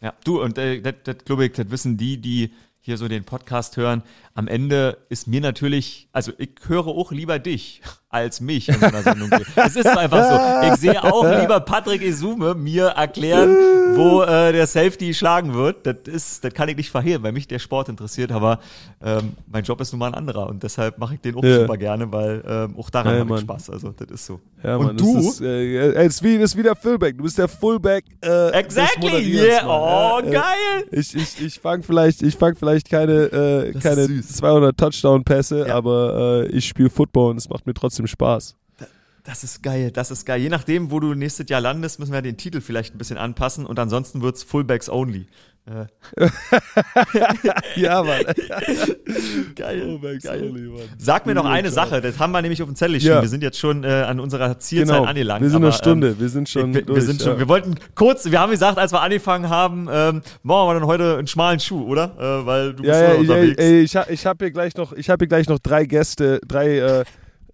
[0.00, 3.76] Ja, du, und äh, das glaube ich, das wissen die, die hier so den Podcast
[3.76, 4.02] hören.
[4.34, 8.86] Am Ende ist mir natürlich, also ich höre auch lieber dich als mich in so
[8.86, 9.30] einer Sendung.
[9.56, 10.72] es ist einfach so.
[10.72, 13.56] Ich sehe auch lieber Patrick Isume mir erklären,
[13.94, 15.86] wo äh, der Safety schlagen wird.
[15.86, 18.60] Das ist, das kann ich nicht verhehlen, weil mich der Sport interessiert, aber
[19.02, 21.60] ähm, mein Job ist nun mal ein anderer und deshalb mache ich den auch ja.
[21.60, 23.70] super gerne, weil ähm, auch daran ja, habe ich Spaß.
[23.70, 24.40] Also das ist so.
[24.62, 25.16] Ja, und Mann, du?
[25.16, 27.16] Das ist, äh, das ist, wie, das ist wie der Fullback.
[27.16, 28.04] Du bist der Fullback.
[28.24, 29.36] Äh, exactly.
[29.36, 29.66] Yeah.
[29.66, 30.84] Oh, äh, geil.
[30.92, 36.46] Ich, ich, ich fange vielleicht, ich fang vielleicht keine, äh, keine 200 Touchdown-Pässe, aber äh,
[36.48, 38.56] ich spiele Football und es macht mir trotzdem trotzdem Spaß.
[39.24, 40.40] Das ist geil, das ist geil.
[40.40, 43.66] Je nachdem, wo du nächstes Jahr landest, müssen wir den Titel vielleicht ein bisschen anpassen
[43.66, 45.26] und ansonsten wird es Fullbacks Only.
[45.66, 45.86] Äh.
[47.74, 48.22] ja, Mann.
[49.56, 49.82] geil.
[49.82, 50.48] Fullbacks geil.
[50.48, 50.88] Only, Mann.
[50.98, 53.14] Sag mir noch eine Sache, das haben wir nämlich auf dem Zettel stehen.
[53.14, 53.22] Ja.
[53.22, 55.08] Wir sind jetzt schon äh, an unserer Zielzeit genau.
[55.08, 55.42] angelangt.
[55.42, 56.72] Wir sind eine Stunde, ähm, wir sind schon.
[56.72, 57.38] Wir, durch, sind schon, ja.
[57.40, 61.16] wir wollten kurz, wir haben gesagt, als wir angefangen haben, ähm, machen wir dann heute
[61.18, 62.14] einen schmalen Schuh, oder?
[62.16, 63.58] Äh, weil du bist ja, ja, unterwegs.
[63.58, 66.40] Ey, ey, ich, ich habe hier gleich noch, ich habe hier gleich noch drei Gäste,
[66.46, 67.04] drei äh,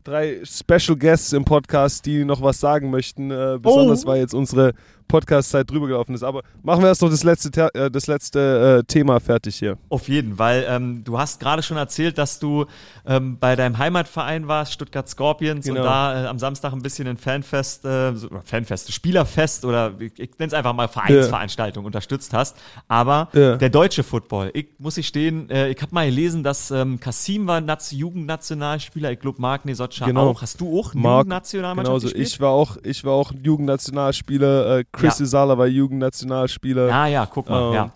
[0.04, 3.30] drei Special Guests im Podcast, die noch was sagen möchten.
[3.30, 4.08] Äh, besonders oh.
[4.08, 4.74] weil jetzt unsere
[5.12, 6.22] Podcast-Zeit drüber gelaufen ist.
[6.22, 9.76] Aber machen wir erst noch das letzte, Te- äh, das letzte äh, Thema fertig hier.
[9.90, 12.64] Auf jeden, weil ähm, du hast gerade schon erzählt, dass du
[13.06, 15.80] ähm, bei deinem Heimatverein warst, Stuttgart Scorpions, Genau.
[15.80, 20.12] und da äh, am Samstag ein bisschen ein Fanfest, äh, so, Fanfest, Spielerfest oder ich,
[20.18, 22.56] ich nenne es einfach mal Vereinsveranstaltung unterstützt hast.
[22.88, 23.56] Aber Ja.
[23.56, 27.60] der deutsche Football, ich muss ich stehen, ich habe mal gelesen, dass ähm, Kassim war
[27.60, 30.30] Naz Jugendnationalspieler, ich glaube Marc Nesotscha Genau.
[30.30, 30.42] auch.
[30.42, 32.26] Hast du auch Marc, Jugendnationalmannschaft Genauso, gespielt?
[32.28, 35.24] ich war auch, ich war auch Jugendnationalspieler, äh, Chris Ja.
[35.24, 36.92] Isala war Jugendnationalspieler.
[36.92, 37.92] Ah ja, guck mal, Ähm, ja.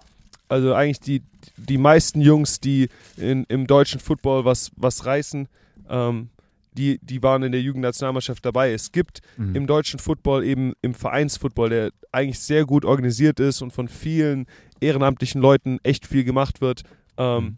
[0.48, 1.22] Also eigentlich die,
[1.56, 5.48] die meisten Jungs, die in, im deutschen Football was, was reißen,
[5.88, 6.28] ähm,
[6.74, 8.72] die, die waren in der Jugendnationalmannschaft dabei.
[8.72, 9.56] Es gibt Mhm.
[9.56, 14.46] im deutschen Football eben im Vereinsfootball, der eigentlich sehr gut organisiert ist und von vielen
[14.80, 16.82] ehrenamtlichen Leuten echt viel gemacht wird.
[17.16, 17.56] Ähm,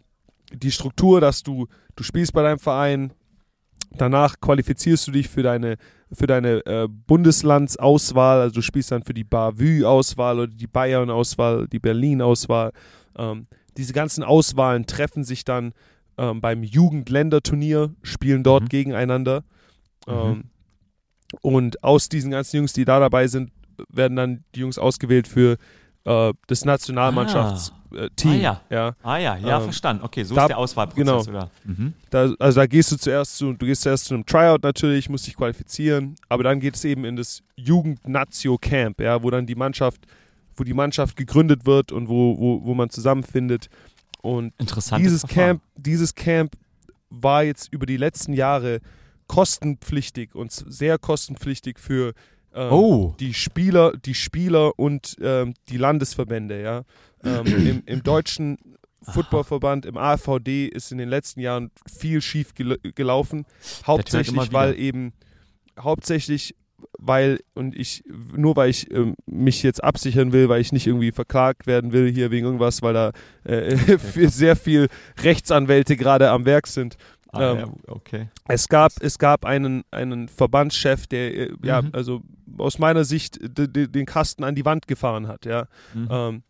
[0.51, 3.11] Die Struktur, dass du, du spielst bei deinem Verein,
[3.91, 5.77] danach qualifizierst du dich für deine,
[6.11, 11.79] für deine äh, Bundeslandsauswahl, also du spielst dann für die Bavü-Auswahl oder die Bayern-Auswahl, die
[11.79, 12.71] Berlin-Auswahl.
[13.17, 15.73] Ähm, diese ganzen Auswahlen treffen sich dann
[16.17, 18.69] ähm, beim Jugendländerturnier, spielen dort Mhm.
[18.69, 19.43] gegeneinander.
[20.07, 20.43] Ähm,
[21.41, 23.51] und aus diesen ganzen Jungs, die da dabei sind,
[23.89, 25.57] werden dann die Jungs ausgewählt für
[26.05, 27.78] äh, das Nationalmannschaftsteam.
[27.93, 28.31] Äh, Team.
[28.31, 28.61] Ah, ja.
[28.69, 28.95] ja.
[29.01, 30.03] Ah ja, ja, ähm, verstanden.
[30.03, 31.37] Okay, so da- ist der Auswahlprozess, genau.
[31.37, 31.51] oder?
[31.63, 31.93] Mhm.
[32.09, 35.27] Da, also da gehst du zuerst zu, du gehst zuerst zu einem Tryout natürlich, musst
[35.27, 40.01] dich qualifizieren, aber dann geht es eben in das Jugend-Nazio-Camp, ja, wo dann die Mannschaft,
[40.55, 43.69] wo die Mannschaft gegründet wird und wo, wo, wo man zusammenfindet.
[44.21, 45.03] Und Interessant.
[45.03, 46.53] dieses Camp, dieses Camp
[47.09, 48.81] war jetzt über die letzten Jahre
[49.27, 52.13] kostenpflichtig und sehr kostenpflichtig für
[52.53, 53.15] ähm, Oh.
[53.19, 56.83] die Spieler, die Spieler und ähm, die Landesverbände, ja.
[57.23, 58.57] Ähm, im, Im deutschen
[59.01, 63.45] Footballverband, im AVD ist in den letzten Jahren viel schief gel gelaufen.
[63.85, 65.13] Hauptsächlich, weil eben,
[65.79, 66.55] hauptsächlich,
[66.97, 68.03] weil, und ich,
[68.35, 72.11] nur weil ich ähm, mich jetzt absichern will, weil ich nicht irgendwie verklagt werden will
[72.11, 73.11] hier wegen irgendwas, weil da
[73.45, 73.75] äh,
[74.27, 74.87] sehr viel
[75.23, 76.97] Rechtsanwälte gerade am Werk sind.
[77.31, 78.29] Ah, ähm, ja, okay.
[78.47, 81.89] Es gab, es gab einen, einen Verbandschef, der, äh, ja, Mhm.
[81.93, 82.21] also
[82.57, 85.67] aus meiner Sicht de, de, den Kasten an die Wand gefahren hat, ja.
[85.93, 86.07] Mhm.
[86.09, 86.43] Ähm,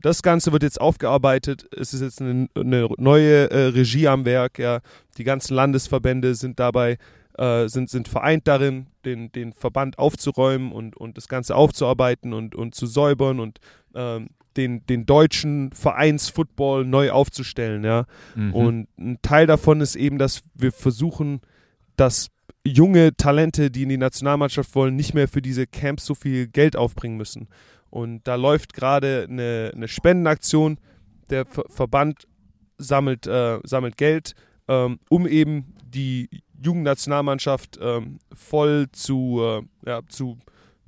[0.00, 1.66] das Ganze wird jetzt aufgearbeitet.
[1.74, 4.80] Es ist jetzt eine, eine neue äh, Regie am Werk, ja.
[5.16, 6.98] Die ganzen Landesverbände sind dabei,
[7.38, 12.54] äh, sind, sind vereint darin, den, den Verband aufzuräumen und, und das Ganze aufzuarbeiten und,
[12.54, 13.60] und zu säubern und
[13.94, 18.06] ähm, den, den deutschen Vereinsfootball neu aufzustellen, ja.
[18.34, 18.54] Mhm.
[18.54, 21.40] Und ein Teil davon ist eben, dass wir versuchen,
[21.96, 22.30] dass
[22.66, 26.76] junge Talente, die in die Nationalmannschaft wollen, nicht mehr für diese Camps so viel Geld
[26.76, 27.48] aufbringen müssen.
[27.90, 30.78] Und da läuft gerade eine, eine Spendenaktion.
[31.30, 32.26] Der Ver Verband
[32.78, 34.34] sammelt, äh, sammelt Geld,
[34.68, 36.28] ähm, um eben die
[36.62, 40.38] Jugendnationalmannschaft ähm, voll zu, äh, ja, zu,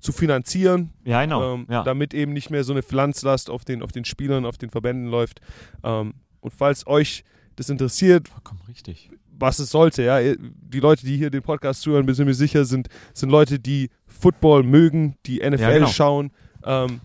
[0.07, 1.55] zu finanzieren, ja, genau.
[1.55, 1.83] ähm, ja.
[1.83, 5.09] damit eben nicht mehr so eine Finanzlast auf den, auf den Spielern, auf den Verbänden
[5.09, 5.41] läuft.
[5.83, 7.25] Ähm, und falls euch
[7.57, 9.11] das interessiert, Vollkommen richtig.
[9.37, 12.89] was es sollte, ja, die Leute, die hier den Podcast zuhören, sind mir sicher, sind,
[13.15, 15.87] sind Leute, die Football mögen, die NFL Ja, genau.
[15.89, 16.31] schauen,
[16.65, 17.01] ähm,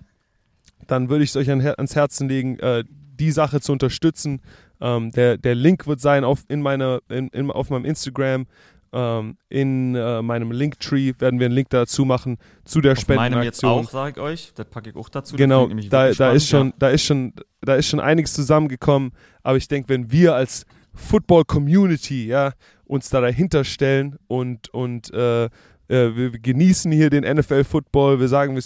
[0.85, 4.41] dann würde ich es euch an, ans Herzen legen, äh, die Sache zu unterstützen.
[4.79, 8.45] Ähm, der, der Link wird sein auf, in meiner, in, in, auf meinem Instagram,
[8.93, 13.41] ähm, in äh, meinem Linktree werden wir einen Link dazu machen zu der Auf meinem
[13.43, 13.71] jetzt Spendenaktion.
[13.71, 14.51] auch, sage ich euch.
[14.55, 15.35] Das packe ich auch dazu.
[15.35, 19.11] Genau, da, da ist schon, spannend, da ist schon, da ist schon einiges zusammengekommen.
[19.43, 22.51] Aber ich denke, wenn wir als Football Community, ja,
[22.83, 25.49] uns da dahinter stellen und und äh, äh,
[25.87, 28.59] wir, genießen hier den NFL Football, wir sagen,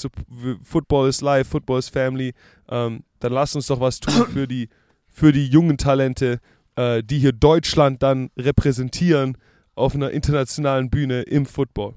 [0.63, 2.33] Football is life, Football is family,
[2.69, 4.69] ähm, dann lasst uns doch was tun für die
[5.07, 6.39] für die jungen Talente,
[6.75, 9.37] äh, die hier Deutschland dann repräsentieren
[9.75, 11.93] auf einer internationalen Bühne im Football.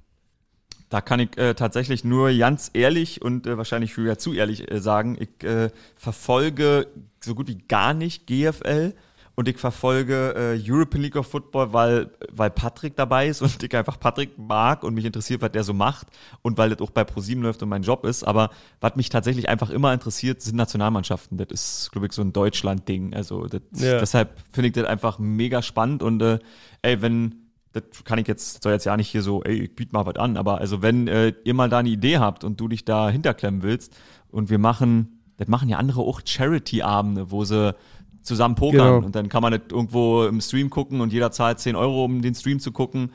[0.89, 4.81] Da kann ich äh, tatsächlich nur ganz ehrlich und äh, wahrscheinlich sogar zu ehrlich äh,
[4.81, 6.87] sagen, ich äh, verfolge
[7.22, 8.95] so gut wie gar nicht GFL
[9.35, 13.76] und ich verfolge äh, European League of Football, weil, weil Patrick dabei ist und ich
[13.76, 16.07] einfach Patrick mag und mich interessiert, was der so macht
[16.42, 18.25] und weil das auch bei ProSieben läuft und mein Job ist.
[18.25, 18.50] Aber
[18.80, 21.37] was mich tatsächlich einfach immer interessiert, sind Nationalmannschaften.
[21.37, 23.14] Das ist, glaube ich, so ein Deutschland-Ding.
[23.14, 24.00] Also das, Ja.
[24.00, 26.38] deshalb finde ich das einfach mega spannend und äh,
[26.83, 29.92] ey, wenn das kann ich jetzt, soll jetzt ja nicht hier so, ey, ich biete
[29.92, 32.68] mal was an, aber also wenn äh, ihr mal da eine Idee habt und du
[32.68, 33.95] dich da hinterklemmen willst
[34.30, 37.74] und wir machen, das machen ja andere auch Charity-Abende, wo sie
[38.22, 39.07] zusammen pokern Genau.
[39.07, 42.20] und dann kann man das irgendwo im Stream gucken und jeder zahlt 10 Euro, um
[42.22, 43.12] den Stream zu gucken.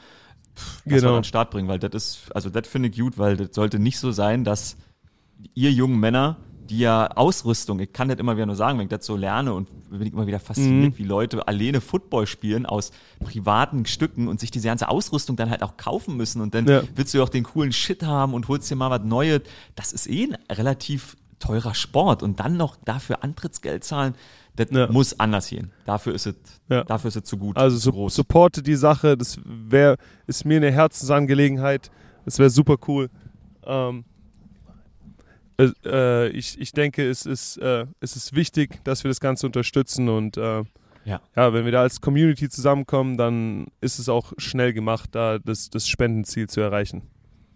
[0.55, 1.01] Pff, Genau.
[1.03, 3.49] mal an den Start bringen, weil das ist, also das finde ich gut, weil das
[3.53, 4.77] sollte nicht so sein, dass
[5.55, 6.37] ihr jungen Männer
[6.69, 9.53] die ja Ausrüstung, ich kann das immer wieder nur sagen, wenn ich das so lerne
[9.53, 10.97] und bin ich immer wieder fasziniert, Mhm.
[10.97, 15.61] wie Leute alleine Football spielen aus privaten Stücken und sich diese ganze Ausrüstung dann halt
[15.63, 16.81] auch kaufen müssen und dann Ja.
[16.95, 19.41] willst du ja auch den coolen Shit haben und holst dir mal was Neues.
[19.75, 24.15] Das ist eh ein relativ teurer Sport und dann noch dafür Antrittsgeld zahlen,
[24.55, 24.87] das Ja.
[24.89, 25.71] muss anders gehen.
[25.85, 26.35] Dafür ist es,
[26.69, 26.83] Ja.
[26.85, 28.15] dafür ist es zu gut, Also zu su groß.
[28.15, 31.91] supporte die Sache, das wär, ist mir eine Herzensangelegenheit.
[32.25, 33.09] Das wäre super cool.
[33.65, 34.05] Ähm,
[35.57, 39.45] äh, äh, ich, ich denke, es ist, äh, es ist wichtig, dass wir das Ganze
[39.45, 40.63] unterstützen und äh,
[41.05, 41.21] Ja.
[41.35, 45.69] ja, wenn wir da als Community zusammenkommen, dann ist es auch schnell gemacht, da das,
[45.69, 47.03] das Spendenziel zu erreichen.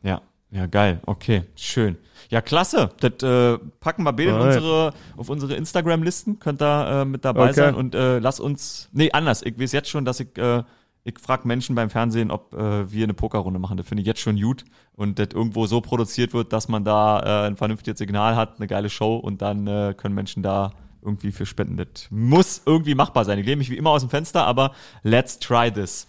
[0.03, 0.21] Ja,
[0.51, 1.01] ja, geil.
[1.05, 1.97] Okay, schön.
[2.29, 2.89] Ja, klasse.
[2.99, 4.55] Das äh, packen wir Alright.
[4.57, 6.39] unsere, auf unsere Instagram-Listen.
[6.39, 7.53] Könnt ihr äh, mit dabei Okay.
[7.53, 8.89] sein und äh, lass uns.
[8.91, 9.43] Nee, anders.
[9.43, 10.37] Ich weiß jetzt schon, dass ich.
[10.37, 10.63] Äh,
[11.03, 13.77] ich frage Menschen beim Fernsehen, ob äh, wir eine Pokerrunde machen.
[13.77, 14.65] Das finde ich jetzt schon gut.
[14.93, 18.67] Und das irgendwo so produziert wird, dass man da äh, ein vernünftiges Signal hat, eine
[18.67, 21.77] geile Show und dann äh, können Menschen da irgendwie für spenden.
[21.77, 23.39] Das muss irgendwie machbar sein.
[23.39, 26.07] Ich lehne mich wie immer aus dem Fenster, aber let's try this.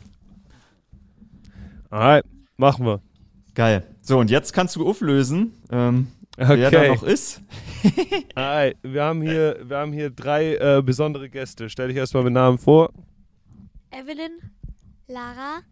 [1.90, 2.24] Alright,
[2.56, 3.01] machen wir.
[3.55, 3.86] Geil.
[4.02, 6.70] So, und jetzt kannst du auflösen, ähm, wer Okay.
[6.70, 7.40] da noch ist.
[8.35, 11.70] Alright, wir haben hier, wir haben hier drei äh, besondere Gäste.
[11.70, 12.90] Stell dich erstmal mit Namen vor.
[13.90, 14.32] Evelyn,
[15.09, 15.62] Lara,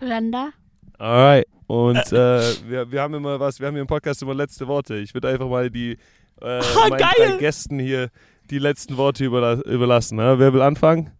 [0.00, 0.52] Yolanda.
[0.98, 1.46] Alright.
[1.66, 4.96] Und äh, wir, wir haben immer was, wir haben hier im Podcast immer letzte Worte.
[4.96, 5.98] Ich würde einfach mal die
[6.40, 8.08] äh, Ah, meinen drei Gästen hier
[8.50, 10.16] die letzten Worte überla überlassen.
[10.16, 10.38] Ne?
[10.38, 11.12] Wer will anfangen?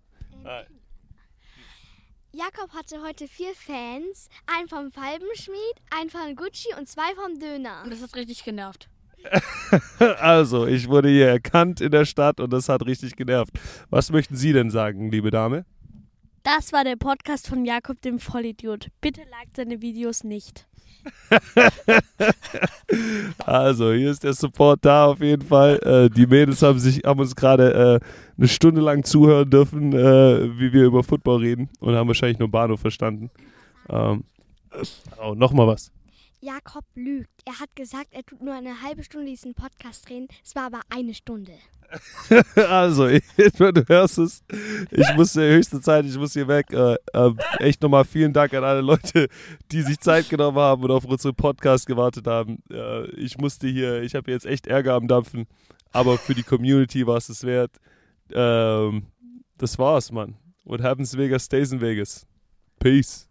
[2.32, 4.28] Jakob hatte heute vier Fans.
[4.46, 7.82] Einen vom Falbenschmied, einen von Gucci und zwei vom Döner.
[7.82, 8.88] Und das hat richtig genervt.
[10.20, 13.52] Also, ich wurde hier erkannt in der Stadt und das hat richtig genervt.
[13.90, 15.66] Was möchten Sie denn sagen, liebe Dame?
[16.56, 18.88] Das war der Podcast von Jakob, dem Vollidiot.
[19.02, 20.66] Bitte liked seine Videos nicht.
[23.44, 25.78] Also, hier ist der Support da auf jeden Fall.
[25.84, 28.06] Äh, die Mädels haben, sich, haben uns gerade äh,
[28.38, 32.50] eine Stunde lang zuhören dürfen, äh, wie wir über Football reden und haben wahrscheinlich nur
[32.50, 33.30] Bahnhof verstanden.
[33.90, 34.24] Ähm,
[35.22, 35.92] oh, nochmal was.
[36.40, 37.31] Jakob lügt.
[37.44, 40.28] Er hat gesagt, er tut nur eine halbe Stunde diesen Podcast drehen.
[40.44, 41.52] Es war aber eine Stunde.
[42.56, 44.43] Also, du hörst es.
[44.90, 46.70] Ich muss der höchste Zeit, ich muss hier weg.
[46.70, 49.28] Äh, äh, echt nochmal vielen Dank an alle Leute,
[49.73, 52.62] die sich Zeit genommen haben und auf unseren Podcast gewartet haben.
[52.70, 55.47] Äh, ich musste hier, ich habe jetzt echt Ärger am Dampfen,
[55.90, 57.77] aber für die Community war es es wert.
[58.32, 59.06] Ähm,
[59.56, 60.36] das war's, Mann.
[60.65, 62.27] What happens Vegas stays in Vegas.
[62.78, 63.27] Peace.